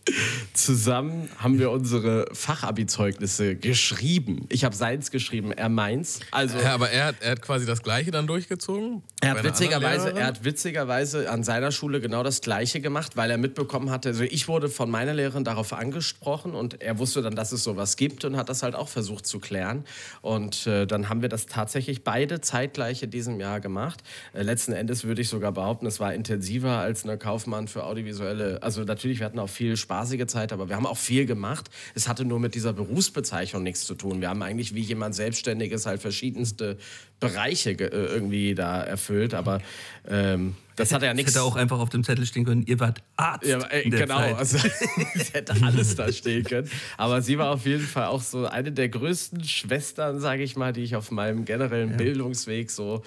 [0.52, 4.46] zusammen, haben wir unsere Fachabi-Zeugnisse geschrieben.
[4.48, 6.18] Ich habe seins geschrieben, er meins.
[6.32, 9.04] Also Ja, aber er hat, er hat quasi das Gleiche dann durchgezogen.
[9.20, 13.38] er hat, witzigerweise, er hat witzigerweise an seiner Schule genau das Gleiche gemacht, weil er
[13.38, 17.52] mitbekommen hatte, also ich wurde von meiner Lehrerin darauf angesprochen und er wusste dann, dass
[17.52, 19.84] es sowas gibt und hat das halt auch versucht zu klären.
[20.20, 24.02] Und äh, dann haben wir das tatsächlich beide zeitgleich in diesem Jahr gemacht.
[24.32, 28.62] Äh, letzten Endes würde ich sogar behaupten, es war intensiver als eine Kaufmann für audiovisuelle.
[28.62, 31.70] Also natürlich, wir hatten auch viel spaßige Zeit, aber wir haben auch viel gemacht.
[31.94, 34.20] Es hatte nur mit dieser Berufsbezeichnung nichts zu tun.
[34.20, 36.78] Wir haben eigentlich wie jemand Selbstständiges halt verschiedenste
[37.20, 39.60] Bereiche äh, irgendwie da erfüllt, aber
[40.08, 41.32] ähm, das hat ja nichts.
[41.32, 43.46] hätte auch einfach auf dem Zettel stehen können, ihr wart Arzt.
[43.46, 44.36] Ja, aber, ey, genau, Zeit.
[44.36, 44.58] also
[45.14, 46.70] es hätte alles da stehen können.
[46.96, 50.72] Aber sie war auf jeden Fall auch so eine der größten Schwestern, sage ich mal,
[50.72, 53.02] die ich auf meinem generellen Bildungsweg so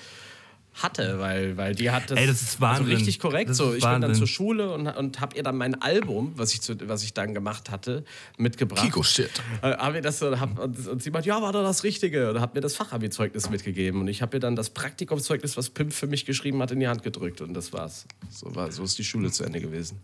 [0.81, 2.85] hatte, weil, weil die hat das, Ey, das ist Wahnsinn.
[2.85, 3.49] Also richtig korrekt.
[3.49, 6.33] Das so, ist ich bin dann zur Schule und, und habe ihr dann mein Album,
[6.35, 8.03] was ich, zu, was ich dann gemacht hatte,
[8.37, 8.83] mitgebracht.
[8.83, 9.31] Kiko Shit.
[9.61, 12.29] Äh, hab das hab, und, und sie meint, ja, war doch das Richtige.
[12.31, 14.01] Und hat mir das Fachabi-Zeugnis mitgegeben.
[14.01, 16.87] Und ich habe ihr dann das Praktikumszeugnis, was Pimp für mich geschrieben hat, in die
[16.87, 17.41] Hand gedrückt.
[17.41, 18.05] Und das war's.
[18.29, 19.99] So, war, so ist die Schule zu Ende gewesen.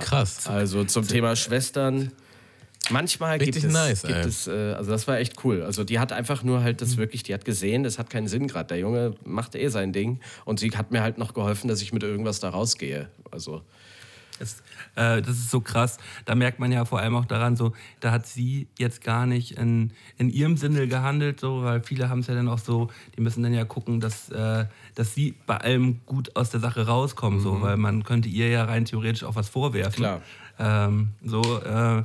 [0.00, 0.46] Krass.
[0.46, 2.12] Also zum Thema Schwestern.
[2.90, 5.62] Manchmal Richtig gibt es, nice, gibt es äh, also das war echt cool.
[5.62, 8.48] Also die hat einfach nur halt das wirklich, die hat gesehen, das hat keinen Sinn
[8.48, 8.68] gerade.
[8.68, 11.92] Der Junge macht eh sein Ding und sie hat mir halt noch geholfen, dass ich
[11.92, 13.10] mit irgendwas da rausgehe.
[13.30, 13.62] Also
[14.38, 14.62] Das,
[14.94, 15.98] äh, das ist so krass.
[16.24, 19.58] Da merkt man ja vor allem auch daran, so, da hat sie jetzt gar nicht
[19.58, 23.20] in, in ihrem Sinne gehandelt, so, weil viele haben es ja dann auch so, die
[23.20, 27.40] müssen dann ja gucken, dass, äh, dass sie bei allem gut aus der Sache rauskommen,
[27.40, 30.04] so, weil man könnte ihr ja rein theoretisch auch was vorwerfen.
[30.04, 30.22] Klar.
[30.60, 32.02] Ähm, so, äh,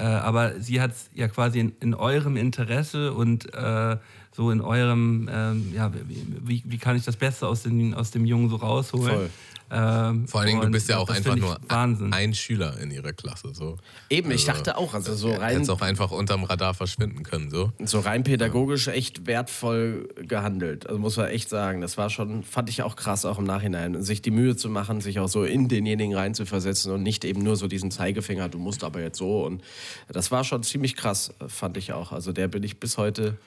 [0.00, 3.96] aber sie hat es ja quasi in, in eurem Interesse und äh,
[4.32, 8.10] so in eurem, ähm, ja, wie, wie, wie kann ich das Beste aus, den, aus
[8.10, 9.14] dem Jungen so rausholen?
[9.14, 9.30] Voll.
[9.70, 12.12] Ähm, Vor allen Dingen, du bist ja auch einfach nur Wahnsinn.
[12.12, 13.50] ein Schüler in ihrer Klasse.
[13.54, 13.76] So.
[14.10, 17.50] eben, ich dachte auch, also so rein, Hättest auch einfach unterm Radar verschwinden können.
[17.50, 17.72] So.
[17.84, 20.86] so rein pädagogisch echt wertvoll gehandelt.
[20.86, 24.02] Also muss man echt sagen, das war schon, fand ich auch krass, auch im Nachhinein,
[24.02, 27.24] sich die Mühe zu machen, sich auch so in denjenigen rein zu versetzen und nicht
[27.24, 29.44] eben nur so diesen Zeigefinger, du musst aber jetzt so.
[29.44, 29.62] Und
[30.08, 32.12] das war schon ziemlich krass, fand ich auch.
[32.12, 33.38] Also der bin ich bis heute.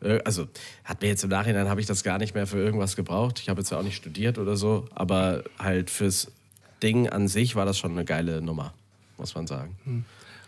[0.00, 0.48] Äh, Also
[0.84, 3.38] hat mir jetzt im Nachhinein habe ich das gar nicht mehr für irgendwas gebraucht.
[3.40, 6.30] Ich habe jetzt auch nicht studiert oder so, aber halt fürs
[6.82, 8.74] Ding an sich war das schon eine geile Nummer,
[9.18, 10.04] muss man sagen.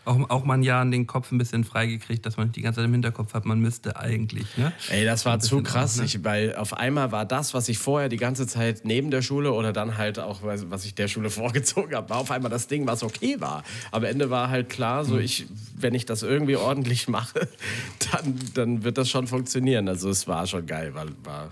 [0.09, 2.79] Auch, auch mal ein Jahr den Kopf ein bisschen freigekriegt, dass man nicht die ganze
[2.79, 4.57] Zeit im Hinterkopf hat, man müsste eigentlich.
[4.57, 4.73] Ne?
[4.89, 6.07] Ey, das war zu krass, auch, ne?
[6.07, 9.53] ich, weil auf einmal war das, was ich vorher die ganze Zeit neben der Schule
[9.53, 12.87] oder dann halt auch, was ich der Schule vorgezogen habe, war auf einmal das Ding,
[12.87, 13.63] was okay war.
[13.93, 15.09] Am Ende war halt klar, Hm.
[15.09, 15.47] so ich,
[15.77, 17.49] wenn ich das irgendwie ordentlich mache,
[18.13, 19.89] dann, dann wird das schon funktionieren.
[19.89, 21.51] Also es war schon geil, war, war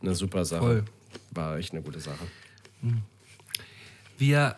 [0.00, 0.60] eine super Sache.
[0.60, 0.84] Voll.
[1.30, 2.26] War echt eine gute Sache.
[4.18, 4.56] Wir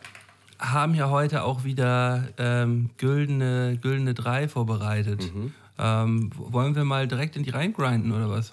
[0.72, 5.30] haben ja heute auch wieder ähm, güldene, güldene drei vorbereitet.
[5.78, 8.52] Ähm, wollen wir mal direkt in die reingrinden oder was?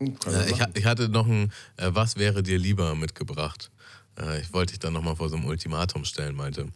[0.00, 3.70] Äh, ich, ich hatte noch ein äh, Was wäre dir lieber mitgebracht.
[4.18, 6.68] Äh, ich wollte dich dann nochmal vor so einem Ultimatum stellen, meinte.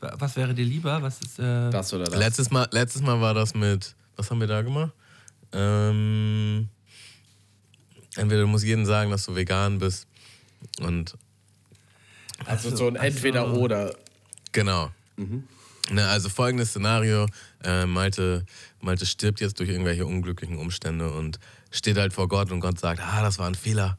[0.00, 1.02] Was wäre dir lieber?
[1.02, 2.18] Was ist, äh, Das oder das?
[2.18, 4.92] Letztes Mal, letztes Mal war das mit, was haben wir da gemacht?
[5.52, 6.68] Ähm,
[8.16, 10.06] entweder du musst jedem sagen, dass du vegan bist
[10.80, 11.14] und
[12.46, 13.94] also so ein Entweder-Oder.
[14.52, 14.90] Genau.
[15.90, 17.26] Ne, also folgendes Szenario:
[17.62, 18.46] äh, Malte,
[18.80, 21.38] Malte stirbt jetzt durch irgendwelche unglücklichen Umstände und
[21.70, 23.98] steht halt vor Gott und Gott sagt: Ah, das war ein Fehler.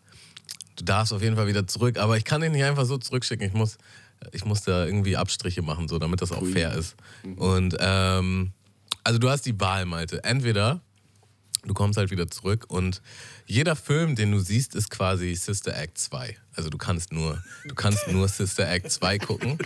[0.76, 3.48] Du darfst auf jeden Fall wieder zurück, aber ich kann dich nicht einfach so zurückschicken.
[3.48, 3.78] Ich muss,
[4.32, 6.96] ich muss da irgendwie Abstriche machen, so damit das auch fair ist.
[7.38, 8.52] Und ähm,
[9.04, 10.24] also du hast die Wahl, Malte.
[10.24, 10.82] Entweder
[11.66, 13.02] du kommst halt wieder zurück und
[13.46, 16.38] jeder Film, den du siehst, ist quasi Sister Act 2.
[16.56, 19.58] Also du kannst nur, du kannst nur Sister Act 2 gucken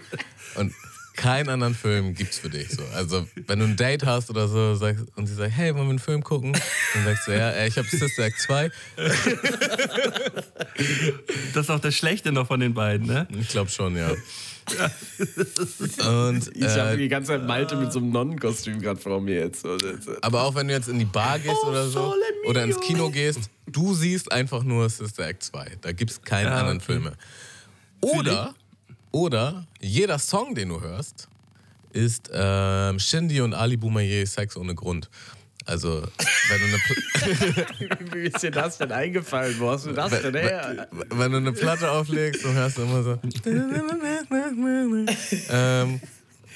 [0.55, 0.73] und
[1.19, 2.69] keinen anderen Film gibt's für dich.
[2.69, 2.81] So.
[2.95, 5.89] Also wenn du ein Date hast oder so sagst, und sie sagt, hey, wollen wir
[5.89, 6.53] einen Film gucken?
[6.93, 8.71] Dann sagst du, ja, ey, ich habe Sister Act 2.
[11.53, 13.27] das ist auch das Schlechte noch von den beiden, ne?
[13.37, 14.09] Ich glaube schon, ja.
[16.07, 19.39] Und, Ich habe äh, die ganze Zeit Malte mit so einem Nonnenkostüm gerade vor mir
[19.39, 19.65] jetzt.
[19.65, 19.77] Äh,
[20.21, 22.13] aber auch wenn du jetzt in die Bar gehst oder so
[22.47, 25.77] oder ins Kino gehst, du siehst einfach nur Sister Act 2.
[25.81, 26.85] Da gibt's keinen Ja, anderen okay.
[26.85, 27.13] Film mehr.
[28.01, 28.55] Oder,
[29.11, 31.27] oder jeder Song, den du hörst,
[31.91, 35.09] ist ähm, Shindy und Ali Boumaier Sex ohne Grund.
[35.65, 36.01] Also,
[36.49, 39.55] wenn du eine, Pl- Wie ist dir das denn eingefallen?
[39.59, 40.87] Wo hast du das denn her?
[41.09, 43.19] wenn du eine Platte auflegst, dann hörst du immer so.
[45.49, 45.99] ähm,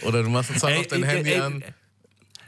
[0.03, 1.63] oder du machst einen Song auf dein ey, Handy ey, an.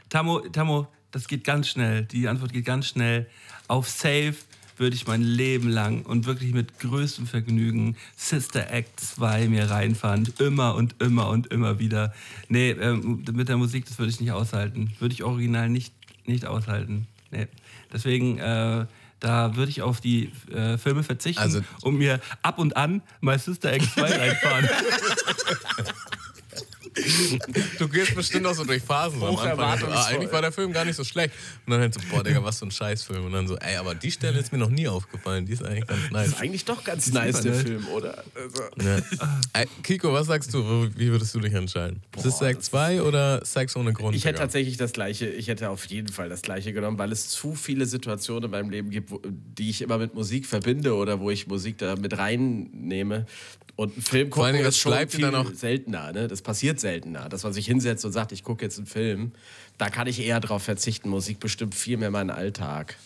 [0.08, 2.04] Tamo, Tamo, das geht ganz schnell.
[2.06, 3.28] Die Antwort geht ganz schnell.
[3.68, 4.34] Auf Safe
[4.78, 10.28] würde ich mein Leben lang und wirklich mit größtem Vergnügen Sister Act 2 mir reinfahren.
[10.38, 12.12] Immer und immer und immer wieder.
[12.48, 14.92] Nee, ähm, mit der Musik, das würde ich nicht aushalten.
[14.98, 15.94] Würde ich original nicht,
[16.26, 17.06] nicht aushalten.
[17.30, 17.46] Nee.
[17.92, 18.86] Deswegen, äh,
[19.20, 23.38] da würde ich auf die äh, Filme verzichten Also- und mir ab und an mal
[23.38, 24.68] Sister Act 2 reinfahren.
[27.78, 29.20] Du gehst bestimmt auch so durch Phasen.
[29.20, 29.78] So am Anfang.
[29.78, 31.34] So, ah, eigentlich war der Film gar nicht so schlecht.
[31.66, 33.26] Und dann halt so, boah, Digga, was für ein Scheißfilm.
[33.26, 35.46] Und dann so, ey, aber die Stelle ist mir noch nie aufgefallen.
[35.46, 36.26] Die ist eigentlich ganz nice.
[36.26, 37.58] Das ist eigentlich doch ganz nice, der ne?
[37.58, 38.24] Film, oder?
[38.34, 39.64] Also, Ja.
[39.82, 40.88] Kiko, was sagst du?
[40.96, 42.02] Wie würdest du dich entscheiden?
[42.16, 44.16] Sister Act 2 oder Sex ohne Grund?
[44.16, 47.28] ich hätte tatsächlich das Gleiche, ich hätte auf jeden Fall das Gleiche genommen, weil es
[47.28, 51.20] zu viele Situationen in meinem Leben gibt, wo, die ich immer mit Musik verbinde oder
[51.20, 53.26] wo ich Musik da mit reinnehme.
[53.76, 56.10] Und ein Film gucken Dingen, ist das schon bleibt viel dann auch- seltener.
[56.12, 56.28] Ne?
[56.28, 57.28] Das passiert seltener.
[57.28, 59.32] Dass man sich hinsetzt und sagt, ich gucke jetzt einen Film,
[59.76, 61.10] da kann ich eher drauf verzichten.
[61.10, 62.96] Musik bestimmt viel mehr meinen Alltag.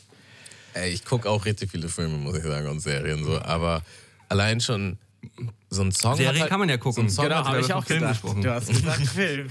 [0.74, 3.40] Ey, ich gucke auch richtig viele Filme, muss ich sagen, und Serien so.
[3.42, 3.82] Aber
[4.28, 4.96] allein schon
[5.70, 6.14] so ein Song.
[6.16, 7.08] Serien halt, kann man ja gucken.
[7.08, 8.12] So Genau, hat habe halt- ich auch Film gedacht.
[8.22, 8.42] gesprochen.
[8.42, 9.48] Du hast gesagt Film.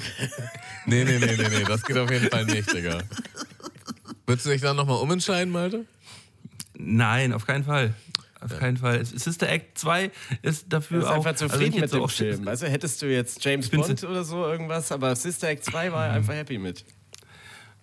[0.85, 2.99] Nee, nee, nee, nee, nee, das geht auf jeden Fall nicht, Digga.
[4.25, 5.85] Würdest du dich dann nochmal umentscheiden, Malte?
[6.77, 7.93] Nein, auf keinen Fall.
[8.41, 9.03] Auf keinen Fall.
[9.03, 10.11] Sister Act 2
[10.41, 11.15] ist dafür auch.
[11.15, 12.47] einfach also zufrieden ich mit dem auch- Film.
[12.47, 16.33] Also hättest du jetzt James Bond oder so irgendwas, aber Sister Act 2 war einfach
[16.33, 16.85] happy mit.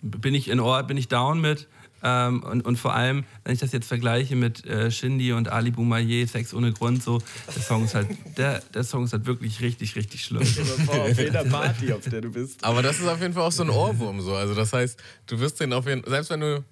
[0.01, 1.67] bin ich in Ort, bin ich down mit.
[2.03, 5.71] Ähm, und, und vor allem, wenn ich das jetzt vergleiche mit äh, Shindy und Ali
[5.71, 7.19] Boumaier, Sex ohne Grund, so,
[7.55, 8.07] der Song ist halt,
[8.37, 10.43] der, der Song ist halt wirklich richtig, richtig schlimm.
[10.43, 12.63] auf jeder Party, auf der du bist.
[12.63, 14.35] Aber das ist auf jeden Fall auch so ein Ohrwurm so.
[14.35, 16.63] Also das heißt, du wirst den auf jeden selbst wenn du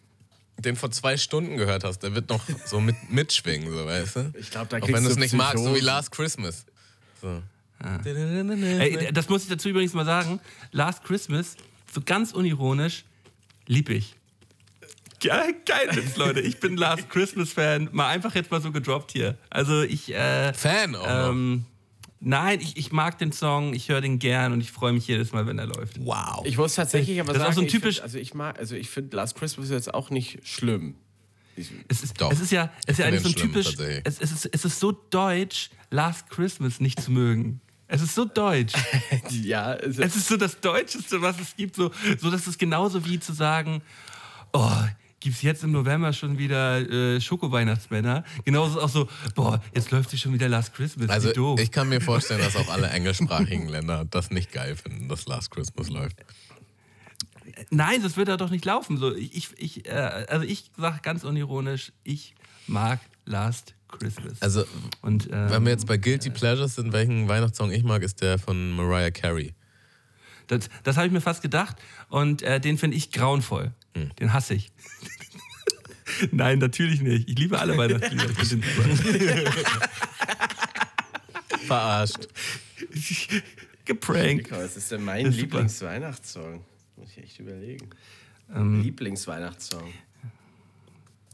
[0.58, 4.34] den vor zwei Stunden gehört hast, der wird noch so mit, mitschwingen, so, weißt du?
[4.40, 5.80] Ich glaube, da Auch kriegst wenn du es nicht magst, so wie.
[5.80, 6.66] Last Christmas.
[7.22, 7.42] So.
[7.84, 10.40] Ey, das muss ich dazu übrigens mal sagen.
[10.72, 11.56] Last Christmas,
[11.94, 13.04] so ganz unironisch,
[13.68, 14.16] lieb ich.
[15.22, 16.40] Geil, geil Witz, Leute.
[16.40, 17.90] Ich bin Last Christmas-Fan.
[17.92, 19.38] Mal einfach jetzt mal so gedroppt hier.
[19.50, 21.30] Also ich, äh, Fan auch noch.
[21.30, 21.66] ähm,
[22.26, 25.32] nein, ich, ich mag den Song, ich höre den gern und ich freue mich jedes
[25.32, 26.00] Mal, wenn er läuft.
[26.04, 26.44] Wow.
[26.46, 28.34] Ich muss tatsächlich aber Das ist auch sagen, so ein ich find, typisch- also ich
[28.34, 30.96] mag, also ich finde Last Christmas jetzt auch nicht schlimm.
[31.88, 32.32] Es ist, Doch.
[32.32, 34.66] es ist ja, es ist ja Ich eigentlich so ein typisch, es, es, ist, es
[34.66, 37.62] ist so deutsch, Last Christmas nicht zu mögen.
[37.88, 38.74] Es ist so deutsch.
[39.32, 41.76] Ja, also, Es ist so das Deutscheste, was es gibt.
[41.76, 43.82] So, so dass es genauso wie zu sagen,
[44.54, 44.72] oh,
[45.26, 48.24] gibt es jetzt im November schon wieder äh, Schoko-Weihnachtsmänner?
[48.44, 51.10] Genauso auch so, boah, jetzt läuft hier schon wieder Last Christmas.
[51.10, 55.26] Also ich kann mir vorstellen, dass auch alle englischsprachigen Länder das nicht geil finden, dass
[55.26, 56.18] Last Christmas läuft.
[57.72, 58.98] Nein, das wird da doch nicht laufen.
[58.98, 62.36] So, ich, ich, äh, also ich sage ganz unironisch, ich
[62.68, 64.40] mag Last Christmas.
[64.44, 64.64] Also
[65.02, 68.38] Und, ähm, wenn wir jetzt bei Guilty Pleasures sind, welchen Weihnachtssong ich mag, ist der
[68.38, 69.56] von Mariah Carey.
[70.46, 71.78] Das, das habe ich mir fast gedacht
[72.10, 73.74] und äh, den finde ich grauenvoll.
[73.96, 74.12] Hm.
[74.20, 74.72] Den hasse ich.
[76.32, 77.30] Nein, natürlich nicht.
[77.30, 78.26] Ich liebe alle Weihnachtslieder.
[78.42, 78.68] Ich super.
[81.66, 82.28] Verarscht.
[83.86, 84.52] Geprankt.
[84.52, 85.32] was ist denn mein.
[85.32, 86.64] Lieblingsweihnachtssong?
[86.98, 87.90] Muss ich echt überlegen.
[88.54, 88.82] Ähm.
[88.82, 89.94] Lieblingsweihnachtssong.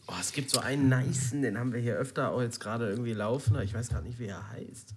[0.08, 3.14] Oh, es gibt so einen nicen, den haben wir hier öfter auch jetzt gerade irgendwie
[3.14, 4.94] laufen, ich weiß gerade nicht, wie er heißt.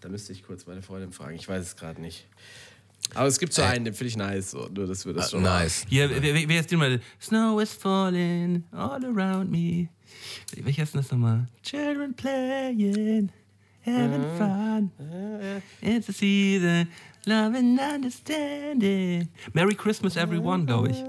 [0.00, 2.26] Da müsste ich kurz meine Freundin fragen, ich weiß es gerade nicht.
[3.14, 5.40] Aber es gibt so einen, den finde ich nice, so, nur dass wir das schon
[5.40, 5.84] Äh, Nice.
[5.88, 7.00] Hier, wer, ist den mal?
[7.20, 9.88] Snow is falling all around me.
[10.56, 11.46] Welcher ist denn das nochmal?
[11.62, 13.30] Children playing,
[13.84, 14.90] having fun.
[15.80, 16.88] It's a season,
[17.26, 19.28] love and understanding.
[19.52, 21.04] Merry Christmas, everyone, glaube ich.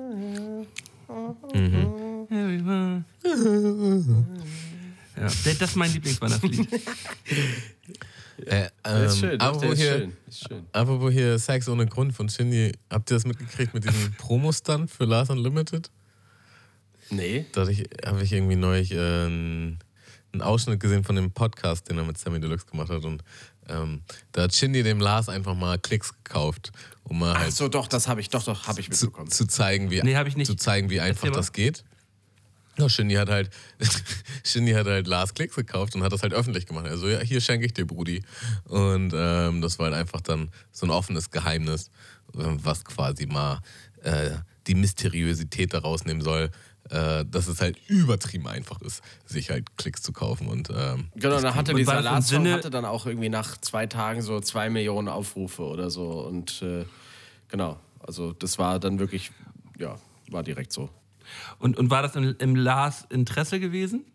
[2.29, 3.05] Everyone.
[5.17, 6.67] Ja, das ist mein Lieblingsweihnachtslied.
[8.45, 10.13] Äh, Das ist ähm, schön, apropos, ist hier, schön.
[10.27, 10.65] Ist schön.
[10.71, 15.05] apropos hier Sex ohne Grund von Shindy, habt ihr das mitgekriegt mit diesem Promo-Stunt für
[15.05, 15.89] Lars Unlimited?
[17.09, 17.45] Nee.
[17.53, 19.79] Da habe ich irgendwie neulich äh, einen,
[20.39, 23.05] Ausschnitt gesehen von dem Podcast, den er mit Sammy Deluxe gemacht hat.
[23.05, 23.23] Und
[23.69, 24.01] ähm,
[24.33, 27.87] da hat Shindy dem Lars einfach mal Klicks gekauft, um mal Ach halt so, doch,
[27.87, 29.31] das habe ich, doch, doch, habe ich zu, mitbekommen.
[29.31, 30.47] zu zeigen, wie, Nee, ich nicht.
[30.47, 31.85] zu zeigen, wie einfach das geht.
[32.77, 33.49] Ja, Shindy hat halt,
[34.43, 36.87] Shindy hat halt Lars Klicks gekauft und hat das halt öffentlich gemacht.
[36.87, 38.23] Also ja, hier schenke ich dir, Brudi.
[38.65, 41.89] Und ähm, das war halt einfach dann so ein offenes Geheimnis,
[42.37, 43.59] ähm, was quasi mal
[44.03, 44.31] äh,
[44.67, 46.49] die Mysteriosität daraus nehmen soll,
[46.89, 50.47] äh, dass es halt übertrieben einfach ist, sich halt Klicks zu kaufen.
[50.47, 54.21] Und ähm, Genau, dann hatte dieser Lars-Song Sinne- hatte dann auch irgendwie nach zwei Tagen
[54.21, 56.09] so zwei Millionen Aufrufe oder so.
[56.25, 56.85] Und äh,
[57.47, 59.31] genau, also das war dann wirklich,
[59.79, 59.97] ja,
[60.29, 60.89] war direkt so.
[61.59, 64.05] Und, und war das im, im Lars Interesse gewesen?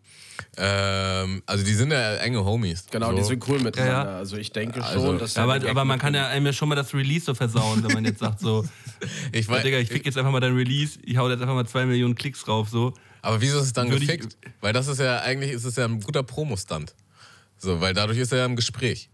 [0.57, 2.85] ähm, also die sind ja enge Homies.
[2.91, 3.17] Genau, so.
[3.17, 3.93] die sind cool miteinander.
[3.93, 4.17] Ja, ja.
[4.17, 6.67] Also ich denke Also- schon, dass da Aber, aber man kann ja einem ja schon
[6.69, 8.65] mal das Release so versauen, wenn man jetzt sagt so,
[9.31, 11.65] Ich weiß, Digga, ich fick jetzt einfach mal dein Release, ich hau jetzt einfach mal
[11.67, 12.93] zwei Millionen Klicks drauf, so.
[13.21, 14.37] Aber wieso ist es dann Würde ich- gefickt?
[14.61, 16.95] Weil das ist ja eigentlich ist es ja ein guter Promo-Stunt.
[17.57, 19.09] So, weil dadurch ist er ja im Gespräch.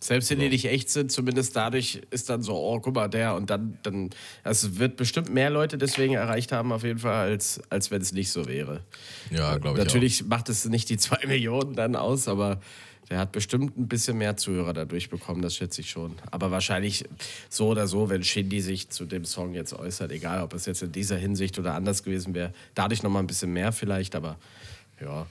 [0.00, 3.34] Selbst wenn die nicht echt sind, zumindest dadurch ist dann so, oh, guck mal, der
[3.34, 4.10] und dann, dann,
[4.44, 8.12] es wird bestimmt mehr Leute deswegen erreicht haben, auf jeden Fall, als, als wenn es
[8.12, 8.84] nicht so wäre.
[9.30, 9.84] Ja, glaube ich.
[9.84, 12.60] Natürlich macht es nicht die zwei Millionen dann aus, aber
[13.10, 16.14] der hat bestimmt ein bisschen mehr Zuhörer dadurch bekommen, das schätze ich schon.
[16.30, 17.04] Aber wahrscheinlich
[17.48, 20.82] so oder so, wenn Shindy sich zu dem Song jetzt äußert, egal ob es jetzt
[20.82, 24.38] in dieser Hinsicht oder anders gewesen wäre, dadurch nochmal ein bisschen mehr vielleicht, aber
[25.00, 25.26] ja.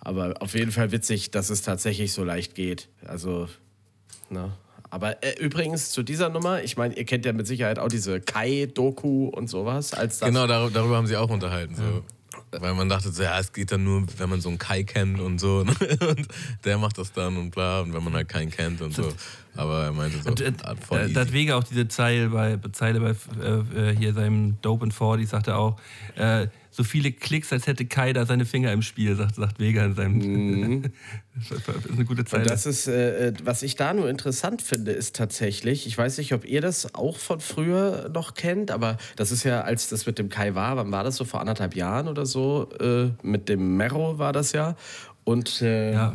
[0.00, 2.88] Aber auf jeden Fall witzig, dass es tatsächlich so leicht geht.
[3.04, 3.48] Also,
[4.30, 4.52] ne?
[4.90, 8.20] Aber äh, übrigens zu dieser Nummer, ich meine, ihr kennt ja mit Sicherheit auch diese
[8.20, 9.92] Kai-Doku und sowas.
[9.92, 11.74] Als Genau, dar darüber haben sie auch unterhalten.
[11.74, 12.04] So.
[12.58, 15.20] Weil man dachte so, ja, es geht dann nur, wenn man so einen Kai kennt
[15.20, 15.62] und so.
[15.64, 15.74] ne?
[16.00, 16.26] Und
[16.64, 17.80] der macht das dann und bla.
[17.80, 19.12] Und wenn man halt keinen kennt und so.
[19.54, 21.12] Aber er meinte so, Und, äh, ah, voll easy.
[21.12, 25.28] das Wege auch diese Zeile bei, Zeile bei äh, äh, hier seinem Dope and 40
[25.28, 25.76] sagte auch,
[26.16, 26.46] äh,
[26.78, 29.94] so viele Klicks, als hätte Kai da seine Finger im Spiel, sagt, sagt Vega in
[29.96, 30.82] seinem.
[31.34, 32.42] das ist eine gute Zeit.
[32.42, 36.18] Und das ist, äh, äh, was ich da nur interessant finde, ist tatsächlich, ich weiß
[36.18, 40.06] nicht, ob ihr das auch von früher noch kennt, aber das ist ja, als das
[40.06, 43.48] mit dem Kai war, wann war das so, vor anderthalb Jahren oder so, äh, mit
[43.48, 44.76] dem Mero war das ja.
[45.24, 46.14] Und äh, ja.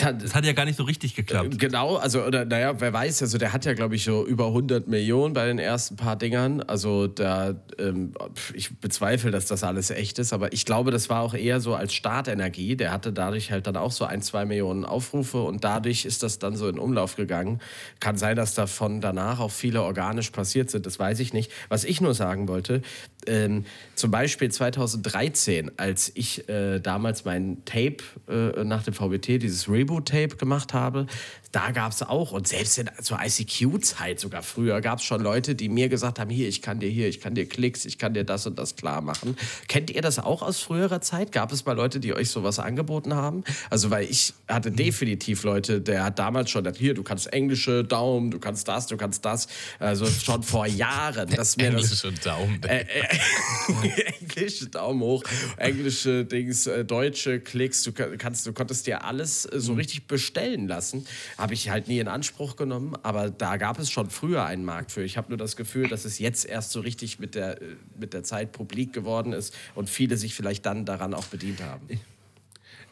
[0.00, 1.58] Das hat ja gar nicht so richtig geklappt.
[1.58, 4.88] Genau, also, oder naja, wer weiß, also der hat ja, glaube ich, so über 100
[4.88, 6.62] Millionen bei den ersten paar Dingern.
[6.62, 8.14] Also da, ähm,
[8.54, 11.74] ich bezweifle, dass das alles echt ist, aber ich glaube, das war auch eher so
[11.74, 12.76] als Startenergie.
[12.76, 16.38] Der hatte dadurch halt dann auch so ein, zwei Millionen Aufrufe und dadurch ist das
[16.38, 17.60] dann so in Umlauf gegangen.
[18.00, 21.50] Kann sein, dass davon danach auch viele organisch passiert sind, das weiß ich nicht.
[21.68, 22.82] Was ich nur sagen wollte,
[23.26, 23.64] ähm,
[23.94, 27.98] zum Beispiel 2013, als ich äh, damals mein Tape
[28.28, 31.06] äh, nach dem VBT, dieses Reboot-Tape gemacht habe,
[31.52, 35.54] da gab es auch, und selbst in, zur ICQ-Zeit sogar früher, gab es schon Leute,
[35.54, 38.14] die mir gesagt haben, hier, ich kann dir hier, ich kann dir Klicks, ich kann
[38.14, 39.36] dir das und das klar machen.
[39.66, 41.32] Kennt ihr das auch aus früherer Zeit?
[41.32, 43.42] Gab es mal Leute, die euch sowas angeboten haben?
[43.68, 48.30] Also, weil ich hatte definitiv Leute, der hat damals schon, hier, du kannst englische Daumen,
[48.30, 49.48] du kannst das, du kannst das.
[49.78, 51.28] Also schon vor Jahren.
[51.30, 52.62] Dass mir das, Englische Daumen.
[52.62, 52.84] äh,
[54.20, 55.24] englische Daumen hoch,
[55.56, 60.06] englische Dings, äh, deutsche Klicks, du ka- kannst, du konntest dir alles äh, so richtig
[60.06, 61.06] bestellen lassen.
[61.40, 64.92] Habe ich halt nie in Anspruch genommen, aber da gab es schon früher einen Markt
[64.92, 65.02] für.
[65.02, 68.12] Ich habe nur das Gefühl, dass es jetzt erst so richtig mit der, äh, mit
[68.12, 71.88] der Zeit publik geworden ist und viele sich vielleicht dann daran auch bedient haben.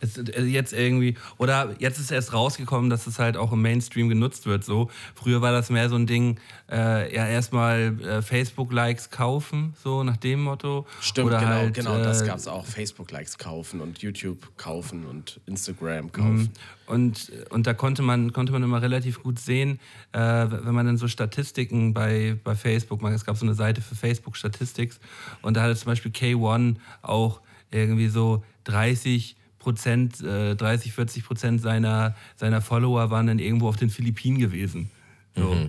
[0.00, 4.46] Äh, jetzt irgendwie, oder jetzt ist erst rausgekommen, dass es halt auch im Mainstream genutzt
[4.46, 4.64] wird.
[4.64, 4.90] So.
[5.14, 6.38] Früher war das mehr so ein Ding,
[6.70, 10.86] äh, ja, erstmal äh, Facebook-Likes kaufen, so nach dem Motto.
[11.00, 12.66] Stimmt, oder genau, halt, genau, das äh, gab es auch.
[12.66, 15.52] Facebook-Likes kaufen und YouTube kaufen und Mhm.
[15.52, 16.50] Instagram kaufen.
[16.86, 19.78] Und, und da konnte man, konnte man immer relativ gut sehen,
[20.12, 23.82] äh, wenn man dann so Statistiken bei, bei Facebook, man, es gab so eine Seite
[23.82, 24.98] für Facebook Statistics
[25.42, 31.60] und da hatte zum Beispiel K1 auch irgendwie so 30 Prozent, äh, 30, 40 Prozent
[31.60, 34.90] seiner, seiner Follower waren dann irgendwo auf den Philippinen gewesen.
[35.36, 35.68] So,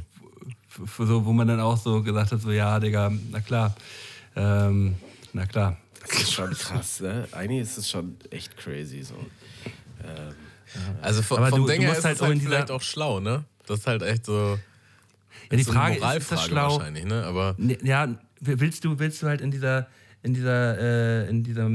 [0.68, 3.76] f- so, wo man dann auch so gesagt hat, so ja, Digga, na klar,
[4.36, 4.96] ähm,
[5.34, 5.78] na klar.
[6.02, 7.28] Das ist schon krass, ne?
[7.32, 9.16] Eigentlich ist es schon echt crazy so.
[11.02, 13.44] Also vom, Aber vom Ding her ist halt halt vielleicht auch schlau, ne?
[13.68, 14.58] Das ist halt echt so,
[15.52, 16.78] Ja, die so Frage eine ist, ist Moralfrage das schlau?
[16.80, 17.24] wahrscheinlich, ne?
[17.26, 18.08] Aber Ne, Ja,
[18.40, 19.88] willst du, willst du halt in dieser,
[20.24, 21.68] in dieser, äh, in dieser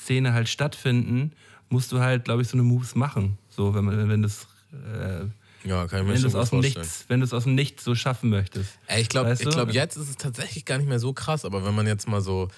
[0.00, 1.32] Mainstream-Szene halt stattfinden,
[1.68, 3.38] musst du halt, glaube ich, so eine Moves machen.
[3.48, 5.26] So, wenn man, wenn das, äh,
[5.68, 6.60] ja, kann ich mir wenn du es aus dem.
[6.60, 8.78] Nichts, wenn du es aus dem Nichts so schaffen möchtest.
[8.86, 9.54] Ey, ich glaube, Weißt ich du?
[9.54, 12.20] glaub, jetzt ist es tatsächlich gar nicht mehr so krass, aber wenn man jetzt mal
[12.20, 12.48] so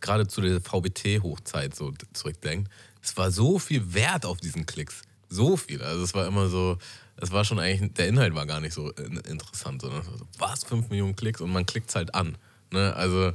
[0.00, 2.70] gerade zu der VBT-Hochzeit so zurückdenkt,
[3.02, 5.02] es war so viel Wert auf diesen Klicks.
[5.28, 5.82] So viel.
[5.82, 6.76] Also es war immer so,
[7.16, 10.64] es war schon eigentlich, der Inhalt war gar nicht so in- interessant, sondern so, was,
[10.64, 12.36] 5 Millionen Klicks und man klickt es halt an.
[12.70, 12.94] Ne?
[12.94, 13.32] Also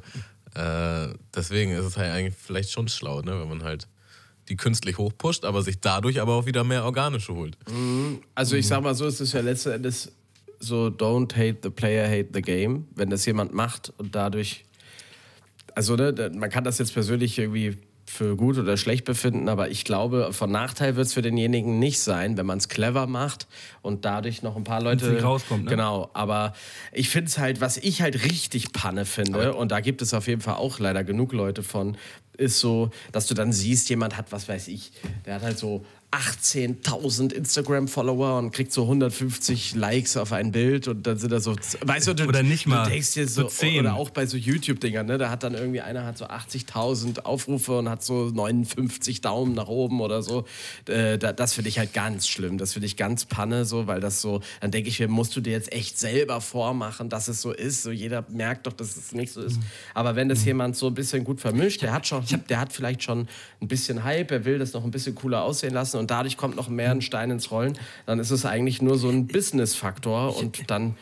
[0.55, 3.39] äh, deswegen ist es halt eigentlich vielleicht schon schlau, ne?
[3.39, 3.87] wenn man halt
[4.49, 7.57] die künstlich hochpusht, aber sich dadurch aber auch wieder mehr organische holt.
[8.33, 10.11] Also ich sag mal so, es ist ja letzten Endes
[10.59, 12.87] so, don't hate the player, hate the game.
[12.95, 14.65] Wenn das jemand macht und dadurch,
[15.75, 17.77] also ne, man kann das jetzt persönlich irgendwie
[18.09, 21.99] für gut oder schlecht befinden, aber ich glaube, von Nachteil wird es für denjenigen nicht
[21.99, 23.47] sein, wenn man es clever macht
[23.81, 25.69] und dadurch noch ein paar Leute rauskommt, ne?
[25.69, 26.53] Genau, aber
[26.91, 30.27] ich finde es halt, was ich halt richtig Panne finde, und da gibt es auf
[30.27, 31.97] jeden Fall auch leider genug Leute von,
[32.35, 34.91] ist so, dass du dann siehst, jemand hat, was weiß ich,
[35.25, 41.05] der hat halt so 18.000 Instagram-Follower und kriegt so 150 Likes auf ein Bild und
[41.05, 41.55] dann sind da so,
[41.85, 43.81] weißt du, du Oder nicht mal, du denkst dir so, so 10.
[43.81, 47.77] oder auch bei so YouTube-Dingern, ne, da hat dann irgendwie einer hat so 80.000 Aufrufe
[47.77, 50.45] und hat so 59 Daumen nach oben oder so.
[50.87, 53.99] Äh, da, das finde ich halt ganz schlimm, das finde ich ganz panne so, weil
[53.99, 57.39] das so, dann denke ich mir, musst du dir jetzt echt selber vormachen, dass es
[57.39, 59.59] so ist, so jeder merkt doch, dass es nicht so ist.
[59.93, 63.03] Aber wenn das jemand so ein bisschen gut vermischt, der hat schon, der hat vielleicht
[63.03, 63.27] schon
[63.61, 66.55] ein bisschen Hype, er will das noch ein bisschen cooler aussehen lassen und dadurch kommt
[66.55, 70.69] noch mehr ein Stein ins Rollen, dann ist es eigentlich nur so ein Business-Faktor und
[70.69, 70.95] dann,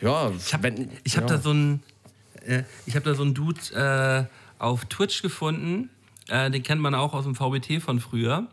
[0.00, 0.72] ja, Ich habe
[1.04, 1.36] ich hab ja.
[1.36, 1.82] da so einen,
[2.44, 5.90] äh, ich habe da so einen Dude äh, auf Twitch gefunden.
[6.28, 8.48] Äh, den kennt man auch aus dem VBT von früher.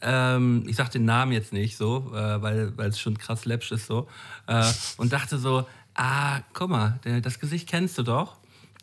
[0.00, 3.86] Ähm, ich sag den Namen jetzt nicht so, äh, weil es schon krass läppsch ist
[3.86, 4.08] so.
[4.46, 4.64] Äh,
[4.96, 8.39] und dachte so, ah, guck mal, das Gesicht kennst du doch.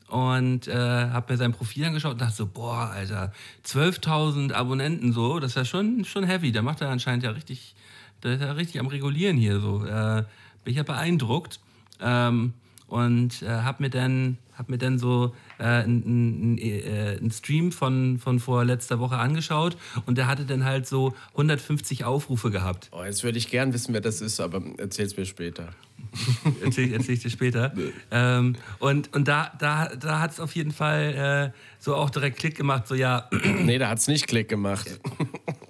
[0.08, 3.34] Und äh, hab mir sein Profil angeschaut und dachte so, boah, Alter,
[3.66, 6.52] 12.000 Abonnenten so, das ist ja schon, schon heavy.
[6.52, 7.76] Der macht ja anscheinend ja richtig,
[8.24, 9.84] der ist ja richtig am Regulieren hier so.
[9.84, 10.24] Äh,
[10.64, 11.60] bin ich ja beeindruckt.
[12.00, 12.54] Ähm,
[12.88, 18.20] und äh, habe mir dann hab mir dann so äh, einen äh, einen Stream von,
[18.20, 22.90] von vor letzter Woche angeschaut und der hatte dann halt so 150 Aufrufe gehabt.
[22.92, 25.70] Oh, jetzt würde ich gern wissen, wer das ist, aber erzähl's mir später.
[26.64, 27.74] Erzähl, erzähl ich dir später.
[28.12, 32.38] Ähm, und und da, da, da hat es auf jeden Fall äh, so auch direkt
[32.38, 33.30] Klick gemacht, so ja,
[33.64, 35.00] Nee, da hat's nicht Klick gemacht.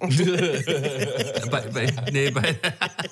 [1.50, 2.56] bei, bei, nee, bei,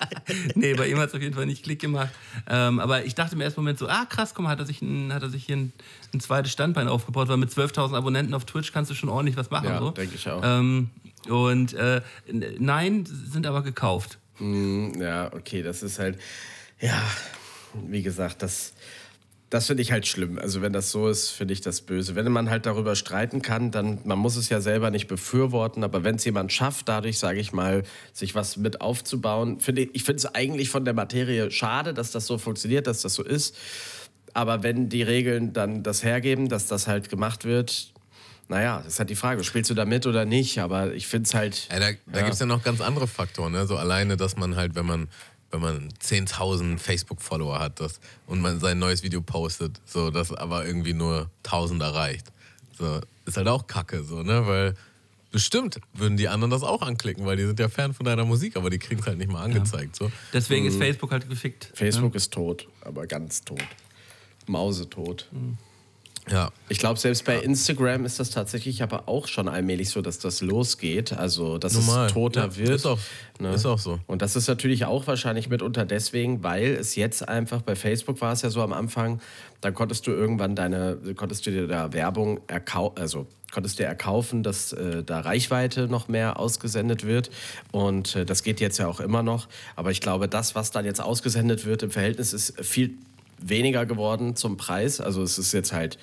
[0.54, 2.10] nee, bei ihm hat es auf jeden Fall nicht Klick gemacht.
[2.48, 5.12] Ähm, aber ich dachte im ersten Moment so, ah krass, mal, hat er sich, ein,
[5.12, 5.72] hat er sich hier ein,
[6.14, 9.50] ein zweites Standbein aufgebaut, weil mit 12.000 Abonnenten auf Twitch kannst du schon ordentlich was
[9.50, 9.68] machen.
[9.68, 9.90] Ja, so.
[9.90, 10.42] denke ich auch.
[10.44, 10.90] Ähm,
[11.28, 12.02] und äh,
[12.58, 14.18] nein, sind aber gekauft.
[14.38, 16.18] Ja, okay, das ist halt,
[16.80, 17.02] ja,
[17.88, 18.74] wie gesagt, das,
[19.48, 20.38] das finde ich halt schlimm.
[20.38, 22.14] Also wenn das so ist, finde ich das böse.
[22.16, 26.04] Wenn man halt darüber streiten kann, dann, man muss es ja selber nicht befürworten, aber
[26.04, 30.04] wenn es jemand schafft, dadurch, sage ich mal, sich was mit aufzubauen, finde ich, ich
[30.04, 33.56] finde es eigentlich von der Materie schade, dass das so funktioniert, dass das so ist.
[34.36, 37.94] Aber wenn die Regeln dann das hergeben, dass das halt gemacht wird,
[38.48, 40.58] naja, das ist halt die Frage, spielst du da mit oder nicht?
[40.58, 41.68] Aber ich finde es halt.
[41.72, 43.52] Ja, da da gibt es ja noch ganz andere Faktoren.
[43.52, 43.66] Ne?
[43.66, 45.08] So alleine, dass man halt, wenn man,
[45.50, 50.66] wenn man 10.000 Facebook-Follower hat das, und man sein neues Video postet, so, das aber
[50.66, 52.26] irgendwie nur 1.000 erreicht.
[52.78, 54.46] So, ist halt auch kacke, so, ne?
[54.46, 54.74] Weil
[55.32, 58.56] bestimmt würden die anderen das auch anklicken, weil die sind ja Fan von deiner Musik,
[58.58, 59.96] aber die kriegen es halt nicht mal angezeigt.
[59.96, 60.12] So.
[60.34, 60.72] Deswegen Mhm.
[60.72, 61.72] ist Facebook halt gefickt.
[61.74, 63.62] Facebook ist tot, aber ganz tot.
[64.48, 65.28] Mausetot.
[66.28, 66.50] Ja.
[66.68, 70.40] Ich glaube, selbst bei Instagram ist das tatsächlich aber auch schon allmählich so, dass das
[70.40, 71.12] losgeht.
[71.12, 72.06] Also, dass Normal.
[72.06, 72.70] es toter Ja, wird.
[72.70, 72.98] ist auch-
[73.38, 73.54] ne?
[73.54, 74.00] ist auch so.
[74.08, 78.32] Und das ist natürlich auch wahrscheinlich mitunter deswegen, weil es jetzt einfach bei Facebook war
[78.32, 79.20] es ja so am Anfang,
[79.60, 84.42] da konntest du irgendwann deine, konntest du dir da Werbung erkaufen, also konntest dir erkaufen,
[84.42, 87.30] dass äh, da Reichweite noch mehr ausgesendet wird.
[87.70, 89.46] Und äh, das geht jetzt ja auch immer noch.
[89.76, 92.98] Aber ich glaube, das, was dann jetzt ausgesendet wird im Verhältnis, ist viel
[93.38, 95.00] weniger geworden zum Preis.
[95.00, 95.98] Also es ist jetzt halt,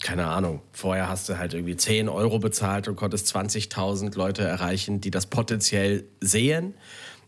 [0.00, 5.00] keine Ahnung, vorher hast du halt irgendwie 10 Euro bezahlt und konntest 20.000 Leute erreichen,
[5.00, 6.74] die das potenziell sehen.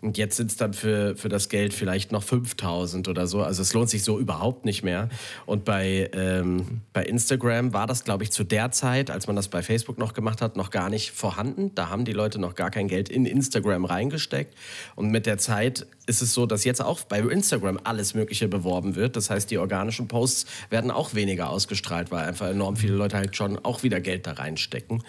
[0.02, 3.42] Und jetzt sind es dann für, für das Geld vielleicht noch 5000 oder so.
[3.42, 5.10] Also es lohnt sich so überhaupt nicht mehr.
[5.44, 9.48] Und bei, ähm, bei Instagram war das, glaube ich, zu der Zeit, als man das
[9.48, 11.74] bei Facebook noch gemacht hat, noch gar nicht vorhanden.
[11.74, 14.54] Da haben die Leute noch gar kein Geld in Instagram reingesteckt.
[14.96, 18.96] Und mit der Zeit ist es so, dass jetzt auch bei Instagram alles Mögliche beworben
[18.96, 19.16] wird.
[19.16, 23.36] Das heißt, die organischen Posts werden auch weniger ausgestrahlt, weil einfach enorm viele Leute halt
[23.36, 25.02] schon auch wieder Geld da reinstecken.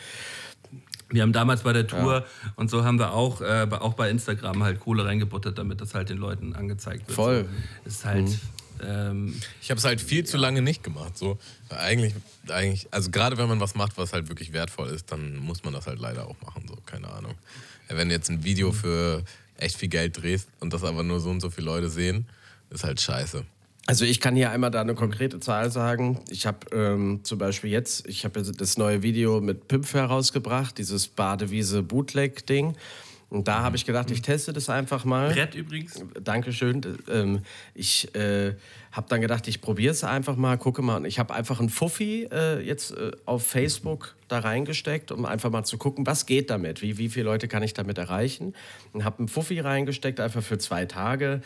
[1.12, 2.26] Wir haben damals bei der Tour
[2.56, 5.94] und so haben wir auch, äh, bei- auch bei Instagram halt Kohle reingebuttert, damit das
[5.94, 7.16] halt den Leuten angezeigt wird.
[7.16, 7.46] Voll.
[7.84, 7.90] So.
[7.90, 8.30] Ist halt.
[8.84, 11.18] Ähm, Ich habe es halt viel zu lange nicht gemacht.
[11.18, 11.38] So.
[11.70, 12.16] Eigentlich,
[12.50, 15.74] eigentlich, also gerade wenn man was macht, was halt wirklich wertvoll ist, dann muss man
[15.74, 16.66] das halt leider auch machen.
[16.68, 17.36] So, keine Ahnung.
[17.90, 19.24] Ja, Wenn du jetzt ein Video für
[19.58, 22.26] echt viel Geld drehst und das aber nur so und so viele Leute sehen,
[22.72, 23.44] ist halt scheiße.
[23.88, 26.20] Also ich kann hier einmal da eine konkrete Zahl sagen.
[26.30, 31.08] Ich habe ähm, zum Beispiel jetzt, ich habe das neue Video mit Pimpf herausgebracht, dieses
[31.08, 32.76] Badewiese Bootleg-Ding.
[33.32, 35.32] Und da habe ich gedacht, ich teste das einfach mal.
[35.32, 36.03] Brett übrigens.
[36.22, 36.82] Dankeschön.
[37.10, 37.40] Ähm,
[37.74, 38.56] ich äh,
[38.91, 40.98] habe dann gedacht, ich probiere es einfach mal, gucke mal.
[40.98, 45.49] Und Ich habe einfach einen Fuffi äh, jetzt äh, auf Facebook da reingesteckt, um einfach
[45.49, 48.53] mal zu gucken, was geht damit, wie, wie viele Leute kann ich damit erreichen.
[48.91, 51.41] Und habe einen Fuffi reingesteckt, einfach für zwei Tage.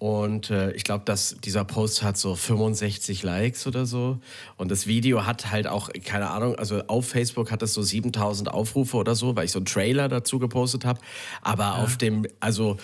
[0.00, 4.18] Und äh, ich glaube, dass dieser Post hat so 65 Likes oder so.
[4.56, 8.50] Und das Video hat halt auch, keine Ahnung, also auf Facebook hat es so 7000
[8.50, 11.00] Aufrufe oder so, weil ich so einen Trailer dazu gepostet habe.
[11.42, 12.78] Aber auf dem, also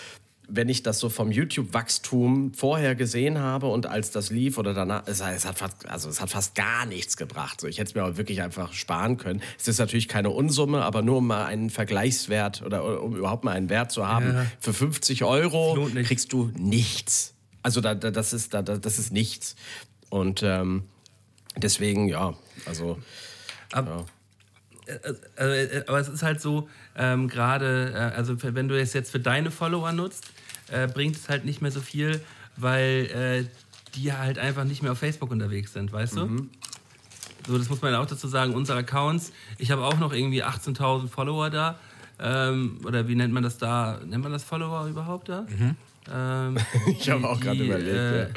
[0.48, 5.02] wenn ich das so vom YouTube-Wachstum vorher gesehen habe und als das lief oder danach,
[5.06, 7.60] es, es, hat fast, also es hat fast gar nichts gebracht.
[7.60, 9.43] So, ich hätte es mir aber wirklich einfach sparen können.
[9.59, 13.52] Es ist natürlich keine Unsumme, aber nur um mal einen Vergleichswert oder, um überhaupt mal
[13.52, 14.35] einen Wert zu haben.
[14.35, 14.47] Ja.
[14.60, 17.35] Für 50 Es Euro kriegst du nichts.
[17.62, 19.56] Also da, da, das, ist, da, da, das ist nichts.
[20.10, 20.85] Und ähm,
[21.56, 22.35] deswegen, ja,
[22.66, 22.98] also
[23.73, 24.06] Also,
[24.86, 29.20] äh, aber es ist halt so, ähm, gerade, äh, also wenn du es jetzt für
[29.20, 30.31] deine Follower nutzt,
[30.70, 32.20] äh, bringt es halt nicht mehr so viel,
[32.56, 36.48] weil äh, die halt einfach nicht mehr auf Facebook unterwegs sind, weißt du?
[37.47, 41.09] So, das muss man auch dazu sagen, unsere Accounts, ich habe auch noch irgendwie 18.000
[41.09, 41.78] Follower da.
[42.18, 44.01] Ähm, oder wie nennt man das da?
[44.05, 45.47] Nennt man das Follower überhaupt da?
[46.10, 46.56] Ähm,
[46.98, 47.88] ich habe auch gerade überlegt.
[47.88, 48.28] äh, ja.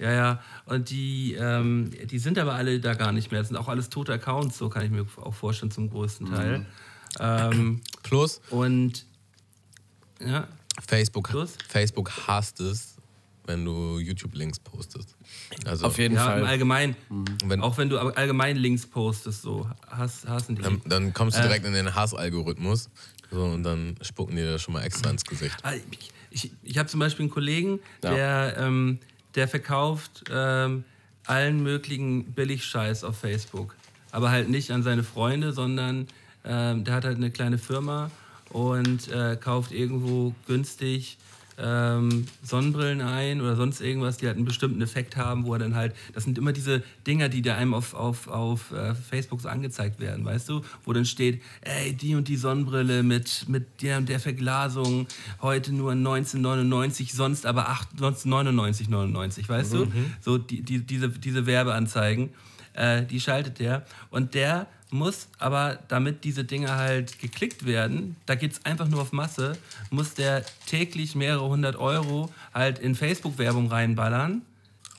[0.00, 0.42] ja, ja.
[0.66, 3.40] Und die, ähm, die sind aber alle da gar nicht mehr.
[3.40, 6.66] Das sind auch alles tote Accounts, so kann ich mir auch vorstellen, zum größten Teil.
[7.20, 9.06] Ähm, Plus, und
[10.20, 10.46] ja,
[10.86, 11.54] Facebook, Plus?
[11.68, 12.96] Facebook hasst es,
[13.44, 15.16] wenn du YouTube-Links postest.
[15.66, 16.40] Also, Auf jeden ja Fall.
[16.40, 16.96] im Allgemeinen,
[17.44, 20.62] wenn, auch wenn du allgemein Links postest, so hass, hassen die.
[20.62, 21.44] dann, dann kommst du Äh.
[21.48, 22.88] direkt in den Hassalgorithmus
[23.30, 25.56] so, und dann spucken die dir schon mal extra ins Gesicht.
[25.62, 28.14] Ah, Ich, ich, ich habe zum Beispiel einen Kollegen, Ja.
[28.14, 28.98] der, ähm,
[29.34, 30.84] der verkauft ähm,
[31.26, 33.74] allen möglichen Billigscheiß auf Facebook.
[34.10, 36.06] Aber halt nicht an seine Freunde, sondern
[36.44, 38.10] ähm, der hat halt eine kleine Firma
[38.52, 41.18] und äh, kauft irgendwo günstig
[41.58, 45.74] ähm, Sonnenbrillen ein oder sonst irgendwas, die halt einen bestimmten Effekt haben, wo er dann
[45.74, 49.48] halt, das sind immer diese Dinger, die da einem auf, auf, auf äh, Facebook so
[49.48, 53.98] angezeigt werden, weißt du, wo dann steht, ey, die und die Sonnenbrille mit, mit der
[53.98, 55.06] und der Verglasung,
[55.40, 59.86] heute nur 1999, sonst aber 8, sonst 99,99, weißt du,
[60.20, 62.30] so die, die, diese, diese Werbeanzeigen,
[62.74, 68.34] äh, die schaltet der und der muss aber, damit diese Dinge halt geklickt werden, da
[68.34, 69.56] geht es einfach nur auf Masse,
[69.90, 74.42] muss der täglich mehrere hundert Euro halt in Facebook-Werbung reinballern,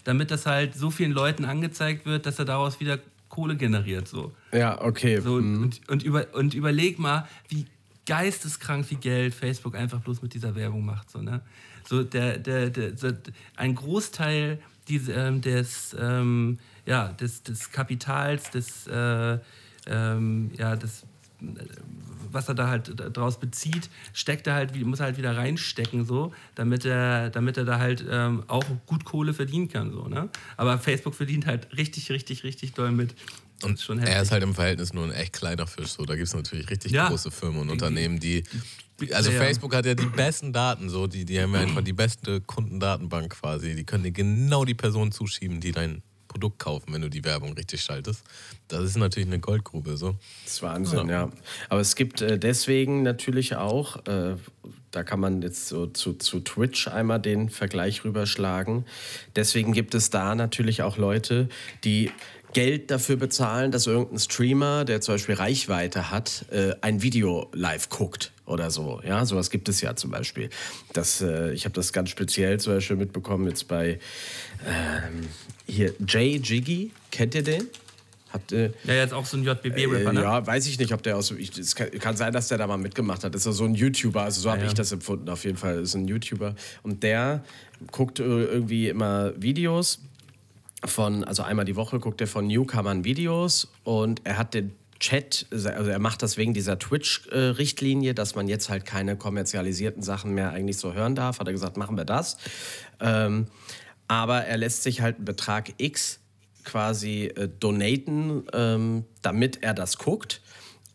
[0.04, 3.00] damit das halt so vielen Leuten angezeigt wird, dass er daraus wieder
[3.30, 4.08] Kohle generiert.
[4.08, 4.32] So.
[4.52, 5.20] Ja, okay.
[5.20, 5.64] So, Mhm.
[5.64, 7.66] und, und, über, und überleg mal, wie
[8.06, 11.10] geisteskrank viel Geld Facebook einfach bloß mit dieser Werbung macht.
[11.10, 11.42] So, ne?
[11.88, 13.18] so der, der, der, der,
[13.56, 19.40] ein Großteil diese, ähm, des, ähm, ja, des, des Kapitals, des, äh,
[19.88, 21.04] ähm, ja, des,
[21.42, 21.46] äh,
[22.32, 26.04] was er da halt draus bezieht, steckt er halt, wie- muss er halt wieder reinstecken,
[26.06, 29.92] so, damit er, damit er da halt ähm, auch gut Kohle verdienen kann.
[29.92, 30.30] So, ne?
[30.58, 33.14] Aber Facebook verdient halt richtig, richtig, richtig doll mit.
[33.60, 35.90] Das Und ist schon er ist halt im Verhältnis nur ein echt kleiner Fisch.
[35.90, 37.08] So, da gibt es natürlich richtig Ja.
[37.10, 38.44] große Firmen und Unternehmen, die.
[39.12, 39.38] Also Ja.
[39.40, 43.32] Facebook hat ja die besten Daten, so, die, die haben ja einfach die beste Kundendatenbank
[43.32, 43.76] quasi.
[43.76, 46.02] Die können dir genau die Person zuschieben, die dein
[46.34, 48.24] Produkt kaufen, wenn du die Werbung richtig schaltest.
[48.68, 49.98] Das ist natürlich eine Goldgrube.
[49.98, 50.16] So.
[50.44, 51.30] Das ist Wahnsinn, ja.
[51.70, 54.36] Aber es gibt äh, deswegen natürlich auch, äh,
[54.92, 58.86] da kann man jetzt so zu, zu Twitch einmal den Vergleich rüberschlagen.
[59.36, 61.50] Deswegen gibt es da natürlich auch Leute,
[61.84, 62.12] die
[62.54, 67.90] Geld dafür bezahlen, dass irgendein Streamer, der zum Beispiel Reichweite hat, äh, ein Video live
[67.90, 69.02] guckt oder so.
[69.04, 70.50] Ja, sowas gibt es ja zum Beispiel.
[70.94, 74.00] Das, äh, ich habe das ganz speziell zum Beispiel mitbekommen jetzt bei
[74.68, 75.28] ähm,
[75.68, 76.92] hier Jay Jiggy.
[77.12, 77.68] Kennt ihr den?
[78.32, 80.22] Habt ihr, Ja, jetzt auch so ein JBB-Rapper, äh, ne?
[80.24, 81.30] Ja, weiß ich nicht, ob der aus.
[81.32, 83.36] Ich, es kann, kann sein, dass der da mal mitgemacht hat.
[83.36, 84.78] Das ist ja so ein YouTuber, also so habe Ja, ich ja.
[84.78, 85.80] das empfunden, auf jeden Fall.
[85.82, 86.56] ist ein YouTuber.
[86.82, 87.44] Und der
[87.92, 90.00] guckt äh, irgendwie immer Videos
[90.84, 95.46] von, also einmal die Woche guckt er von Newcomern Videos und er hat den Chat,
[95.52, 100.52] also er macht das wegen dieser Twitch-Richtlinie, dass man jetzt halt keine kommerzialisierten Sachen mehr
[100.52, 101.40] eigentlich so hören darf.
[101.40, 102.38] Hat er gesagt, machen wir das.
[103.00, 103.48] Ähm,
[104.08, 106.20] aber er lässt sich halt einen Betrag X
[106.64, 110.42] quasi äh, donaten, ähm, damit er das guckt.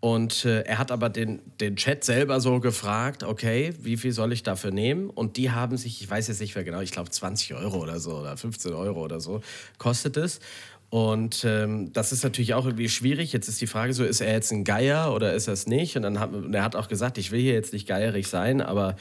[0.01, 4.32] Und äh, er hat aber den, den Chat selber so gefragt, okay, wie viel soll
[4.32, 5.10] ich dafür nehmen?
[5.10, 7.98] Und die haben sich, ich weiß jetzt nicht mehr genau, ich glaube 20 Euro oder
[7.98, 9.40] so oder 15 Euro oder so
[9.78, 10.39] kostet es.
[10.90, 13.35] Und ähm, das ist natürlich auch irgendwie schwierig.
[13.35, 15.97] Jetzt ist die Frage so, ist er jetzt ein Geier oder ist er es nicht?
[15.97, 18.62] Und dann hat und er hat auch gesagt, ich will hier jetzt nicht geierig sein,
[18.62, 18.97] aber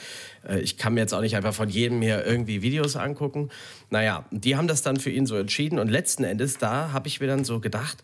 [0.47, 3.49] äh, ich kann mir jetzt auch nicht einfach von jedem hier irgendwie Videos angucken.
[3.89, 5.80] Naja, die haben das dann für ihn so entschieden.
[5.80, 8.03] Und letzten Endes, da habe ich mir dann so gedacht,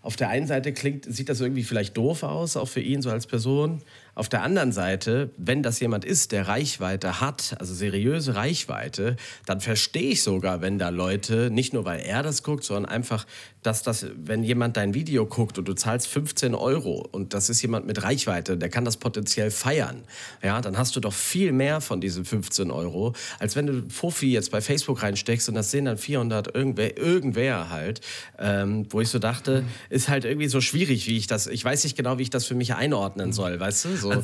[0.00, 3.10] auf der einen Seite klingt, sieht das irgendwie vielleicht doof aus, auch für ihn so
[3.10, 3.82] als Person.
[4.18, 9.14] Auf der anderen Seite, wenn das jemand ist, der Reichweite hat, also seriöse Reichweite,
[9.46, 13.26] dann verstehe ich sogar, wenn da Leute, nicht nur weil er das guckt, sondern einfach,
[13.62, 17.60] dass das, wenn jemand dein Video guckt und du zahlst 15 Euro und das ist
[17.60, 20.02] jemand mit Reichweite, der kann das potenziell feiern,
[20.42, 24.30] ja, dann hast du doch viel mehr von diesen 15 Euro, als wenn du Fofi
[24.32, 28.00] jetzt bei Facebook reinsteckst und das sehen dann 400 irgendwer, irgendwer halt,
[28.38, 31.84] ähm, wo ich so dachte, ist halt irgendwie so schwierig, wie ich das, ich weiß
[31.84, 34.22] nicht genau, wie ich das für mich einordnen soll, weißt du, so.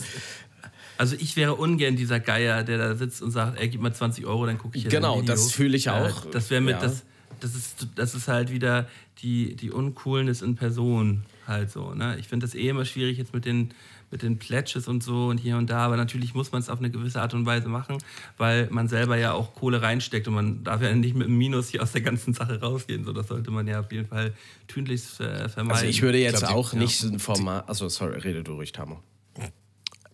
[0.96, 4.26] Also ich wäre ungern dieser Geier, der da sitzt und sagt, ey, gib mal 20
[4.26, 6.26] Euro, dann gucke ich hier Genau, das fühle ich auch.
[6.26, 6.80] Äh, das wäre mit, Ja.
[6.82, 7.02] das,
[7.40, 8.88] das, ist, das ist halt wieder
[9.22, 11.94] die, die Uncoolness in Person halt so.
[11.94, 12.16] Ne?
[12.18, 13.70] Ich finde das eh immer schwierig jetzt mit den,
[14.10, 16.78] mit den Pledges und so und hier und da, aber natürlich muss man es auf
[16.78, 17.98] eine gewisse Art und Weise machen,
[18.38, 21.68] weil man selber ja auch Kohle reinsteckt und man darf ja nicht mit einem Minus
[21.68, 23.04] hier aus der ganzen Sache rausgehen.
[23.04, 24.32] So, das sollte man ja auf jeden Fall
[24.68, 25.76] tunlichst äh, vermeiden.
[25.78, 26.78] Also ich würde jetzt glaub, die- auch ja.
[26.78, 29.02] nicht so ein Format, also sorry, rede du ruhig, Tamo.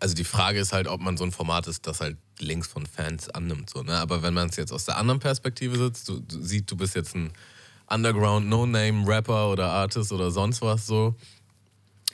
[0.01, 2.87] Also die Frage ist halt, ob man so ein Format ist, das halt Links von
[2.87, 3.71] Fans annimmt.
[3.71, 3.99] So, ne?
[3.99, 6.95] Aber wenn man es jetzt aus der anderen Perspektive sitzt, du, du sieht, du bist
[6.97, 7.33] jetzt ein
[7.89, 11.15] Underground No-Name-Rapper oder Artist oder sonst was so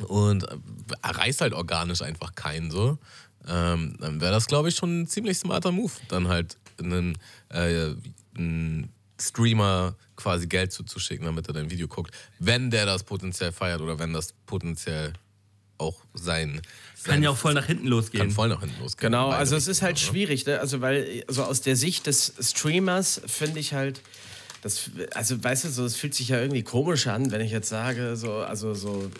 [0.08, 0.56] und äh,
[1.02, 2.98] erreichst halt organisch einfach keinen so,
[3.46, 7.16] ähm, dann wäre das, glaube ich, schon ein ziemlich smarter Move, dann halt einen,
[7.50, 7.94] äh,
[8.36, 13.80] einen Streamer quasi Geld zuzuschicken, damit er dein Video guckt, wenn der das potenziell feiert
[13.80, 15.12] oder wenn das potenziell
[15.78, 16.60] auch sein
[17.06, 18.24] kann ja auch voll nach hinten losgehen.
[18.24, 19.12] kann voll nach hinten losgehen.
[19.12, 20.00] Genau, also es ist halt ne?
[20.00, 20.60] schwierig, ne?
[20.60, 24.00] also weil also aus der Sicht des Streamers finde ich halt,
[24.62, 27.68] das, also weißt du, so, es fühlt sich ja irgendwie komisch an, wenn ich jetzt
[27.68, 29.10] sage, so, also so,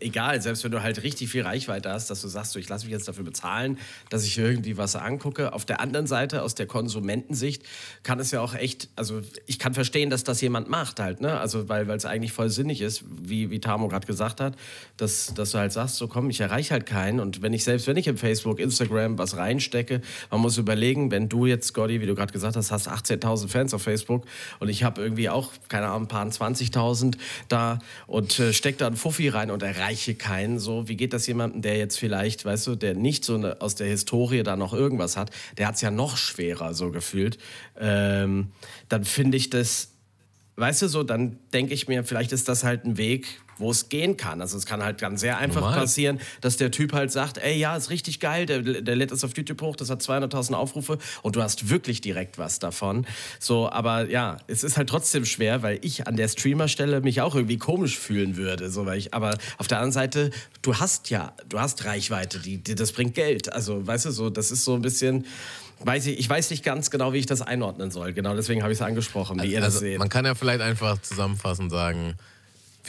[0.00, 2.84] egal, selbst wenn du halt richtig viel Reichweite hast, dass du sagst, so, ich lasse
[2.86, 3.78] mich jetzt dafür bezahlen,
[4.08, 5.52] dass ich irgendwie was angucke.
[5.52, 7.62] Auf der anderen Seite, aus der Konsumentensicht,
[8.02, 11.38] kann es ja auch echt, also ich kann verstehen, dass das jemand macht halt, ne?
[11.38, 14.56] Also weil es eigentlich voll sinnig ist, wie, wie Tamo gerade gesagt hat,
[14.96, 17.20] dass, dass du halt sagst, so komm, ich erreiche halt keinen.
[17.20, 20.00] Und wenn ich, selbst wenn ich im Facebook, Instagram was reinstecke,
[20.30, 23.74] man muss überlegen, wenn du jetzt, Scotty, wie du gerade gesagt hast, hast 18.000 Fans
[23.74, 24.24] auf Facebook
[24.60, 27.16] und ich habe irgendwie auch, keine Ahnung, ein paar 20.000
[27.48, 30.58] da und äh, steck da einen Fuffi rein und erreiche keinen.
[30.58, 33.76] So, wie geht das jemandem, der jetzt vielleicht, weißt du, der nicht so eine, aus
[33.76, 37.38] der Historie da noch irgendwas hat, der hat es ja noch schwerer so gefühlt.
[37.78, 38.50] Ähm,
[38.88, 39.92] dann finde ich das,
[40.56, 43.88] weißt du, so, dann denke ich mir, vielleicht ist das halt ein Weg, wo es
[43.88, 44.40] gehen kann.
[44.40, 45.78] Also es kann halt dann sehr einfach Normal.
[45.80, 49.22] passieren, dass der Typ halt sagt, ey, ja, ist richtig geil, der, der lädt es
[49.22, 53.06] auf YouTube hoch, das hat 200.000 Aufrufe und du hast wirklich direkt was davon.
[53.38, 57.34] So, aber ja, es ist halt trotzdem schwer, weil ich an der Streamerstelle mich auch
[57.36, 58.70] irgendwie komisch fühlen würde.
[58.70, 60.30] So, weil ich, aber auf der anderen Seite,
[60.62, 63.52] du hast ja, du hast Reichweite, die, die, das bringt Geld.
[63.52, 65.26] Also, weißt du, so, das ist so ein bisschen...
[65.82, 68.12] Weiß ich, ich weiß nicht ganz genau, wie ich das einordnen soll.
[68.12, 69.98] Genau deswegen habe ich es angesprochen, wie ihr das Also, seht.
[69.98, 72.16] man kann ja vielleicht einfach zusammenfassend sagen,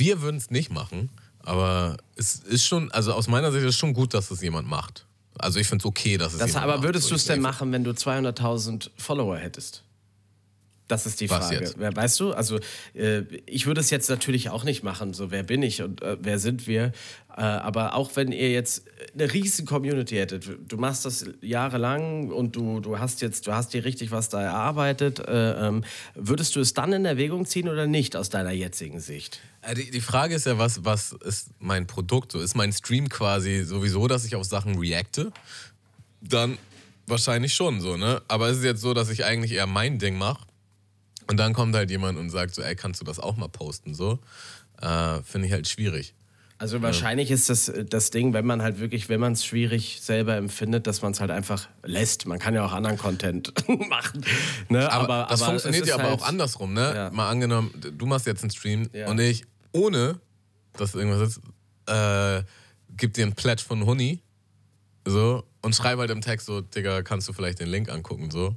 [0.02, 1.10] wir würden es nicht machen,
[1.40, 4.68] aber es ist schon, also aus meiner Sicht ist es schon gut, dass es jemand
[4.68, 5.06] macht.
[5.40, 6.84] Also ich finde es okay, dass es Das, jemand aber macht.
[6.84, 9.84] würdest So, du es denn machen, wenn du 200.000 Follower hättest?
[10.88, 11.62] Das ist die Was Frage.
[11.62, 11.76] jetzt?
[11.80, 12.60] Wer- Weißt du, also
[12.94, 16.18] äh, ich würde es jetzt natürlich auch nicht machen, so wer bin ich und äh,
[16.20, 16.92] wer sind wir.
[17.38, 18.84] Äh, aber auch wenn ihr jetzt
[19.14, 23.74] eine riesen Community hättet, du machst das jahrelang und du, du hast jetzt, du hast
[23.74, 27.88] dir richtig was da erarbeitet, äh, ähm, würdest du es dann in Erwägung ziehen oder
[27.88, 29.40] nicht aus deiner jetzigen Sicht?
[29.62, 32.32] Äh, Die, die Frage ist ja, was, was ist mein Produkt?
[32.32, 35.32] So ist mein Stream quasi sowieso, dass ich auf Sachen reacte?
[36.22, 36.58] Dann
[37.08, 38.22] wahrscheinlich schon so, ne?
[38.28, 40.46] Aber es ist jetzt so, dass ich eigentlich eher mein Ding mache.
[41.28, 43.94] Und dann kommt halt jemand und sagt so, ey, kannst du das auch mal posten?
[43.94, 44.20] So.
[44.82, 46.14] Äh, Finde ich halt schwierig.
[46.58, 50.00] Also wahrscheinlich ist das äh, das Ding, wenn man halt wirklich, wenn man es schwierig
[50.02, 52.28] selber empfindet, dass man es halt einfach lässt.
[52.28, 53.52] Man kann ja auch anderen Content
[53.90, 54.24] machen.
[54.70, 54.92] Ne?
[54.92, 56.94] Aber, das aber funktioniert ja aber halt- auch andersrum, ne?
[56.96, 57.10] Ja.
[57.12, 59.08] Mal angenommen, du machst jetzt einen Stream Ja.
[59.10, 59.44] und ich,
[59.74, 60.20] ohne
[60.74, 61.42] dass irgendwas ist,
[61.88, 62.44] äh,
[62.98, 64.22] gib dir einen Pledge von Honey
[65.06, 68.56] so und schreibe halt im Text so, Digga, kannst du vielleicht den Link angucken, so.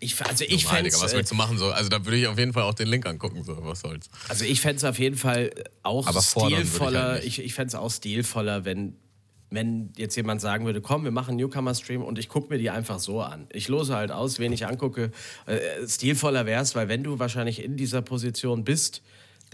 [0.00, 1.70] Ich, also ich fände was es willst du machen, so?
[1.70, 4.10] Also da würde ich auf jeden Fall auch den Link angucken, so, was soll's.
[4.28, 5.50] also ich fänd's auf jeden Fall
[5.82, 7.02] auch Aber würde ich stilvoller.
[7.04, 8.96] halt ich ich fände es auch stilvoller, wenn,
[9.50, 12.70] wenn jetzt jemand sagen würde, komm, wir machen einen Newcomer-Stream und ich gucke mir die
[12.70, 13.46] einfach so an.
[13.52, 15.10] Ich lose halt aus, wen ich angucke.
[15.46, 19.00] Äh, stilvoller wär's, weil wenn du wahrscheinlich in dieser Position bist,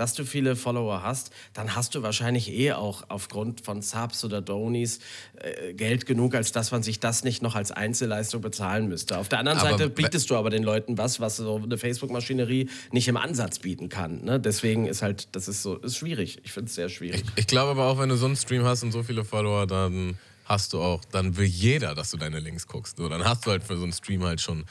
[0.00, 4.40] dass du viele Follower hast, dann hast du wahrscheinlich eh auch aufgrund von Subs oder
[4.40, 5.00] Donis
[5.34, 9.18] äh, Geld genug, als dass man sich das nicht noch als Einzelleistung bezahlen müsste.
[9.18, 12.70] Auf der anderen Aber Seite bietest du aber den Leuten was, was so eine Facebook-Maschinerie
[12.92, 14.24] nicht im Ansatz bieten kann.
[14.24, 14.40] Ne?
[14.40, 16.40] Deswegen ist halt, das ist so, ist schwierig.
[16.44, 17.22] Ich finde es sehr schwierig.
[17.36, 20.16] Ich glaube aber auch, wenn du so einen Stream hast und so viele Follower, dann
[20.46, 22.96] hast du auch, dann will jeder, dass du deine Links guckst.
[22.96, 24.64] So, dann hast du halt für so einen Stream halt schon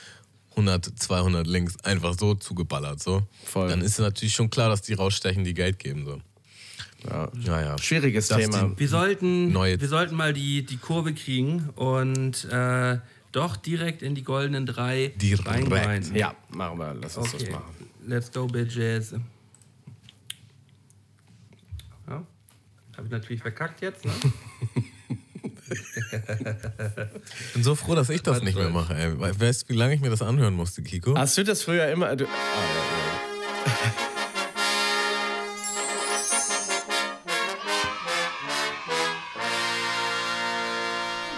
[0.59, 3.01] 100, 200 Links einfach so zugeballert.
[3.01, 3.23] So.
[3.45, 3.69] Voll.
[3.69, 6.05] Dann ist natürlich schon klar, dass die rausstechen, die Geld geben.
[6.05, 6.21] So.
[7.09, 7.29] Ja.
[7.41, 7.77] Ja, ja.
[7.77, 8.71] Schwieriges Das Thema.
[8.77, 12.97] Wir sollten, Neue- wir sollten mal die, die Kurve kriegen und äh,
[13.31, 15.47] doch direkt in die goldenen drei Direkt.
[15.47, 16.13] reingreien.
[16.15, 16.93] Ja, machen wir.
[17.01, 17.89] Lass uns Okay, das machen.
[18.05, 19.13] let's go, Bitches.
[22.07, 22.25] Ja,
[22.97, 24.11] habe ich natürlich verkackt jetzt, ne?
[25.71, 28.93] Ich bin so froh, dass ich das nicht mehr mache.
[28.95, 29.19] Ey.
[29.19, 31.15] We- Weißt du, wie lange ich mir das anhören musste, Kiko?
[31.17, 32.15] Hast du das früher immer.
[32.15, 32.31] Du, ja,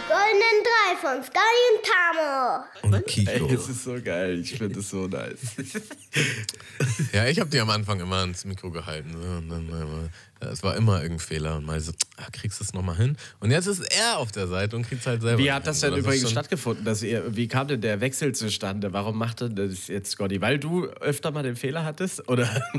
[0.08, 2.64] Goldenen drei von Sky und Tamo.
[2.84, 3.32] Und ja.
[3.32, 3.54] Ey, Kiko.
[3.54, 4.40] es ist so geil.
[4.40, 5.40] Ich finde es so nice.
[7.14, 9.12] Ja, ich habe die am Anfang immer ans Mikro gehalten.
[9.14, 9.20] So,
[10.42, 11.58] ja, es war immer irgendein Fehler.
[11.58, 13.18] Und mal so, ah, kriegst du es nochmal hin?
[13.40, 15.38] Und jetzt ist er auf der Seite und kriegt es halt selber.
[15.42, 15.94] Wie hat das hin.
[15.94, 16.86] denn So, ist übrigens stattgefunden?
[16.86, 18.94] Dass ihr, wie kam denn der Wechsel zustande?
[18.94, 20.42] Warum machte das jetzt Scotty?
[20.42, 22.28] Weil du öfter mal den Fehler hattest?
[22.28, 22.50] Oder?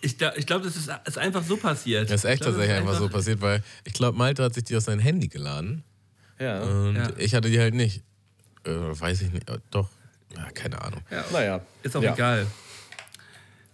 [0.00, 2.08] Ich, ich glaube, das ist, ist einfach so passiert.
[2.08, 4.76] Das ist echt glaub, tatsächlich einfach so passiert, weil ich glaube, Malte hat sich die
[4.76, 5.82] aus seinem Handy geladen
[6.38, 6.60] ja.
[6.62, 7.08] und Ja.
[7.16, 8.02] ich hatte die halt nicht.
[8.64, 9.50] Äh, weiß ich nicht.
[9.50, 9.88] Äh, Doch.
[10.36, 11.00] Ja, keine Ahnung.
[11.32, 11.60] Naja.
[11.82, 12.14] Ist auch ja.
[12.14, 12.46] egal.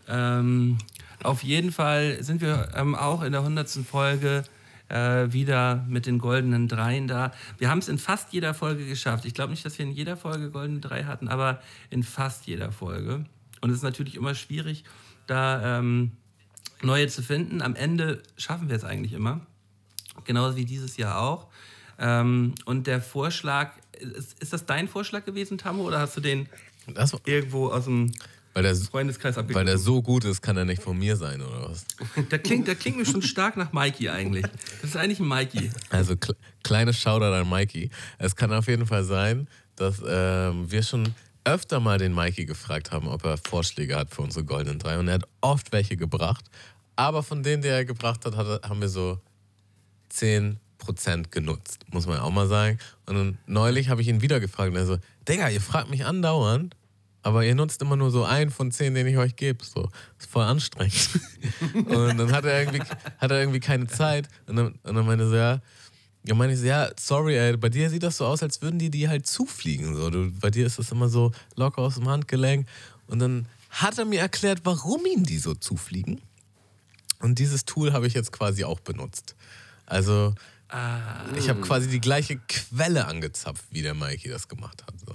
[0.09, 0.79] Ähm,
[1.23, 3.69] auf jeden Fall sind wir ähm, auch in der 100.
[3.89, 4.45] Folge
[4.89, 7.33] äh, wieder mit den goldenen Dreien da.
[7.59, 9.25] Wir haben es in fast jeder Folge geschafft.
[9.25, 12.73] Ich glaube nicht, dass wir in jeder Folge goldene Drei hatten, aber in fast jeder
[12.73, 13.25] Folge.
[13.61, 14.85] Und es ist natürlich immer schwierig,
[15.27, 16.13] da ähm,
[16.83, 17.63] neue zu finden.
[17.63, 19.41] Am Ende schaffen wir es eigentlich immer.
[20.25, 21.49] Genauso wie dieses Jahr auch.
[21.99, 26.49] Ähm, und der Vorschlag, ist, ist das dein Vorschlag gewesen, Tammo, oder hast du den
[26.87, 28.13] Das, irgendwo aus dem
[28.55, 31.71] weil, der, Freundeskreis weil der so gut ist, kann er nicht von mir sein, oder
[31.71, 31.85] was?
[32.31, 34.45] Der klingt, der klingt mir schon stark nach Mikey eigentlich.
[34.81, 35.71] Das ist eigentlich ein Mikey.
[35.91, 36.35] Also kle
[36.65, 37.91] kleines Shoutout an Mikey.
[38.19, 41.15] Es kann auf jeden Fall sein, dass ähm, wir schon
[41.45, 44.99] öfter mal den Mikey gefragt haben, ob er Vorschläge hat für unsere goldenen drei.
[44.99, 46.45] Und er hat oft welche gebracht.
[46.97, 49.21] Aber von denen, die er gebracht hat, haben wir so
[50.13, 50.57] 10%
[51.31, 52.79] genutzt, muss man auch mal sagen.
[53.07, 54.99] Und neulich habe ich ihn wieder gefragt und er so,
[55.29, 56.75] Digga, ihr fragt mich andauernd,
[57.23, 59.65] aber ihr nutzt immer nur so einen von zehn, den ich euch gebe.
[59.65, 61.11] So, das ist voll anstrengend.
[61.75, 62.83] und dann hat er irgendwie,
[63.19, 64.29] hat er irgendwie keine Zeit.
[64.47, 65.61] Und dann, und dann meinte er so, ja,
[66.25, 68.79] ja, meine ich so, ja, sorry, ey, bei dir sieht das so aus, als würden
[68.79, 69.97] die die halt zufliegen.
[69.97, 70.11] So.
[70.11, 72.67] Du, bei dir ist das immer so locker aus dem Handgelenk.
[73.07, 76.21] Und dann hat er mir erklärt, warum ihm die so zufliegen.
[77.21, 79.35] Und dieses Tool habe ich jetzt quasi auch benutzt.
[79.87, 80.35] Also,
[81.37, 84.95] ich habe quasi die gleiche Quelle angezapft, wie der Mikey das gemacht hat.
[85.01, 85.15] So.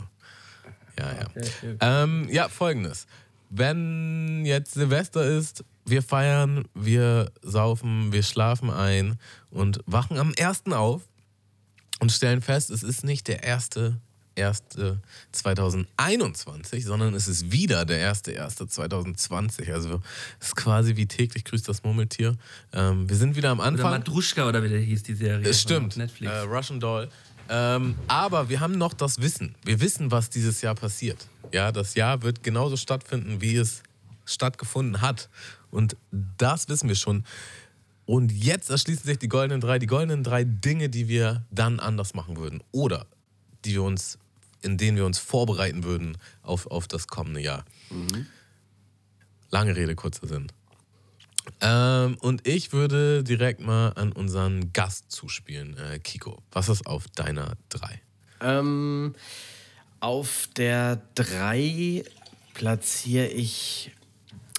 [0.98, 2.03] Ja, ja.
[2.03, 3.07] Ähm, ja, folgendes.
[3.49, 9.20] Wenn jetzt Silvester ist, wir feiern, wir saufen, wir schlafen ein
[9.52, 10.64] und wachen am 1.
[10.72, 11.03] auf
[11.99, 13.99] und stellen fest, es ist nicht der erste.
[14.36, 14.64] 1.
[15.32, 19.72] 2021, sondern es ist wieder der 1.1.2020.
[19.72, 20.02] Also
[20.40, 22.36] es ist quasi wie täglich grüßt das Murmeltier.
[22.74, 23.91] Ähm, wir sind wieder am Oder Anfang.
[23.91, 25.48] Madruschka oder wie der hieß, die Serie.
[25.48, 25.98] Es von stimmt.
[25.98, 26.32] Netflix.
[26.32, 27.10] Äh, Russian Doll.
[27.49, 29.56] Ähm, aber wir haben noch das Wissen.
[29.64, 31.28] Wir wissen, was dieses Jahr passiert.
[31.52, 33.84] Ja, das Jahr wird genauso stattfinden, wie es
[34.26, 35.30] stattgefunden hat.
[35.72, 37.26] Und das wissen wir schon.
[38.06, 42.14] Und jetzt erschließen sich die goldenen drei, die goldenen drei Dinge, die wir dann anders
[42.14, 42.61] machen würden.
[42.72, 43.06] Oder
[43.65, 44.18] die wir uns,
[44.61, 47.65] in denen wir uns vorbereiten würden auf, auf das kommende Jahr.
[49.52, 50.48] Lange Rede, kurzer Sinn.
[51.61, 55.78] Ähm, und ich würde direkt mal an unseren Gast zuspielen.
[55.78, 58.02] Äh, Kiko, was ist auf deiner 3?
[58.41, 59.15] Ähm,
[59.99, 62.03] auf der 3
[62.53, 63.91] platziere ich.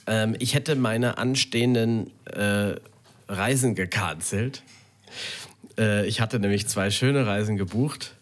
[0.06, 2.76] Ähm, ich hätte meine anstehenden äh,
[3.28, 4.62] Reisen gecancelt.
[5.78, 8.14] Äh, ich hatte nämlich zwei schöne Reisen gebucht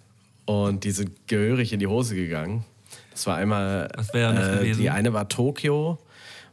[0.44, 2.64] und die sind gehörig in die Hose gegangen.
[3.10, 3.88] Das war einmal.
[3.94, 4.80] Was wären das äh, gewesen?
[4.80, 5.98] Die eine war Tokio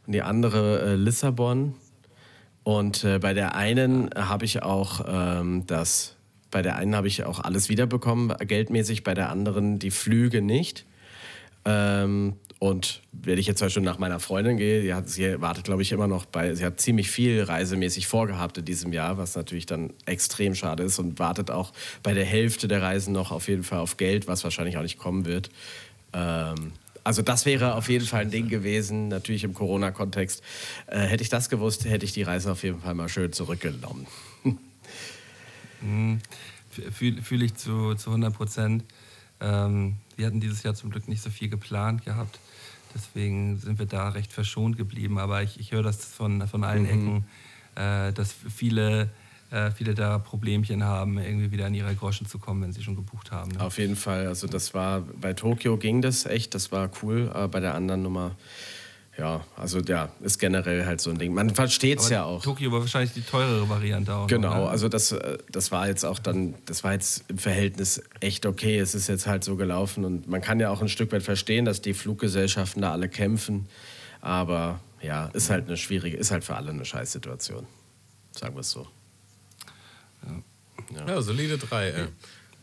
[0.06, 1.74] und die andere äh, Lissabon.
[2.62, 6.16] Und äh, bei der einen habe ich auch ähm, das,
[6.50, 10.84] bei der einen habe ich auch alles wiederbekommen, geldmäßig, bei der anderen die Flüge nicht.
[11.64, 15.64] Ähm, und wenn ich jetzt zum Beispiel nach meiner Freundin gehe, die hat, sie wartet,
[15.64, 19.34] glaube ich, immer noch bei, sie hat ziemlich viel reisemäßig vorgehabt in diesem Jahr, was
[19.34, 21.72] natürlich dann extrem schade ist und wartet auch
[22.02, 24.98] bei der Hälfte der Reisen noch auf jeden Fall auf Geld, was wahrscheinlich auch nicht
[24.98, 25.48] kommen wird.
[26.12, 26.72] Ähm,
[27.10, 30.44] also das wäre auf jeden Fall ein Ding gewesen, natürlich im Corona-Kontext.
[30.86, 34.06] Äh, hätte ich das gewusst, hätte ich die Reise auf jeden Fall mal schön zurückgenommen.
[36.92, 38.84] Fühle fühl ich zu, zu 100 Prozent.
[39.40, 42.38] Ähm, wir hatten dieses Jahr zum Glück nicht so viel geplant gehabt.
[42.94, 45.18] Deswegen sind wir da recht verschont geblieben.
[45.18, 47.24] Aber ich, ich höre das von, von allen Ecken,
[47.74, 49.10] äh, dass viele,
[49.50, 52.96] äh, viele da Problemchen haben, irgendwie wieder an ihre Groschen zu kommen, wenn sie schon
[52.96, 53.52] gebucht haben.
[53.52, 53.60] Ne?
[53.60, 57.48] Auf jeden Fall, also das war, bei Tokio ging das echt, das war cool, aber
[57.48, 58.36] bei der anderen Nummer,
[59.18, 61.34] ja, also ja, ist generell halt so ein Ding.
[61.34, 62.42] Man versteht es ja auch.
[62.42, 64.20] Tokio war wahrscheinlich die teurere Variante auch.
[64.20, 64.70] noch, Genau, ne?
[64.70, 68.78] also das, äh, das war jetzt auch dann, das war jetzt im Verhältnis echt okay.
[68.78, 71.64] Es ist jetzt halt so gelaufen und man kann ja auch ein Stück weit verstehen,
[71.64, 73.66] dass die Fluggesellschaften da alle kämpfen.
[74.20, 77.66] Aber ja, ist halt eine schwierige, ist halt für alle eine Scheißsituation.
[78.32, 78.86] Sagen wir es so.
[80.94, 81.88] Ja, solide 3.
[81.90, 82.06] Ey.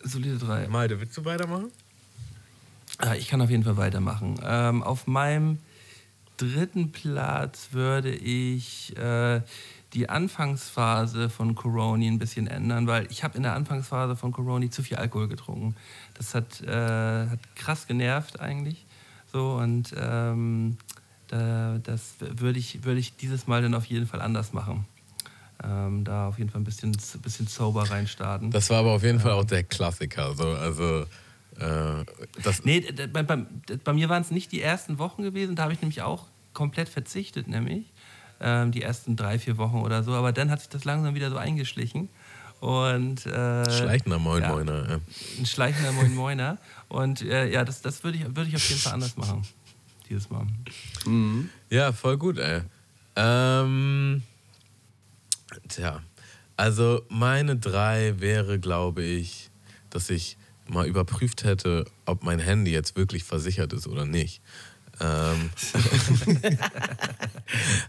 [0.04, 0.68] Solide drei.
[0.68, 1.72] Malte, willst du weitermachen?
[3.00, 4.40] Ah, Ich kann auf jeden Fall weitermachen.
[4.44, 5.60] Ähm, auf meinem
[6.38, 9.42] dritten Platz würde ich äh,
[9.94, 14.70] die Anfangsphase von Coroni ein bisschen ändern, weil ich habe in der Anfangsphase von Coroni
[14.70, 15.76] zu viel Alkohol getrunken.
[16.14, 18.86] Das hat, äh, hat krass genervt eigentlich.
[19.32, 20.78] So und ähm,
[21.28, 24.86] da, das würde ich, würde ich dieses Mal dann auf jeden Fall anders machen.
[25.64, 28.52] Ähm, da auf jeden Fall ein bisschen, bisschen sober reinstarten.
[28.52, 30.36] Das war aber auf jeden Fall auch der Klassiker.
[30.36, 30.50] So.
[30.50, 31.06] Also,
[31.60, 32.06] äh,
[32.44, 32.82] das, Nee,
[33.12, 33.46] bei, bei,
[33.84, 36.90] bei mir waren es nicht die ersten Wochen gewesen, da habe ich nämlich auch komplett
[36.90, 37.86] verzichtet, nämlich
[38.40, 41.30] ähm, die ersten drei, vier Wochen oder so, aber dann hat sich das langsam wieder
[41.30, 42.10] so eingeschlichen.
[42.60, 44.50] Und, äh, Schleichender Moin ja.
[44.50, 44.90] Moiner.
[44.90, 45.00] Ja.
[45.40, 46.58] Ein schleichender Moin Moiner.
[46.88, 49.44] Und äh, ja, das, das würde ich, würd ich auf jeden Fall anders machen.
[50.10, 50.48] Dieses Mal.
[51.70, 52.62] ja, voll gut, ey.
[53.16, 54.24] Ähm,
[55.68, 56.02] tja,
[56.56, 59.50] also meine 3 wäre, glaube ich,
[59.90, 64.42] dass ich mal überprüft hätte, ob mein Handy jetzt wirklich versichert ist oder nicht.
[65.00, 65.52] Ähm,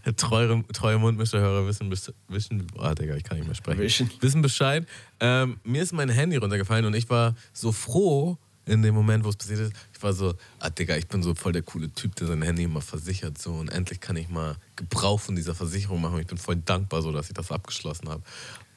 [0.15, 1.91] treue, treue Mundmischerhörer wissen,
[2.27, 3.79] wissen, oh, Digga, ich kann nicht mehr sprechen.
[3.79, 4.11] Wischen.
[4.21, 4.87] Wissen Bescheid.
[5.19, 8.37] Ähm, mir ist mein Handy runtergefallen und ich war so froh,
[8.69, 11.33] in dem Moment, wo es passiert ist, ich war so, ah Digga, ich bin so
[11.33, 14.55] voll der coole Typ, der sein Handy immer versichert so und endlich kann ich mal
[14.75, 16.19] Gebrauch von dieser Versicherung machen.
[16.19, 18.21] Ich bin voll dankbar so, dass ich das abgeschlossen habe.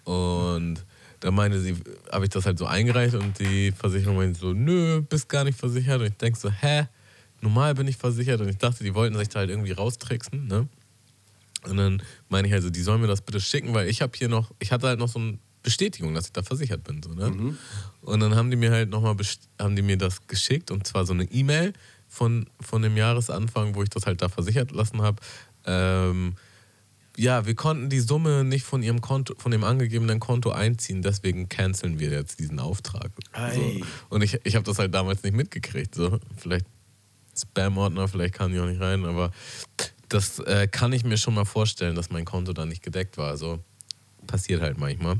[0.04, 0.84] Und
[1.20, 1.76] da meinte sie,
[2.10, 5.58] habe ich das halt so eingereicht und die Versicherung meinte so, nö, bist gar nicht
[5.58, 6.00] versichert.
[6.00, 6.88] Und ich denk so, hä?
[7.40, 10.68] Normal bin ich versichert und ich dachte, die wollten sich da halt irgendwie raustricksen, ne?
[11.64, 14.28] Und dann meine ich also, die sollen mir das bitte schicken, weil ich habe hier
[14.28, 17.02] noch, ich hatte halt noch so eine Bestätigung, dass ich da versichert bin.
[17.02, 17.56] So, ne?
[18.00, 19.16] Und dann haben die mir halt nochmal,
[19.58, 21.72] haben die mir das geschickt und zwar so eine E-Mail
[22.08, 25.22] von, von dem Jahresanfang, wo ich das halt da versichert lassen habe.
[25.64, 26.34] Ähm,
[27.16, 31.48] ja, wir konnten die Summe nicht von ihrem Konto, von dem angegebenen Konto einziehen, deswegen
[31.48, 33.10] canceln wir jetzt diesen Auftrag.
[33.54, 33.60] So.
[34.08, 35.94] Und ich, ich habe das halt damals nicht mitgekriegt.
[35.94, 36.18] So.
[36.36, 36.66] Vielleicht
[37.36, 39.30] Spam-Ordner, vielleicht kam die auch nicht rein, aber
[40.08, 43.30] das äh, kann ich mir schon mal vorstellen, dass mein Konto da nicht gedeckt war.
[43.30, 43.60] Also
[44.26, 45.16] passiert halt manchmal.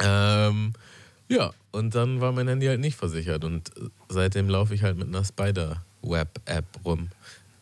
[0.00, 0.72] Ähm,
[1.28, 3.70] ja, und dann war mein Handy halt nicht versichert und
[4.08, 7.08] seitdem laufe ich halt mit einer Spider-Web-App rum.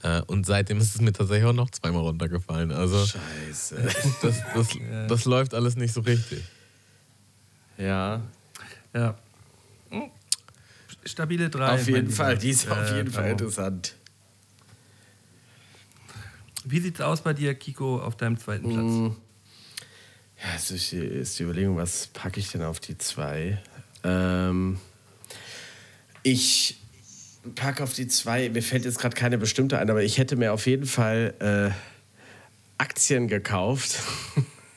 [0.03, 2.73] Äh, und seitdem ist es mir tatsächlich auch noch zweimal runtergefallen.
[2.73, 3.77] Also Scheiße.
[4.23, 4.69] das, das,
[5.09, 6.43] das läuft alles nicht so richtig.
[7.79, 8.21] Ja,
[8.93, 9.17] Ja.
[9.91, 10.11] Hm.
[11.07, 11.73] Stabile drei.
[11.75, 12.39] auf jeden Fall.
[12.39, 13.33] Die ist auf Äh, jeden Fall Tamo.
[13.33, 13.95] interessant.
[16.65, 19.17] Wie sieht's aus bei dir, Kiko, auf deinem zweiten Platz?
[20.43, 23.59] Ja, es ist die, ist die Überlegung, was packe ich denn auf die zwei?
[24.03, 24.79] Ähm,
[26.23, 26.77] ich
[27.55, 30.53] packe auf die zwei, mir fällt jetzt gerade keine bestimmte ein, aber ich hätte mir
[30.53, 31.75] auf jeden Fall äh,
[32.79, 34.03] Aktien gekauft.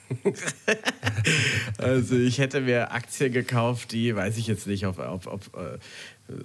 [1.77, 5.77] also ich hätte mir Aktien gekauft, die, weiß ich jetzt nicht, ob, ob, ob äh,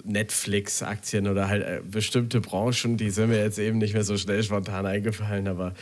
[0.04, 4.42] Netflix-Aktien oder halt äh, bestimmte Branchen, die sind mir jetzt eben nicht mehr so schnell
[4.42, 5.74] spontan eingefallen, aber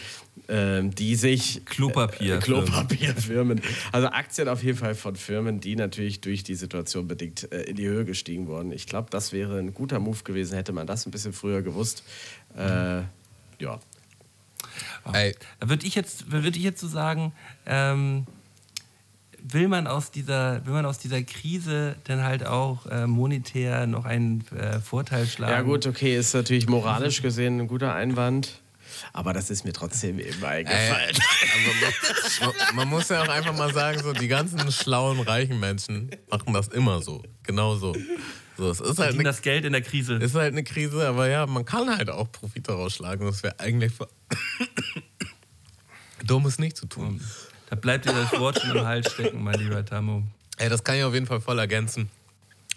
[0.49, 1.63] ähm, die sich...
[1.67, 3.61] Klopapier- Äh, Klopapierfirmen.
[3.93, 7.77] Also Aktien auf jeden Fall von Firmen, die natürlich durch die Situation bedingt äh, in
[7.77, 8.73] die Höhe gestiegen wurden.
[8.73, 12.03] Ich glaube, das wäre ein guter Move gewesen, hätte man das ein bisschen früher gewusst.
[12.57, 13.03] Äh,
[13.59, 13.81] ja.
[15.13, 17.33] Ey, Da würde ich jetzt, würde ich jetzt so sagen,
[17.67, 18.27] ähm,
[19.43, 24.05] will man aus dieser, will man aus dieser Krise dann halt auch äh, monetär noch
[24.05, 25.53] einen äh, Vorteil schlagen?
[25.53, 28.61] Ja gut, okay, ist natürlich moralisch gesehen ein guter Einwand.
[29.13, 31.17] Aber das ist mir trotzdem eben eingefallen.
[32.41, 36.53] man, man muss ja auch einfach mal sagen, so die ganzen schlauen, reichen Menschen machen
[36.53, 37.23] das immer so.
[37.45, 37.95] Genau so.
[38.57, 40.15] so es ist halt, eine, das Geld in der Krise.
[40.15, 43.25] ist halt eine Krise, aber ja, man kann halt auch Profit daraus schlagen.
[43.25, 43.93] Das wäre eigentlich
[46.25, 47.21] dumm, es nicht zu tun.
[47.71, 50.25] Da bleibt dir das Wort schon im Hals stecken, mein lieber Tammo.
[50.59, 52.11] Ey, das kann ich auf jeden Fall voll ergänzen,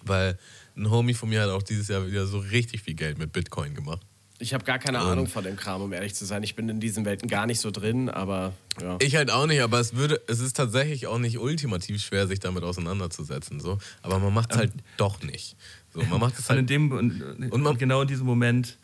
[0.03, 0.37] weil
[0.77, 3.73] ein Homie von mir hat auch dieses Jahr wieder so richtig viel Geld mit Bitcoin
[3.75, 4.01] gemacht.
[4.39, 6.43] Ich habe gar keine Ahnung von dem Kram, um ehrlich zu sein.
[6.43, 8.97] Ich bin in diesen Welten gar nicht so drin, aber ja.
[8.99, 12.39] Ich halt auch nicht, aber es würde, es ist tatsächlich auch nicht ultimativ schwer, sich
[12.39, 13.59] damit auseinanderzusetzen.
[13.61, 13.77] So.
[14.01, 15.55] Aber man macht es halt doch nicht.
[15.93, 16.69] So, man macht es Und in, halt.
[16.69, 18.77] dem, und, und, man- genau in diesem Moment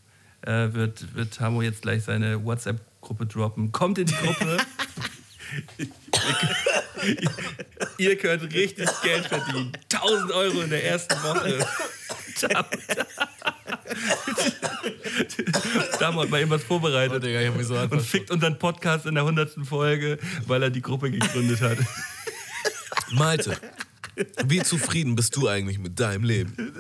[0.44, 3.72] äh, wird, wird Tamo jetzt gleich seine WhatsApp-Gruppe droppen.
[3.73, 4.57] Kommt in die Gruppe.
[7.97, 9.71] Ihr könnt richtig Geld verdienen.
[9.93, 11.65] 1000 Euro in der ersten Woche.
[15.99, 17.23] Tamo hat mal irgendwas Oh, vorbereitet.
[17.23, 19.65] Digga, ich hab mich so und fickt unseren Podcast in der 100.
[19.67, 20.17] Folge,
[20.47, 21.77] weil er die Gruppe gegründet hat.
[23.11, 23.57] Malte,
[24.45, 26.73] wie zufrieden bist du eigentlich mit deinem Leben?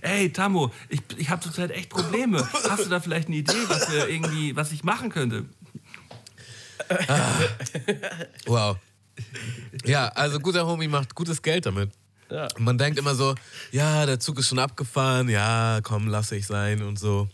[0.00, 2.46] Ey, Tammo, ich, ich habe zurzeit echt Probleme.
[2.68, 5.44] Hast du da vielleicht eine Idee, was, wir irgendwie, was ich machen könnte?
[8.46, 8.76] Wow.
[9.84, 11.90] Ja, also guter Homie macht gutes Geld damit.
[12.58, 13.34] Man denkt immer so,
[13.70, 17.28] ja, der Zug ist schon abgefahren, ja, komm, lass ich sein und so.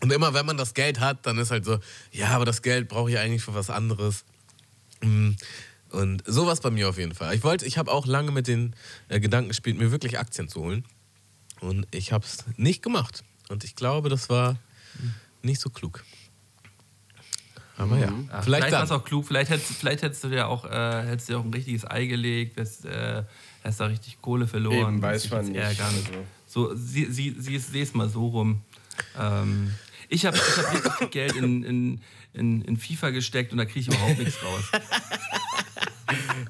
[0.00, 1.78] Und immer wenn man das Geld hat, dann ist halt so,
[2.10, 4.24] ja, aber das Geld brauche ich eigentlich für was anderes.
[5.00, 5.32] Mm.
[5.90, 7.34] Und sowas bei mir auf jeden Fall.
[7.36, 8.74] Ich wollte, ich habe auch lange mit den
[9.08, 10.84] äh, Gedanken gespielt, mir wirklich Aktien zu holen.
[11.60, 13.22] Und ich habe es nicht gemacht.
[13.48, 14.58] Und ich glaube, das war
[15.42, 16.04] nicht so klug.
[17.76, 19.26] Aber ja, Ja, vielleicht, war es auch klug.
[19.26, 22.56] Vielleicht hättest, vielleicht hättest du dir auch, äh, hättest dir auch ein richtiges Ei gelegt,
[22.56, 23.24] wärst, äh,
[23.64, 24.94] hast da richtig Kohle verloren.
[24.94, 25.56] Eben, weiß man nicht.
[25.56, 25.94] ärgern.
[26.46, 28.62] So, sie, sie, sie, sieh es mal so rum.
[29.20, 29.72] Ähm,
[30.08, 32.00] ich habe ich hab richtig viel Geld in, in,
[32.32, 34.64] in, in FIFA gesteckt und da kriege ich überhaupt nichts raus.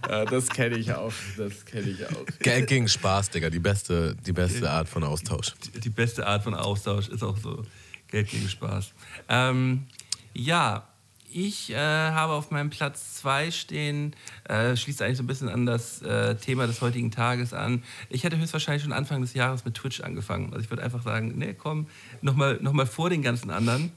[0.09, 1.12] Ja, das kenne ich auch.
[1.38, 2.24] Das kenne ich auch.
[2.40, 3.48] Geld gegen Spaß, Digga.
[3.51, 5.52] Die beste, die beste Art von Austausch.
[5.74, 7.64] Die- Die beste Art von Austausch ist auch so
[8.09, 8.92] Geld gegen Spaß.
[9.28, 9.86] Ähm,
[10.34, 10.86] ja,
[11.35, 14.15] ich äh, habe auf meinem Platz 2 stehen,
[14.48, 17.82] äh, schließt eigentlich so ein bisschen an das äh, Thema des heutigen Tages an.
[18.09, 20.52] Ich hätte höchstwahrscheinlich schon Anfang des Jahres mit Twitch angefangen.
[20.52, 21.89] Also ich würde einfach sagen, nee, komm,
[22.23, 23.90] nochmal noch mal vor den ganzen anderen.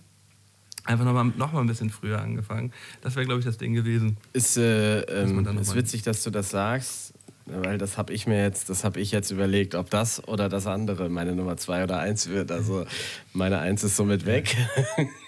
[0.83, 2.73] Einfach nochmal noch mal ein bisschen früher angefangen.
[3.01, 4.17] Das wäre, glaube ich, das Ding gewesen.
[4.33, 7.13] Ist, äh, ähm, ist witzig, dass du das sagst.
[7.45, 10.67] Weil das habe ich mir jetzt, das habe ich jetzt überlegt, ob das oder das
[10.67, 12.51] andere meine Nummer zwei oder eins wird.
[12.51, 12.85] Also
[13.31, 14.57] meine eins ist somit weg.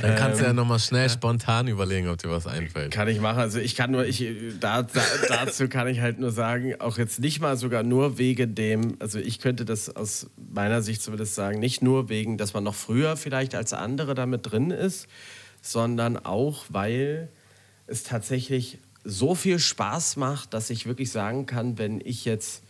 [0.00, 2.92] Dann kannst Ähm, du ja nochmal schnell spontan überlegen, ob dir was einfällt.
[2.92, 3.38] Kann ich machen.
[3.40, 4.24] Also ich kann nur, ich,
[4.60, 8.54] da, da, dazu kann ich halt nur sagen, auch jetzt nicht mal sogar nur wegen
[8.54, 12.64] dem, also ich könnte das aus meiner Sicht zumindest sagen, nicht nur wegen, dass man
[12.64, 15.06] noch früher vielleicht als andere damit drin ist,
[15.60, 17.28] sondern auch, weil
[17.86, 22.62] es tatsächlich so viel Spaß macht, dass ich wirklich sagen kann, wenn ich jetzt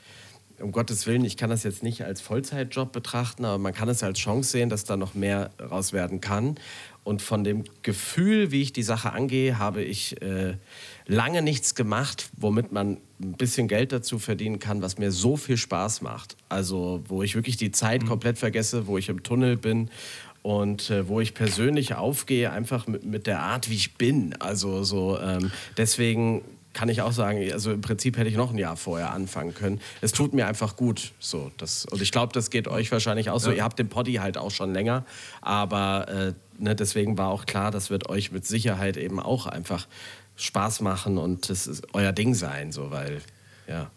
[0.62, 4.02] um Gottes Willen, ich kann das jetzt nicht als Vollzeitjob betrachten, aber man kann es
[4.02, 6.56] als Chance sehen, dass da noch mehr raus werden kann.
[7.04, 10.56] Und von dem Gefühl, wie ich die Sache angehe, habe ich äh,
[11.06, 15.56] lange nichts gemacht, womit man ein bisschen Geld dazu verdienen kann, was mir so viel
[15.56, 16.36] Spaß macht.
[16.48, 19.90] Also wo ich wirklich die Zeit komplett vergesse, wo ich im Tunnel bin
[20.42, 24.34] und äh, wo ich persönlich aufgehe, einfach mit, mit der Art, wie ich bin.
[24.40, 26.42] Also so ähm, deswegen
[26.72, 29.80] kann ich auch sagen, also im Prinzip hätte ich noch ein Jahr vorher anfangen können.
[30.00, 31.12] Es tut mir einfach gut.
[31.18, 33.50] So, das, und ich glaube, das geht euch wahrscheinlich auch so.
[33.50, 35.04] Ihr habt den Poddy halt auch schon länger,
[35.40, 39.86] aber äh, ne, deswegen war auch klar, das wird euch mit Sicherheit eben auch einfach
[40.36, 43.20] Spaß machen und das ist euer Ding sein, so, weil,
[43.68, 43.90] ja.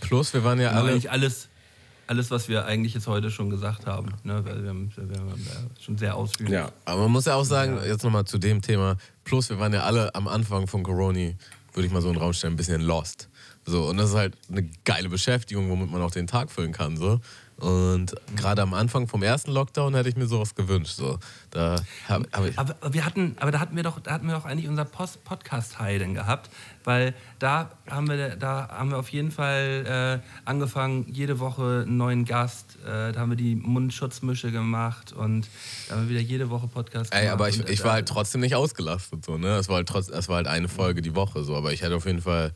[0.00, 0.92] Plus, wir waren ja Aber alle.
[0.92, 1.48] eigentlich alles,
[2.06, 4.12] alles, was wir eigentlich jetzt heute schon gesagt haben.
[4.22, 4.44] Ne?
[4.44, 6.54] Weil wir haben, wir haben ja schon sehr ausführlich.
[6.54, 6.70] Ja.
[6.84, 8.96] Aber man muss ja auch sagen, jetzt nochmal zu dem Thema.
[9.24, 11.32] Plus, wir waren ja alle am Anfang von Corona,
[11.76, 13.28] würde ich mal so in den Raum stellen, ein bisschen lost.
[13.66, 16.96] So, und das ist halt eine geile Beschäftigung, womit man auch den Tag füllen kann.
[16.96, 17.20] So.
[17.58, 20.96] Und gerade am Anfang vom ersten Lockdown hätte ich mir sowas gewünscht.
[20.96, 21.18] So.
[21.50, 21.76] Da
[22.06, 24.44] hab, hab ich, Aber, wir hatten, aber da hatten wir doch, da hatten wir doch
[24.44, 26.50] eigentlich unser Post Podcast denn gehabt,
[26.84, 31.96] weil da haben wir, da haben wir auf jeden Fall äh, angefangen, jede Woche einen
[31.96, 32.76] neuen Gast.
[32.84, 35.48] Äh, da haben wir die Mundschutzmische gemacht und
[35.88, 37.24] da haben wir wieder jede Woche Podcast gemacht.
[37.24, 39.24] Ey, aber ich, äh, ich war halt trotzdem nicht ausgelastet.
[39.24, 39.56] So, ne?
[39.56, 41.42] Es war halt trotz, es war halt eine Folge die Woche.
[41.42, 41.56] So.
[41.56, 42.52] Aber ich hätte auf jeden Fall.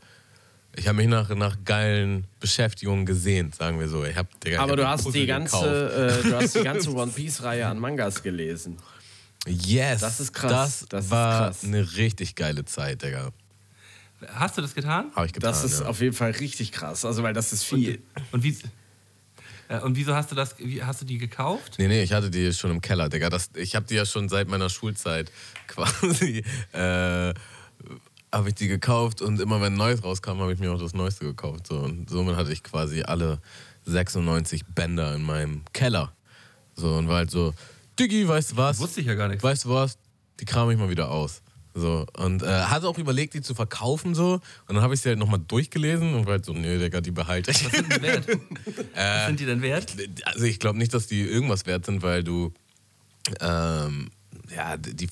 [0.75, 4.05] Ich habe mich nach, nach geilen Beschäftigungen gesehnt, sagen wir so.
[4.05, 6.63] Ich hab, Digga, ich Aber hab du hast, Puzzle die ganze, äh, du hast die
[6.63, 8.77] ganze One Piece-Reihe an Mangas gelesen.
[9.45, 10.01] Yes.
[10.01, 10.79] Das ist krass.
[10.81, 11.63] Das, Das ist war krass.
[11.65, 13.31] eine richtig geile Zeit, Digga.
[14.33, 15.11] Hast du das getan?
[15.15, 15.51] Habe ich getan.
[15.51, 15.87] Das ist ja.
[15.87, 17.03] auf jeden Fall richtig krass.
[17.05, 18.01] Also, weil das ist viel.
[18.31, 18.55] Und wie,
[19.67, 21.75] äh, und wieso hast du das, hast du die gekauft?
[21.79, 23.29] Nee, nee, ich hatte die schon im Keller, Digga.
[23.29, 25.31] Das, ich habe die ja schon seit meiner Schulzeit
[25.67, 26.43] quasi.
[26.71, 27.33] Äh,
[28.33, 30.93] habe ich die gekauft und immer wenn ein Neues rauskam, habe ich mir auch das
[30.93, 31.67] Neueste gekauft.
[31.67, 31.79] So.
[31.79, 33.39] Und somit hatte ich quasi alle
[33.85, 36.13] 96 Bänder in meinem Keller.
[36.75, 37.53] So und war halt so,
[37.99, 38.79] Diggi, weißt du was?
[38.79, 39.43] Wusste ich ja gar nicht.
[39.43, 39.97] Weißt du was?
[40.39, 41.41] Die kram ich mal wieder aus.
[41.73, 44.41] So, und äh, hatte auch überlegt, die zu verkaufen so.
[44.67, 47.11] Und dann habe ich sie halt nochmal durchgelesen und war halt so, nee, Digga, die
[47.11, 47.63] behalte ich.
[47.65, 48.27] Was sind die wert?
[48.95, 49.95] Was sind die denn wert?
[50.25, 52.53] Also ich glaube nicht, dass die irgendwas wert sind, weil du
[53.39, 54.09] ähm,
[54.53, 55.07] ja, die die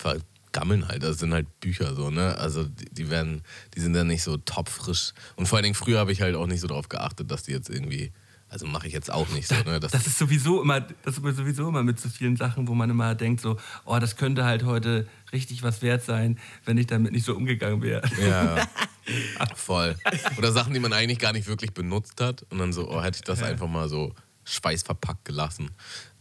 [0.51, 1.03] vergammeln halt.
[1.03, 2.37] Das sind halt Bücher so, ne?
[2.37, 3.43] Also die, die werden,
[3.75, 5.13] die sind dann nicht so topfrisch.
[5.35, 7.51] Und vor allen Dingen früher habe ich halt auch nicht so darauf geachtet, dass die
[7.51, 8.11] jetzt irgendwie,
[8.49, 9.79] also mache ich jetzt auch nicht so, ne?
[9.79, 12.89] Das, Das ist sowieso immer, das ist sowieso immer mit so vielen Sachen, wo man
[12.89, 17.11] immer denkt so, oh, das könnte halt heute richtig was wert sein, wenn ich damit
[17.11, 18.01] nicht so umgegangen wäre.
[18.27, 18.67] ja,
[19.55, 19.95] voll.
[20.37, 22.45] Oder Sachen, die man eigentlich gar nicht wirklich benutzt hat.
[22.49, 24.13] Und dann so, oh, hätte ich das einfach mal so
[24.45, 25.69] schweißverpackt gelassen.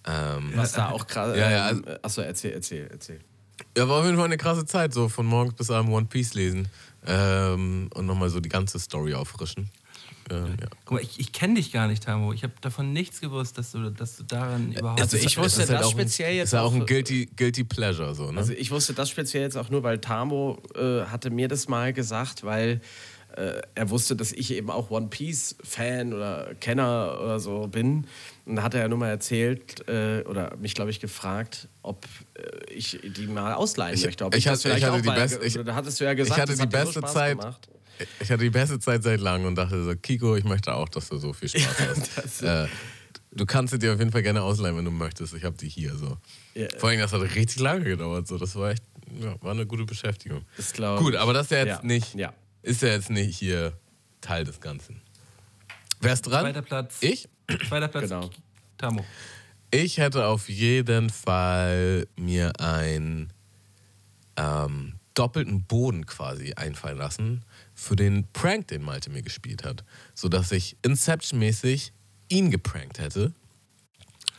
[0.05, 1.37] Ähm, Was da auch krass.
[1.37, 3.21] Ja, ja, Ähm, achso, erzähl, erzähl, erzähl.
[3.77, 6.35] Ja, war auf jeden Fall eine krasse Zeit, so von morgens bis abends One Piece
[6.35, 6.69] lesen
[7.07, 9.71] ähm, und nochmal so die ganze Story auffrischen.
[10.31, 10.67] Ähm, ja.
[10.85, 12.33] Guck mal, ich, ich kenne dich gar nicht, Tamo.
[12.35, 15.01] Ich habe davon nichts gewusst, dass du, dass du daran überhaupt...
[15.01, 16.87] Also ich wusste ist halt das auch ein- speziell jetzt Ist ja auch ein auch-
[16.87, 18.39] guilty, guilty Pleasure, so, ne?
[18.39, 21.93] Also ich wusste das speziell jetzt auch nur, weil Tamo äh, hatte mir das mal
[21.95, 22.83] gesagt, weil
[23.37, 28.07] äh, er wusste, dass ich eben auch One Piece Fan oder Kenner oder so bin.
[28.49, 32.07] Und da hat er ja nur mal erzählt äh, oder mich, glaube ich, gefragt, ob
[32.35, 34.25] äh, ich die mal ausleihen Ich- möchte.
[34.25, 36.37] Ob ich das hatte- ich hatte auch die beste- ich- Da hattest du ja gesagt,
[36.37, 37.39] ich hatte das die so beste Spaß Zeit.
[37.39, 37.69] gemacht.
[38.21, 41.09] Ich hatte die beste Zeit seit langem und dachte so, Kiko, ich möchte auch, dass
[41.09, 41.67] du so viel Spaß
[42.17, 42.43] hast.
[42.43, 42.69] äh,
[43.33, 45.35] du kannst sie dir auf jeden Fall gerne ausleihen, wenn du möchtest.
[45.35, 46.17] Ich habe die hier so.
[46.55, 46.69] Ja.
[46.79, 48.27] Vor allem, das hat richtig lange gedauert.
[48.29, 48.39] So.
[48.39, 48.83] Das war echt,
[49.21, 50.47] ja, war eine gute Beschäftigung.
[50.57, 51.21] Das glaub Gut, ich.
[51.21, 52.33] aber das ist ja jetzt Ja, nicht, ja.
[52.63, 53.75] ist ja jetzt nicht hier
[54.23, 55.03] Teil des Ganzen.
[56.01, 56.43] Wer ist dran?
[56.45, 56.97] Zweiter Platz.
[57.01, 57.29] Ich?
[57.69, 58.05] Zweiter Platz.
[58.05, 58.31] Genau.
[58.77, 59.05] Tamo.
[59.71, 63.33] Ich hätte auf jeden Fall mir einen
[64.37, 67.45] ähm, doppelten Boden quasi einfallen lassen
[67.75, 69.85] für den Prank, den Malte mir gespielt hat.
[70.15, 71.93] Sodass ich Inception-mäßig
[72.29, 73.33] ihn geprankt hätte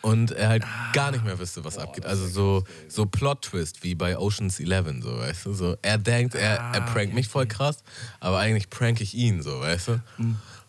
[0.02, 0.64] und er halt
[0.94, 2.06] gar nicht mehr wüsste, was abgeht.
[2.06, 5.54] Also so, so Plot-Twist wie bei Oceans 11, so, weißt du?
[5.54, 7.84] So, er denkt, er, er prankt mich voll krass,
[8.20, 10.02] aber eigentlich prank ich ihn, so, weißt du?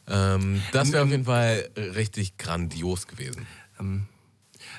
[0.09, 3.47] Ähm, das wäre auf jeden Fall richtig grandios gewesen.
[3.79, 4.09] Man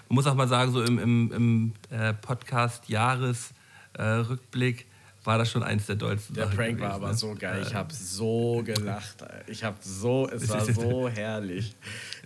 [0.09, 4.85] muss auch mal sagen, so im, im, im äh, Podcast-Jahresrückblick
[5.23, 7.15] war das schon eins der dollsten Der Sachen Prank war gewesen, aber ne?
[7.15, 7.63] so geil.
[7.65, 9.23] Ich habe so gelacht.
[9.47, 11.75] Ich habe so, es war so herrlich.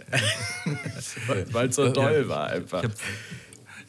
[1.52, 2.84] Weil es so doll war einfach.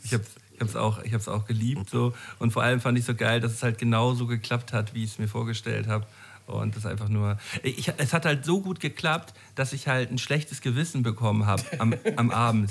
[0.02, 0.20] Ich hab's, ich
[0.56, 3.52] ich hab's auch, ich auch geliebt so und vor allem fand ich so geil, dass
[3.52, 6.06] es halt genauso geklappt hat, wie ich es mir vorgestellt habe.
[6.46, 7.38] Und das einfach nur.
[7.62, 11.62] Ich, es hat halt so gut geklappt, dass ich halt ein schlechtes Gewissen bekommen habe
[11.78, 12.70] am, am Abend.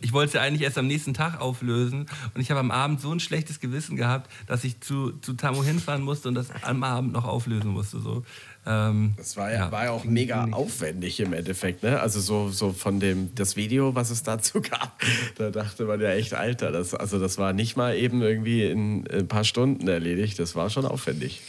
[0.00, 3.00] Ich wollte es ja eigentlich erst am nächsten Tag auflösen und ich habe am Abend
[3.00, 6.82] so ein schlechtes Gewissen gehabt, dass ich zu, zu Tamo hinfahren musste und das am
[6.82, 8.00] Abend noch auflösen musste.
[8.00, 8.24] So.
[8.66, 12.00] Ähm, Das war ja, war ja auch mega aufwendig im Endeffekt, ne?
[12.00, 15.00] Also so, so von dem das Video, was es dazu gab,
[15.36, 19.08] da dachte man ja echt, Alter, das, also das war nicht mal eben irgendwie in
[19.08, 21.40] ein paar Stunden erledigt, das war schon aufwendig.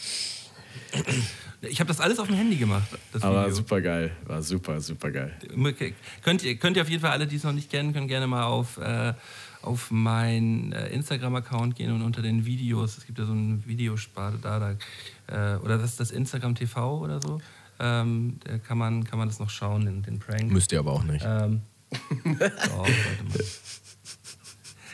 [1.61, 2.87] ich habe das alles auf dem Handy gemacht.
[3.11, 3.55] Das Aber Video.
[3.55, 5.33] super geil, war super, super geil.
[5.57, 5.93] Okay.
[6.23, 8.27] Könnt ihr, könnt ihr auf jeden Fall alle, die es noch nicht kennen, können gerne
[8.27, 9.13] mal auf, äh,
[9.61, 14.37] auf meinen äh, Instagram-Account gehen und unter den Videos, es gibt ja so eine Videosparte
[14.41, 17.41] da, da äh, oder das ist das Instagram TV oder so,
[17.79, 20.51] ähm, da kann man, kann man das noch schauen, den, den Prank.
[20.51, 21.25] Müsst ihr aber auch nicht.
[21.27, 21.61] Ähm,
[21.91, 23.37] doch, sollte man.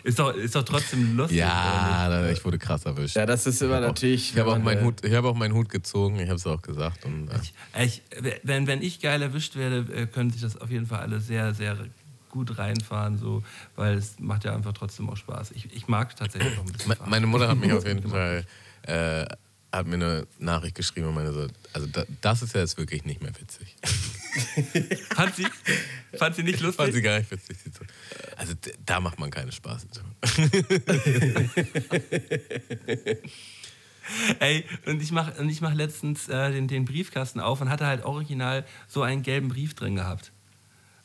[0.03, 1.37] Ist doch, ist doch trotzdem lustig.
[1.39, 1.47] oder
[2.25, 3.15] ja, ich wurde krass erwischt.
[3.15, 4.33] Ja, das ist immer natürlich.
[4.33, 6.45] Ich habe auch, meinen äh, Hut, ich hab auch meinen Hut gezogen, ich habe es
[6.45, 7.05] auch gesagt.
[7.05, 7.53] Und, äh, nicht?
[7.79, 8.01] Ich,
[8.43, 11.53] wenn, wenn ich geil erwischt werde, äh, können sich das auf jeden Fall alle sehr,
[11.53, 11.77] sehr
[12.29, 13.43] gut reinfahren, so,
[13.75, 15.51] weil es macht ja einfach trotzdem auch Spaß.
[15.51, 17.09] Ich, ich mag tatsächlich auch ein bisschen Me- fahren.
[17.09, 18.45] Meine Mutter hat mich auf jeden Fall
[18.83, 19.25] äh,
[19.71, 23.05] hat mir eine Nachricht geschrieben und meine so, also da, das ist ja jetzt wirklich
[23.05, 23.75] nicht mehr witzig.
[25.15, 25.45] Fand sie,
[26.17, 26.83] fand sie nicht lustig?
[26.83, 27.57] Fand sie gar nicht witzig.
[28.35, 28.53] Also
[28.85, 29.87] da macht man keine Spaß.
[34.39, 37.87] Ey, und ich mache und ich mach letztens äh, den, den Briefkasten auf und hatte
[37.87, 40.32] halt original so einen gelben Brief drin gehabt.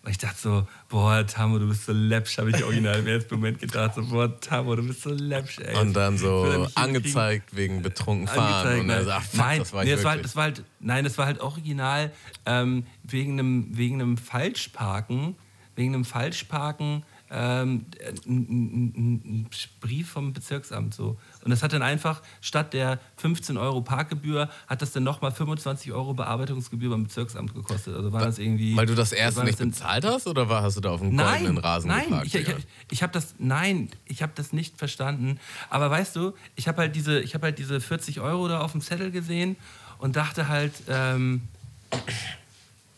[0.05, 3.35] Und ich dachte so, boah, Tamo, du bist so läppsch, habe ich original im ersten
[3.35, 3.95] Moment gedacht.
[3.97, 5.77] So, boah, Tamo, du bist so läppsch, ey.
[5.77, 8.81] Und dann so angezeigt wegen betrunken fahren.
[8.81, 9.05] Und er nein.
[9.05, 10.23] so, ach fuck, nein, das war nee, das war, wirklich.
[10.23, 12.13] das war halt, nein, das war halt original
[12.47, 15.35] ähm, wegen einem wegen einem Falschparken,
[15.75, 17.87] wegen einem Falschparken ähm,
[18.27, 19.51] ein, ein, ein, ein
[19.81, 21.19] Brief vom Bezirksamt so.
[21.45, 25.93] Und das hat dann einfach statt der 15 Euro Parkgebühr hat das dann nochmal 25
[25.93, 27.95] Euro Bearbeitungsgebühr beim Bezirksamt gekostet.
[27.97, 28.77] Also war das irgendwie.
[28.77, 31.01] Weil du das erste das nicht dann- bezahlt hast oder war, hast du da auf
[31.01, 32.27] dem goldenen Rasen nein, geparkt?
[32.27, 32.55] ich, ich,
[32.91, 35.39] ich habe das, nein, ich habe das nicht verstanden.
[35.71, 38.73] Aber weißt du, ich habe halt diese, ich habe halt diese 40 Euro da auf
[38.73, 39.57] dem Zettel gesehen
[39.99, 41.43] und dachte halt, ähm,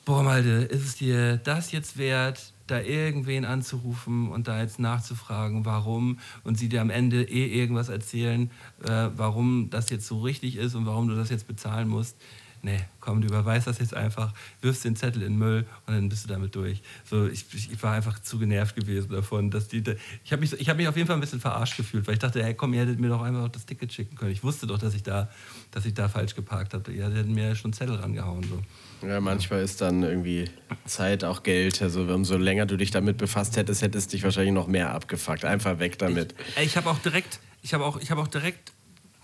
[0.05, 5.65] boah, Malte, ist es dir das jetzt wert, da irgendwen anzurufen und da jetzt nachzufragen,
[5.65, 8.51] warum und sie dir am Ende eh irgendwas erzählen,
[8.85, 12.17] äh, warum das jetzt so richtig ist und warum du das jetzt bezahlen musst.
[12.62, 16.09] Nee, komm, du überweist das jetzt einfach, wirfst den Zettel in den Müll und dann
[16.11, 16.82] bist du damit durch.
[17.05, 19.82] So, ich, ich war einfach zu genervt gewesen davon, dass die.
[20.24, 22.20] Ich habe mich, ich hab mich auf jeden Fall ein bisschen verarscht gefühlt, weil ich
[22.20, 24.31] dachte, hey, komm, ihr hättet mir doch einfach das Ticket schicken können.
[24.31, 25.31] Ich wusste doch, dass ich da,
[25.70, 26.93] dass ich da falsch geparkt habe.
[26.93, 28.43] Ihr hättet mir schon Zettel rangehauen.
[28.43, 29.07] So.
[29.07, 30.51] Ja, manchmal ist dann irgendwie
[30.85, 31.81] Zeit auch Geld.
[31.81, 35.47] Also umso länger du dich damit befasst hättest, hättest dich wahrscheinlich noch mehr abgefuckt.
[35.47, 36.35] Einfach weg damit.
[36.57, 38.73] Ey, ich habe auch direkt, ich habe auch, ich habe auch direkt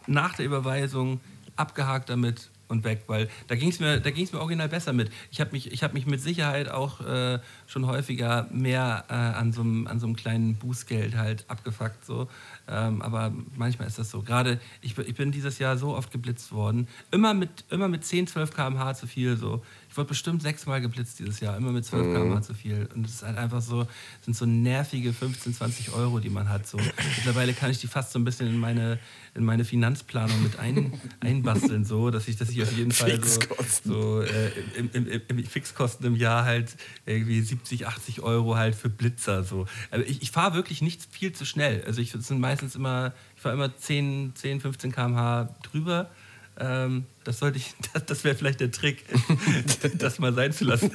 [0.07, 1.21] nach der Überweisung
[1.57, 5.11] abgehakt damit und weg, weil da ging es mir, da ging's mir original besser mit.
[5.31, 9.53] Ich habe mich, ich habe mich mit Sicherheit auch äh, schon häufiger mehr äh, an
[9.53, 12.29] so einem, kleinen Bußgeld halt abgefuckt so.
[12.69, 14.23] Ähm, aber manchmal ist das so.
[14.23, 18.05] Gerade ich, bin- ich bin dieses Jahr so oft geblitzt worden, immer mit, immer mit
[18.05, 19.65] 10, 12 km/h zu viel so.
[19.97, 22.87] Ich wurde bestimmt sechsmal geblitzt dieses Jahr, immer mit 12 km/h zu viel.
[22.95, 23.87] Und es ist halt einfach so,
[24.21, 26.67] sind so nervige 15, 20 Euro, die man hat.
[26.67, 26.77] So.
[26.77, 28.99] Mittlerweile kann ich die fast so ein bisschen in meine,
[29.35, 33.41] in meine Finanzplanung mit ein, einbasteln, so, dass ich, dass ich auf jeden Fall so,
[33.41, 33.91] Fixkosten.
[33.91, 38.75] so äh, im, im, im, im Fixkosten im Jahr halt irgendwie 70, 80 Euro halt
[38.75, 39.45] für Blitzer.
[39.45, 39.65] So.
[39.91, 41.83] Aber ich, ich fahre wirklich nicht viel zu schnell.
[41.87, 46.11] Also ich sind meistens immer, ich fahre immer 10, 10, 15 km/h drüber.
[46.59, 49.05] Ähm, das sollte ich, das, das wäre vielleicht der Trick,
[49.99, 50.91] das mal sein zu lassen.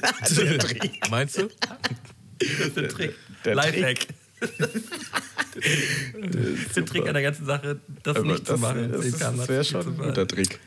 [1.10, 1.48] Meinst du?
[2.38, 3.14] Das ist der Trick.
[3.44, 4.06] Der Lifehack.
[6.74, 8.90] der Trick an der ganzen Sache, das Aber nicht zu machen.
[8.90, 10.58] das, 10 ist- km/h das wäre schon ein guter Trick.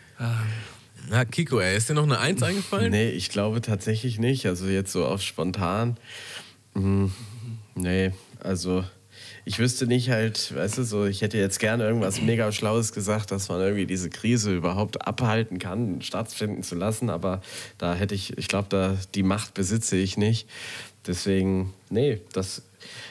[1.09, 2.91] Na, Kiko, ey, ist dir noch eine Eins eingefallen?
[2.91, 4.45] Nee, ich glaube tatsächlich nicht.
[4.47, 5.97] Also jetzt so auf spontan.
[6.73, 7.11] Hm,
[7.75, 8.83] nee, also
[9.45, 13.29] ich wüsste nicht halt, weißt du, so, ich hätte jetzt gerne irgendwas mega Schlaues gesagt,
[13.31, 17.41] dass man irgendwie diese Krise überhaupt abhalten kann, stattfinden zu lassen, aber
[17.77, 20.49] da hätte ich, ich glaube, da die Macht besitze ich nicht.
[21.05, 22.63] Deswegen, nee, das,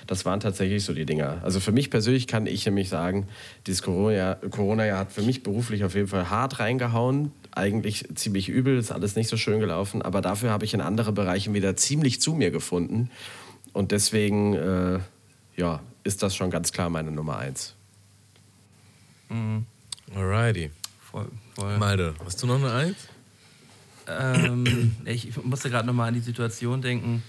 [0.09, 1.41] das waren tatsächlich so die Dinger.
[1.45, 3.29] Also für mich persönlich kann ich nämlich sagen,
[3.69, 7.31] dieses Corona-Jahr Corona hat für mich beruflich auf jeden Fall hart reingehauen.
[7.53, 11.13] Eigentlich ziemlich übel, ist alles nicht so schön gelaufen, aber dafür habe ich in andere
[11.13, 13.11] Bereichen wieder ziemlich zu mir gefunden.
[13.73, 14.99] Und deswegen, äh,
[15.57, 17.75] ja, ist das schon ganz klar meine Nummer eins.
[20.15, 20.71] Alrighty.
[21.01, 21.79] voll, voll.
[21.79, 22.97] Malde, hast du noch eine Eins?
[24.07, 27.23] ähm, ich, musste gerade noch mal an die Situation denken,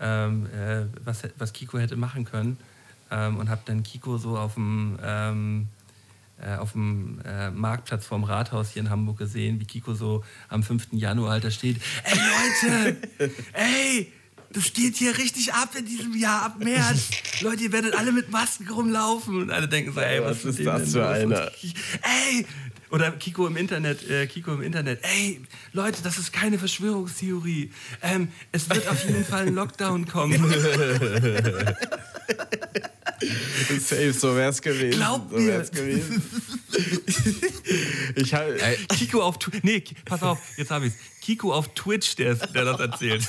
[0.00, 2.56] ähm, äh, was, was Kiko hätte machen können.
[3.10, 5.66] Ähm, und habe dann Kiko so auf dem, ähm,
[6.40, 10.62] äh, auf dem äh, Marktplatz vorm Rathaus hier in Hamburg gesehen, wie Kiko so am
[10.62, 10.88] 5.
[10.92, 11.80] Januar halt da steht.
[12.04, 12.96] Ey Leute,
[13.52, 14.12] ey,
[14.52, 17.08] das geht hier richtig ab in diesem Jahr, ab März.
[17.40, 19.42] Leute, ihr werdet alle mit Masken rumlaufen.
[19.42, 21.50] Und alle denken so, ey, was, Was ist das für einer?
[22.02, 22.46] Ey,
[22.90, 24.98] oder Kiko im Internet, äh, Kiko im Internet.
[25.02, 25.40] Ey,
[25.72, 27.70] Leute, das ist keine Verschwörungstheorie.
[28.02, 30.34] Ähm, es wird auf jeden Fall ein Lockdown kommen.
[33.78, 34.96] Safe, so wär's gewesen.
[34.98, 35.60] Glaubt so mir.
[35.60, 36.22] gewesen.
[38.16, 38.56] ich habe.
[38.96, 39.62] Kiko auf Twitch.
[39.62, 40.96] Nee, pass auf, jetzt habe ich's.
[41.20, 43.22] Kiko auf Twitch, der, ist- der das erzählt.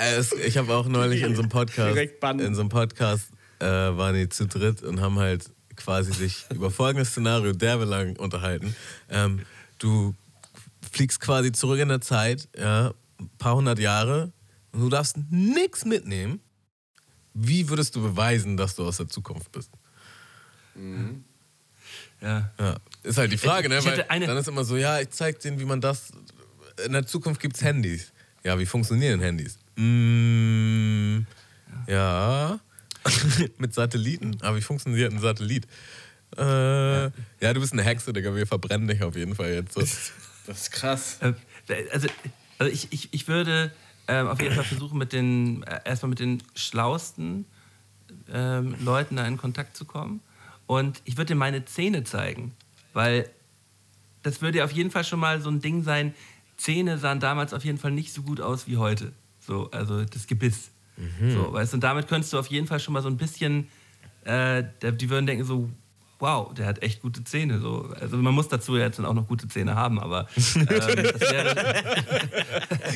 [0.00, 3.66] Äh, es, ich habe auch neulich in so einem Podcast, in so einem Podcast äh,
[3.66, 8.74] waren die zu dritt und haben halt quasi sich über folgendes Szenario derbelang unterhalten.
[9.10, 9.40] Ähm,
[9.78, 10.14] du
[10.90, 14.32] fliegst quasi zurück in der Zeit, ja, ein paar hundert Jahre,
[14.72, 16.40] und du darfst nichts mitnehmen.
[17.34, 19.70] Wie würdest du beweisen, dass du aus der Zukunft bist?
[22.20, 22.50] Ja.
[22.58, 23.78] Ja, ist halt die Frage, ne?
[23.78, 26.12] Ich Weil hätte eine- dann ist immer so, ja, ich zeig denen, wie man das.
[26.84, 28.12] In der Zukunft gibt's Handys.
[28.44, 29.58] Ja, wie funktionieren Handys?
[29.80, 31.26] Mm,
[31.86, 32.60] ja.
[33.58, 34.36] Mit Satelliten.
[34.42, 35.66] Aber wie funktioniert ein Satellit?
[36.36, 36.42] Äh,
[37.04, 37.10] ja.
[37.40, 38.34] du bist eine Hexe, Digga.
[38.34, 39.80] Wir verbrennen dich auf jeden Fall jetzt so.
[39.80, 40.12] Das
[40.46, 41.18] ist krass.
[41.20, 41.32] Äh,
[41.92, 42.08] Also,
[42.58, 43.72] also ich, ich, ich würde
[44.06, 47.46] ähm, auf jeden Fall versuchen, mit den, äh, erstmal mit den schlauesten
[48.32, 50.20] ähm, Leuten da in Kontakt zu kommen.
[50.66, 52.52] Und ich würde dir meine Zähne zeigen,
[52.92, 53.30] weil
[54.22, 56.14] das würde ja auf jeden Fall schon mal so ein Ding sein.
[56.56, 59.12] Zähne sahen damals auf jeden Fall nicht so gut aus wie heute.
[59.50, 60.70] So, also das Gebiss.
[61.20, 63.66] So, weißt du, und damit könntest du auf jeden Fall schon mal so ein bisschen,
[64.24, 65.68] äh, die würden denken so,
[66.20, 67.58] wow, der hat echt gute Zähne.
[67.58, 67.92] So.
[67.98, 71.20] Also man muss dazu ja jetzt dann auch noch gute Zähne haben, aber ähm, das
[71.20, 71.74] wäre,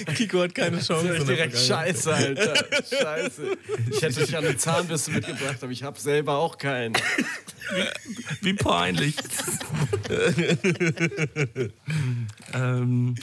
[0.15, 1.09] Kiko hat keine Chance.
[1.09, 2.55] Das ist in der direkt scheiße, Alter.
[2.89, 3.57] Scheiße.
[3.91, 6.95] Ich hätte dich an eine Zahnbürste mitgebracht, aber ich habe selber auch keinen.
[8.43, 9.17] Wie peinlich.
[12.53, 13.17] ähm,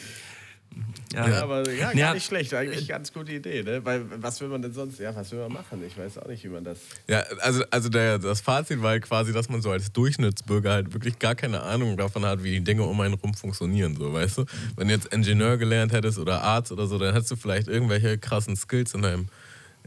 [1.14, 2.14] ja, Ja, aber ja, gar Ja.
[2.14, 2.54] nicht schlecht.
[2.54, 3.84] Eigentlich eine ganz gute Idee, ne?
[3.84, 5.00] Weil was will man denn sonst?
[5.00, 5.84] Ja, was will man machen?
[5.86, 6.80] Ich weiß auch nicht, wie man das.
[7.08, 11.20] Ja, also, also der, das Fazit war quasi, dass man so als Durchschnittsbürger halt wirklich
[11.20, 14.46] gar keine Ahnung davon hat, wie die Dinge um einen rum funktionieren, so, weißt du?
[14.76, 18.18] Wenn du jetzt Ingenieur gelernt hättest oder Arzt oder so, dann hättest du vielleicht irgendwelche
[18.18, 19.28] krassen Skills in deinem,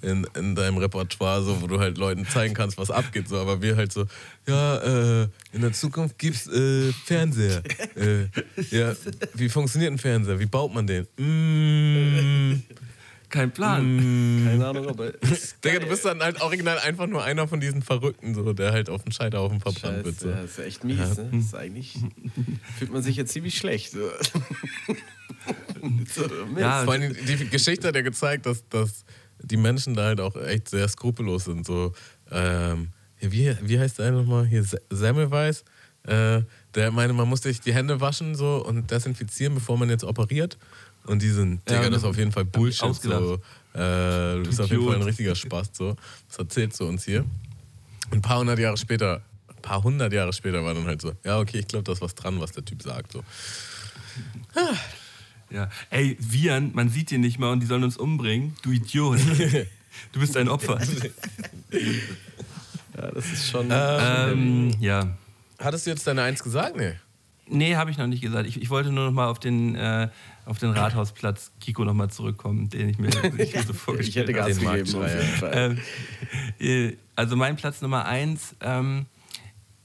[0.03, 3.39] in, in deinem Repertoire, so, wo du halt Leuten zeigen kannst, was abgeht, so.
[3.39, 4.07] Aber wir halt so,
[4.47, 7.63] ja, äh, in der Zukunft gibt's äh, Fernseher.
[7.97, 8.27] äh,
[8.71, 8.95] ja,
[9.35, 10.39] wie funktioniert ein Fernseher?
[10.39, 11.07] Wie baut man den?
[11.17, 12.63] Mm,
[13.35, 14.45] kein Plan.
[14.45, 15.13] Keine Ahnung, aber.
[15.65, 18.89] Digga, du bist dann halt original einfach nur einer von diesen Verrückten, so, der halt
[18.89, 20.21] auf den Scheiterhaufen verbrannt wird.
[20.21, 20.29] So.
[20.29, 21.31] ja, das ist echt mies, ne?
[21.33, 21.99] Das ist eigentlich.
[22.79, 23.91] Fühlt man sich jetzt ziemlich schlecht.
[23.91, 23.99] So.
[26.15, 26.31] so.
[26.57, 29.05] Ja, Vor allem die Geschichte hat ja gezeigt, dass, dass
[29.45, 31.67] die Menschen da halt auch echt sehr skrupellos sind.
[31.67, 31.93] So,
[32.31, 32.89] ähm,
[33.21, 34.47] wie, wie heißt der nochmal?
[34.47, 35.65] Hier Se- Semmelweis.
[36.07, 36.43] Äh,
[36.75, 40.59] der meine, man muss sich die Hände waschen so und desinfizieren, bevor man jetzt operiert.
[41.07, 42.95] Und die sind, Digga, Ja, das ist auf jeden Fall Bullshit.
[42.95, 43.35] So.
[43.75, 44.85] Äh, du bist auf jeden.
[44.87, 45.77] Fall ein richtiger Spast.
[45.77, 45.97] So.
[46.29, 47.21] Das erzählst du uns hier.
[48.11, 51.13] Und ein paar hundert Jahre später, ein paar hundert Jahre später war dann halt so,
[51.25, 53.13] ja, okay, ich glaube, da ist was dran, was der Typ sagt.
[53.13, 53.23] So.
[55.55, 55.69] Ja.
[55.91, 58.55] Ey, Viren, man sieht die nicht mal und die sollen uns umbringen.
[58.63, 59.21] Du Idiot.
[60.11, 60.81] Du bist ein Opfer.
[62.97, 63.69] Ja, das ist schon.
[63.71, 65.17] ähm, ja.
[65.59, 66.77] Hattest du jetzt deine Eins gesagt?
[66.77, 66.93] Nee.
[67.47, 68.49] Nee, habe ich noch nicht gesagt.
[68.49, 70.09] Ich, ich wollte nur noch mal auf den, äh,
[70.47, 73.09] auf den Rathausplatz Kiko noch mal zurückkommen, den ich mir,
[73.39, 74.51] ich mir so ich vorgestellt hätte habe.
[74.53, 75.23] Gas Den gegeben, auf Marktschreier.
[75.23, 75.79] jeden Fall.
[76.61, 78.55] Ähm, äh, also mein Platz Nummer eins.
[78.61, 79.07] Ähm,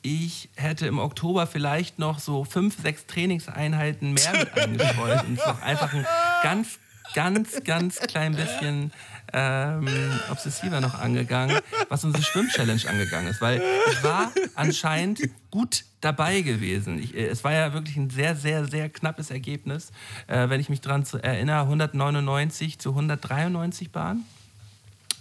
[0.02, 5.62] ich hätte im Oktober vielleicht noch so fünf, sechs Trainingseinheiten mehr mit eingestreut und noch
[5.62, 6.06] einfach ein
[6.44, 6.80] ganz,
[7.14, 8.92] ganz, ganz klein bisschen
[9.34, 9.88] ähm,
[10.32, 11.60] obsessiver noch angegangen,
[11.90, 13.42] was unsere Schwimm-Challenge angegangen ist.
[13.42, 13.62] Weil
[13.92, 15.22] ich war anscheinend
[15.52, 17.00] gut dabei gewesen.
[17.00, 19.92] Ich, äh, es war ja wirklich ein sehr, sehr, sehr knappes Ergebnis.
[20.28, 24.26] Äh, wenn ich mich daran erinnere, 199 zu 193 Bahnen.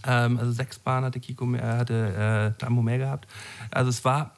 [0.06, 3.26] Ähm, also sechs Bahnen hatte Kiko mehr, hatte äh, Tambo mehr gehabt.
[3.70, 4.34] Also es war,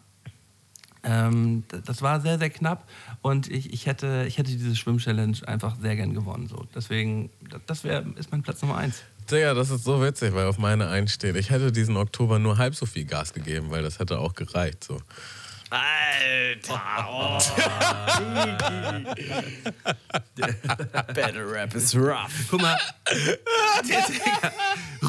[1.02, 2.88] ähm, das war sehr, sehr knapp
[3.22, 6.48] und ich, ich, hätte, ich hätte diese Schwimm-Challenge einfach sehr gern gewonnen.
[6.48, 6.66] So.
[6.74, 7.30] Deswegen,
[7.66, 9.02] das wär, ist mein Platz Nummer eins.
[9.30, 12.58] Digga, das ist so witzig, weil auf meine Eins steht, ich hätte diesen Oktober nur
[12.58, 14.82] halb so viel Gas gegeben, weil das hätte auch gereicht.
[14.82, 15.00] So.
[15.70, 16.80] Alter!
[17.12, 17.38] Oh.
[21.14, 22.32] Battle Rap ist rough.
[22.50, 22.78] Guck mal,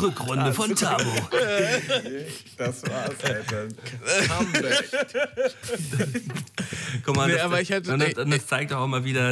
[0.02, 1.12] Rückrunde von Tamo.
[2.58, 3.68] Das war's, Alter.
[7.06, 9.04] Guck mal, Nee, das, aber ich hätte- und das, nee, und das zeigt auch mal
[9.04, 9.32] wieder,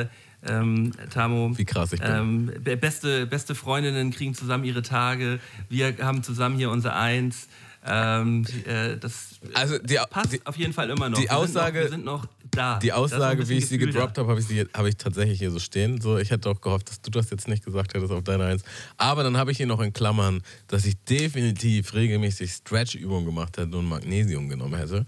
[0.00, 0.06] äh,
[0.46, 1.56] ähm, Tamo.
[1.58, 2.10] Wie krass ich bin.
[2.10, 5.40] Ähm, be- beste, beste Freundinnen kriegen zusammen ihre Tage.
[5.68, 7.48] Wir haben zusammen hier unser Eins.
[7.86, 11.18] Ähm, äh, das Also die, passt die, auf jeden Fall immer noch.
[11.18, 12.78] die wir sind Aussage- noch, wir sind noch da.
[12.80, 15.58] die Aussage, wie ich sie gedroppt habe, habe ich, sie- habe ich tatsächlich hier so
[15.60, 16.00] stehen.
[16.00, 18.62] So, ich hätte auch gehofft, dass du das jetzt nicht gesagt hättest auf deiner Eins.
[18.96, 23.76] Aber dann habe ich hier noch in Klammern, dass ich definitiv regelmäßig Stretch-Übungen gemacht hätte
[23.76, 25.06] und Magnesium genommen hätte.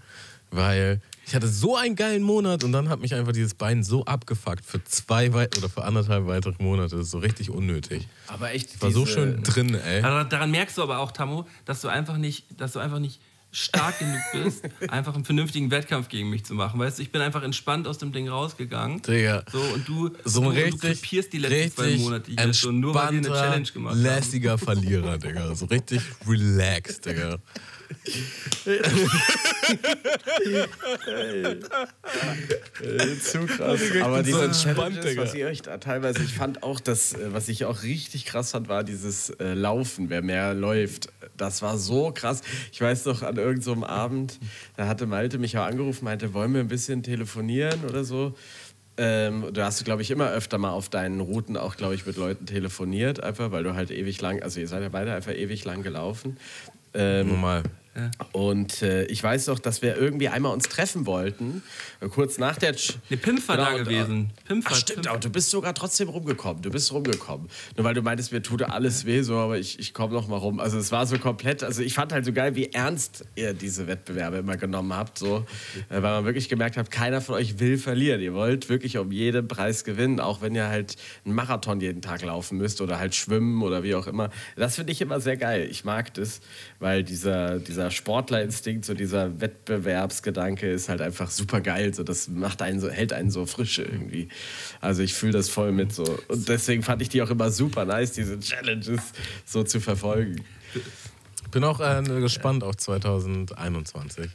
[0.53, 4.03] Weil ich hatte so einen geilen Monat und dann hat mich einfach dieses Bein so
[4.03, 6.97] abgefuckt für zwei wei- oder für anderthalb weitere Monate.
[6.97, 8.05] Das ist so richtig unnötig.
[8.27, 10.01] Aber echt, Ich war so diese- schön drin, ey.
[10.01, 13.21] Also daran merkst du aber auch, Tammo, dass du einfach nicht, dass du einfach nicht
[13.51, 16.79] stark genug bist, einfach einen vernünftigen Wettkampf gegen mich zu machen.
[16.79, 19.01] Weißt du, ich bin einfach entspannt aus dem Ding rausgegangen.
[19.01, 19.43] Digga.
[19.51, 22.93] So, und du, So du, du richtig, krepierst die letzten zwei Monate hier schon, nur
[22.93, 24.01] weil wir eine Challenge gemacht haben.
[24.01, 25.53] lässiger Verlierer, Digga.
[25.55, 27.39] So richtig relaxed, Digga.
[33.21, 33.81] Zu krass.
[34.01, 37.65] Aber diese Challenges, was ihr euch da teilweise, ich fand auch das, äh, was ich
[37.65, 41.09] auch richtig krass fand, war dieses äh, Laufen, wer mehr läuft.
[41.37, 42.41] Das war so krass.
[42.71, 44.39] Ich weiß noch, an irgendeinem so Abend,
[44.77, 48.35] da hatte Malte mich auch angerufen, meinte, wollen wir ein bisschen telefonieren oder so.
[48.97, 52.17] Ähm, du hast, glaube ich, immer öfter mal auf deinen Routen auch, glaube ich, mit
[52.17, 55.63] Leuten telefoniert, einfach, weil du halt ewig lang, also ihr seid ja beide einfach ewig
[55.65, 56.37] lang gelaufen.
[56.93, 57.63] Ähm, Normal.
[58.31, 61.61] Und äh, ich weiß noch, dass wir irgendwie einmal uns treffen wollten,
[61.99, 62.73] äh, kurz nach der...
[62.75, 64.29] Ch Ne, Pimpf war Genau, da gewesen.
[64.45, 66.61] Pimpf Ach war- stimmt, aber du bist sogar trotzdem rumgekommen.
[66.61, 67.49] Du bist rumgekommen.
[67.75, 70.37] Nur weil du meintest, mir tut alles weh, so, aber ich, ich komme noch mal
[70.37, 70.59] rum.
[70.61, 73.87] Also es war so komplett, also ich fand halt so geil, wie ernst ihr diese
[73.87, 75.45] Wettbewerbe immer genommen habt, so,
[75.89, 78.21] äh, weil man wirklich gemerkt hat, keiner von euch will verlieren.
[78.21, 80.95] Ihr wollt wirklich um jeden Preis gewinnen, auch wenn ihr halt
[81.25, 84.29] einen Marathon jeden Tag laufen müsst oder halt schwimmen oder wie auch immer.
[84.55, 85.67] Das finde ich immer sehr geil.
[85.69, 86.39] Ich mag das,
[86.79, 91.93] weil dieser, dieser Sportlerinstinkt, so dieser Wettbewerbsgedanke ist halt einfach super geil.
[91.93, 94.27] So, das macht einen so, hält einen so frische irgendwie.
[94.81, 96.03] Also ich fühle das voll mit so.
[96.27, 99.01] Und deswegen fand ich die auch immer super nice, diese Challenges
[99.45, 100.43] so zu verfolgen.
[101.51, 104.29] Bin auch äh, gespannt auf 2021.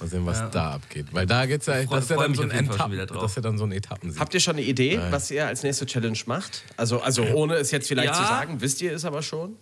[0.00, 1.06] Mal sehen, was da abgeht.
[1.12, 3.22] Weil da geht's ja, freu- das ist ja dann so ein Etappen, wieder drauf.
[3.22, 4.20] das ist ja dann so ein Etappensieg.
[4.20, 6.64] Habt ihr schon eine Idee, was ihr als nächste Challenge macht?
[6.76, 8.12] Also, also ohne es jetzt vielleicht Ja.
[8.14, 9.56] zu sagen, wisst ihr es aber schon?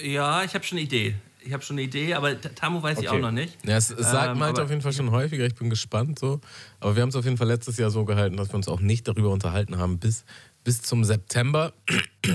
[0.00, 1.14] Ja, ich habe schon eine Idee.
[1.44, 3.16] Ich habe schon eine Idee, aber Tamu weiß ich Okay.
[3.18, 3.56] auch noch nicht.
[3.66, 6.18] Ja, es, es sagt Ähm, Malte aber- auf jeden Fall schon häufiger, ich bin gespannt
[6.18, 6.40] so.
[6.80, 8.80] Aber wir haben es auf jeden Fall letztes Jahr so gehalten, dass wir uns auch
[8.80, 10.24] nicht darüber unterhalten haben bis,
[10.64, 11.72] bis zum September.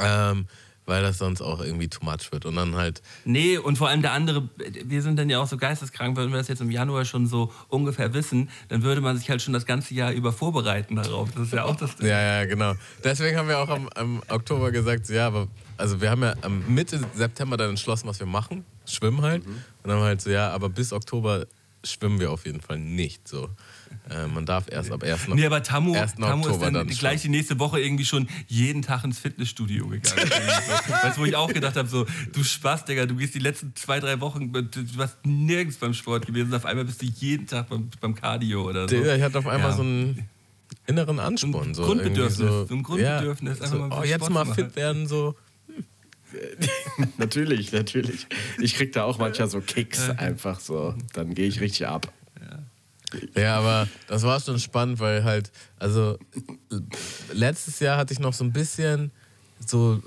[0.00, 0.46] ähm,
[0.86, 2.46] weil das sonst auch irgendwie too much wird.
[2.46, 4.48] Und dann halt, Nee, und vor allem der andere,
[4.84, 7.52] wir sind dann ja auch so geisteskrank, wenn wir das jetzt im Januar schon so
[7.68, 11.30] ungefähr wissen, dann würde man sich halt schon das ganze Jahr über vorbereiten darauf.
[11.32, 11.92] Das ist ja auch das.
[12.00, 12.74] ja, ja, genau.
[13.04, 15.46] Deswegen haben wir auch am, am Oktober gesagt, ja, aber
[15.80, 18.64] also wir haben ja am Mitte September dann entschlossen, was wir machen.
[18.86, 19.44] Schwimmen halt.
[19.46, 19.54] Und
[19.84, 21.46] dann haben wir halt so, ja, aber bis Oktober
[21.84, 23.48] schwimmen wir auf jeden Fall nicht so.
[24.10, 25.28] Äh, man darf erst ab 1.
[25.28, 26.14] Nee, aber Tamu, 1.
[26.16, 30.04] Tamu ist dann, dann gleich die nächste Woche irgendwie schon jeden Tag ins Fitnessstudio gegangen.
[30.86, 30.92] so.
[31.02, 33.74] Weißt du, wo ich auch gedacht habe, so, du Spaß, Digga, du gehst die letzten
[33.74, 37.68] zwei, drei Wochen, du warst nirgends beim Sport gewesen, auf einmal bist du jeden Tag
[37.68, 39.02] beim, beim Cardio oder so.
[39.02, 39.76] Der, ich hatte auf einmal Ja.
[39.76, 40.28] so einen
[40.86, 41.74] inneren Ansporn.
[41.74, 44.44] So Grundbedürfnis, irgendwie so ein Grundbedürfnis, Ja, einfach so, mal oh, Sport jetzt zu mal
[44.44, 44.54] machen.
[44.54, 45.34] fit werden, so.
[47.18, 48.26] natürlich, natürlich.
[48.60, 50.94] Ich krieg da auch manchmal so Kicks einfach so.
[51.12, 52.12] Dann gehe ich richtig ab.
[53.34, 56.16] Ja, aber das war schon spannend, weil halt, also
[57.32, 59.10] letztes Jahr hatte ich noch so ein bisschen
[59.66, 60.00] so,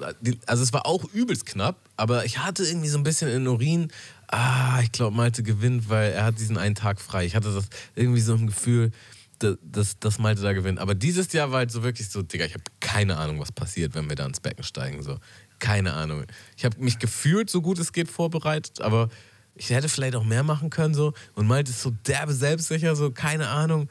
[0.48, 3.90] also es war auch übelst knapp, aber ich hatte irgendwie so ein bisschen in Urin,
[4.28, 7.26] ah, ich glaube Malte gewinnt, weil er hat diesen einen Tag frei.
[7.26, 8.91] Ich hatte das irgendwie so ein Gefühl,
[9.40, 10.80] dass, dass, dass Malte da gewinnt.
[10.80, 13.94] Aber dieses Jahr war halt so wirklich so, Digga, ich habe keine Ahnung, was passiert,
[13.94, 15.04] wenn wir da ins Becken steigen.
[15.04, 15.20] So.
[15.64, 16.26] Keine Ahnung.
[16.57, 19.07] Ich habe mich gefühlt, so gut es geht, vorbereitet, aber
[19.56, 20.94] ich hätte vielleicht auch mehr machen können.
[20.94, 21.14] So.
[21.35, 23.88] Und Malte ist so derbe selbstsicher, so keine Ahnung.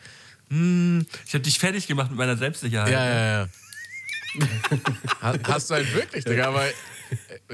[0.50, 2.92] Hm, Ich habe dich fertig gemacht mit meiner Selbstsicherheit.
[2.92, 3.48] ja, ja, ja.
[5.22, 6.64] Ha- Hast du halt wirklich, Digga, aber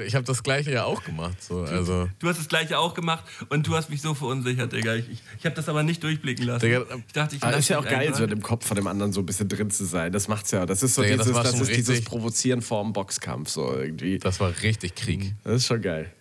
[0.05, 1.41] ich habe das gleiche ja auch gemacht.
[1.41, 1.63] So.
[1.63, 4.95] Also, Du hast das gleiche auch gemacht und du hast mich so verunsichert, Digga.
[4.95, 6.65] Ich, ich, ich habe das aber nicht durchblicken lassen.
[6.65, 9.13] Digga, ich dachte, ich lass ist ja auch geil, so dem Kopf von dem anderen
[9.13, 10.11] so ein bisschen drin zu sein.
[10.11, 10.65] Das macht's ja.
[10.65, 14.17] Das ist so Digga, das dieses, das schon ist dieses Provozieren vorm Boxkampf so irgendwie.
[14.19, 15.33] das war richtig Krieg.
[15.43, 16.11] Das ist schon geil.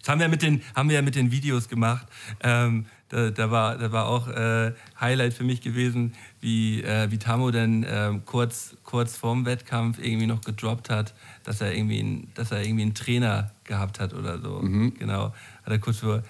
[0.00, 2.06] Das haben wir, mit den, haben wir ja mit den Videos gemacht.
[2.42, 7.18] Ähm, da, da, war, da war auch äh, Highlight für mich gewesen, wie, äh, wie
[7.18, 11.14] Tamo dann ähm, kurz, kurz vorm Wettkampf irgendwie noch gedroppt hat,
[11.48, 14.60] dass er irgendwie, ein, dass er irgendwie einen Trainer gehabt hat oder so.
[14.60, 15.32] Genau.
[15.62, 16.22] Hat er kurz vor,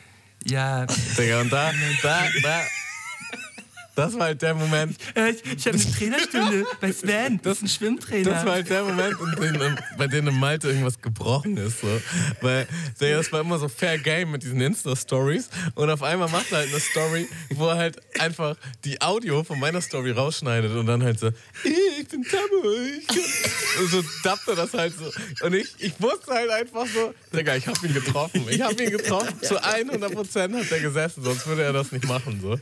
[0.44, 0.86] ja,
[1.18, 1.72] Digga, und da,
[2.02, 2.60] da, da,
[3.98, 7.40] das war halt der Moment, Äh, ich ich habe eine Trainerstunde bei Sven.
[7.42, 8.30] Das ist ein Schwimmtrainer.
[8.30, 11.80] Das war halt der Moment, in dem, bei dem im Malte irgendwas gebrochen ist.
[11.80, 12.00] So.
[12.40, 12.66] Weil
[13.00, 15.48] der, das war immer so fair game mit diesen Insta-Stories.
[15.74, 19.58] Und auf einmal macht er halt eine Story, wo er halt einfach die Audio von
[19.58, 21.28] meiner Story rausschneidet und dann halt so,
[21.64, 22.22] ich bin.
[22.22, 23.18] Ich kann-"
[23.80, 25.10] und so dappt er das halt so.
[25.44, 28.44] Und ich, ich wusste halt einfach so, Digga, ich hab ihn getroffen.
[28.48, 29.40] Ich hab ihn getroffen.
[29.42, 32.40] Zu 100 Prozent hat er gesessen, sonst würde er das nicht machen.
[32.40, 32.54] So.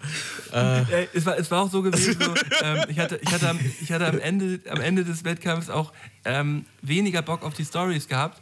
[0.52, 3.58] Äh, es, war, es war auch so gewesen, so, ähm, ich hatte, ich hatte, am,
[3.80, 5.92] ich hatte am, Ende, am Ende des Wettkampfs auch
[6.24, 8.40] ähm, weniger Bock auf die Stories gehabt.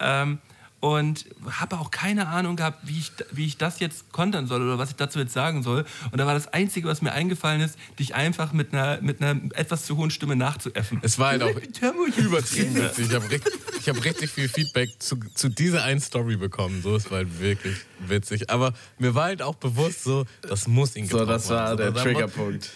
[0.00, 0.38] Ähm,
[0.84, 4.76] und habe auch keine Ahnung gehabt, wie ich, wie ich das jetzt kontern soll oder
[4.76, 5.86] was ich dazu jetzt sagen soll.
[6.10, 9.40] Und da war das Einzige, was mir eingefallen ist, dich einfach mit einer, mit einer
[9.54, 10.98] etwas zu hohen Stimme nachzuäffen.
[11.00, 11.48] Es war halt auch
[12.18, 13.06] übertrieben witzig.
[13.08, 16.82] Ich habe richtig, ich hab richtig viel Feedback zu, zu dieser einen Story bekommen.
[16.82, 18.50] So, es war halt wirklich witzig.
[18.50, 21.78] Aber mir war halt auch bewusst, so, das muss ihn So, das war haben.
[21.78, 22.72] der Triggerpunkt.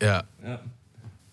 [0.00, 0.22] Ja.
[0.44, 0.60] Ja.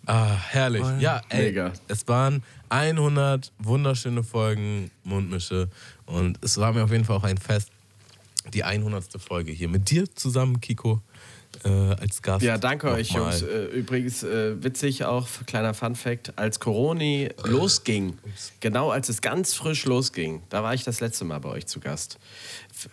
[0.09, 0.83] Ah, herrlich.
[0.99, 1.71] Ja, ey, Mega.
[1.87, 5.69] es waren 100 wunderschöne Folgen Mundmische
[6.07, 7.69] und es war mir auf jeden Fall auch ein Fest,
[8.51, 9.03] die 100.
[9.21, 10.99] Folge hier mit dir zusammen, Kiko,
[11.63, 12.43] äh, als Gast.
[12.43, 13.37] Ja, danke euch, Nochmal.
[13.37, 13.43] Jungs.
[13.43, 18.17] Äh, Übrigens äh, witzig auch, kleiner Fun-Fact: Als Coroni losging,
[18.61, 21.79] genau als es ganz frisch losging, da war ich das letzte Mal bei euch zu
[21.79, 22.17] Gast.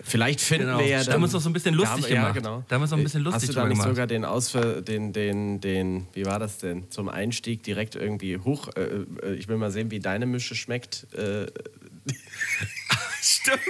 [0.02, 0.78] Vielleicht finden Genau.
[0.78, 1.14] wir ja Da dann.
[1.14, 2.34] haben wir uns so ein bisschen lustig da haben, Ja, gemacht.
[2.36, 2.64] genau.
[2.68, 3.88] Da haben wir uns ein bisschen lustig Hast du da nicht gemacht.
[3.88, 6.90] sogar den Ausfall, den, den, den, wie war das denn?
[6.90, 8.68] Zum Einstieg direkt irgendwie hoch.
[8.76, 11.06] Äh, äh, ich will mal sehen, wie deine Mische schmeckt.
[11.14, 11.46] Äh,
[13.22, 13.60] Stimmt.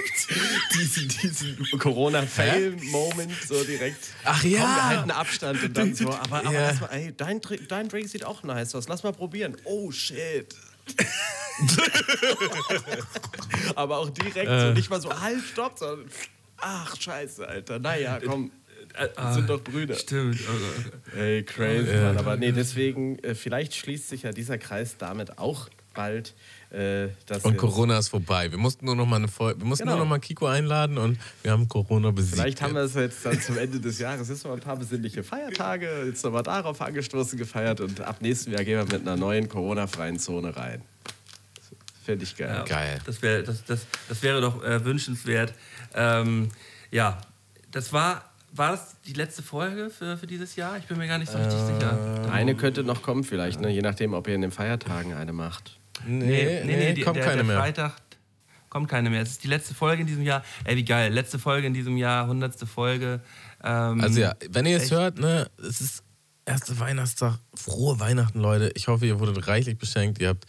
[0.75, 3.97] diesen diesen Corona-Fail-Moment so direkt.
[4.23, 4.59] Ach ja.
[4.59, 6.09] Komm, wir halten Abstand und dann so.
[6.09, 6.67] Aber, aber Ja.
[6.67, 8.87] lass mal, ey, dein, dein Drink sieht auch nice aus.
[8.87, 9.55] Lass mal probieren.
[9.63, 10.55] Oh shit.
[13.75, 14.61] aber auch direkt Äh.
[14.61, 16.09] so nicht mal so halt, stopp, sondern
[16.57, 17.79] ach scheiße, Alter.
[17.79, 18.51] Naja, komm.
[18.97, 19.95] Wir sind doch Brüder.
[19.95, 20.39] Stimmt.
[20.49, 22.17] Oh, Ey, crazy, Mann.
[22.17, 26.33] Aber nee, deswegen, äh, vielleicht schließt sich ja dieser Kreis damit auch bald.
[26.69, 27.07] Äh,
[27.43, 28.51] Und Corona ist vorbei.
[28.51, 29.95] Wir mussten nur noch mal eine Folge, wir mussten Genau.
[29.97, 32.35] nur noch mal Kiko einladen und wir haben Corona besiegt.
[32.35, 34.27] Vielleicht haben wir es jetzt dann zum Ende des Jahres.
[34.27, 36.03] Jetzt noch ein paar besinnliche Feiertage.
[36.05, 37.79] Jetzt nochmal darauf angestoßen gefeiert.
[37.79, 40.81] Und ab nächsten Jahr gehen wir mit einer neuen Corona-freien Zone rein.
[42.03, 42.49] Finde ich geil.
[42.49, 42.99] Ja, Geil.
[43.05, 45.53] Das, wär, das, das, das wäre doch äh, wünschenswert.
[45.93, 46.49] Ähm,
[46.91, 47.17] ja,
[47.71, 48.23] das war.
[48.53, 50.77] War das die letzte Folge für, für dieses Jahr?
[50.77, 52.29] Ich bin mir gar nicht so richtig sicher.
[52.31, 53.69] Eine könnte noch kommen, vielleicht, ne?
[53.69, 55.76] je nachdem, ob ihr in den Feiertagen eine macht.
[56.05, 57.57] Nee, nee, die- kommt der, keine der mehr.
[57.59, 57.93] Freitag
[58.69, 59.21] kommt keine mehr.
[59.21, 60.43] Es ist die letzte Folge in diesem Jahr.
[60.65, 61.11] Ey, wie geil.
[61.11, 63.21] Letzte Folge in diesem Jahr, hundertste Folge.
[63.63, 66.03] Ähm, Also ja, wenn ihr es hört, ne, es ist
[66.45, 68.71] erster Weihnachtstag, frohe Weihnachten, Leute.
[68.75, 70.19] Ich hoffe, ihr wurdet reichlich beschenkt.
[70.19, 70.45] Ihr habt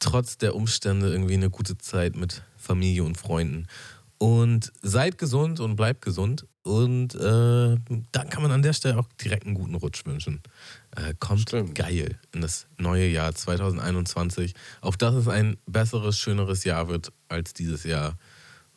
[0.00, 3.66] trotz der Umstände irgendwie eine gute Zeit mit Familie und Freunden.
[4.18, 6.46] Und seid gesund und bleibt gesund.
[6.62, 7.18] Und äh,
[8.12, 10.42] dann kann man an der Stelle auch direkt einen guten Rutsch wünschen.
[10.96, 11.74] Äh, kommt Stimmt.
[11.74, 14.54] geil in das neue Jahr 2021.
[14.80, 18.16] Auf dass es ein besseres, schöneres Jahr wird als dieses Jahr.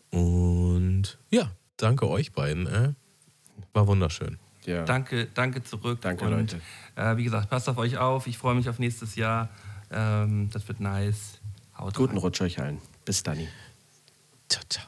[0.09, 2.67] Und ja, danke euch beiden.
[2.67, 2.93] Äh.
[3.73, 4.38] War wunderschön.
[4.65, 4.83] Ja.
[4.83, 5.99] Danke, danke zurück.
[6.01, 6.61] Danke, und, Leute.
[6.95, 8.27] Äh, wie gesagt, passt auf euch auf.
[8.27, 9.49] Ich freue mich auf nächstes Jahr.
[9.89, 11.39] Ähm, das wird nice.
[11.77, 12.17] Haut Guten rein.
[12.19, 12.79] Rutsch euch allen.
[13.05, 13.47] Bis dann.
[14.49, 14.85] Ciao, ciao.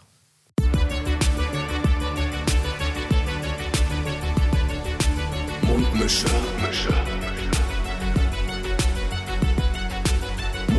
[5.64, 6.28] Mundmische.
[6.62, 7.13] Mische.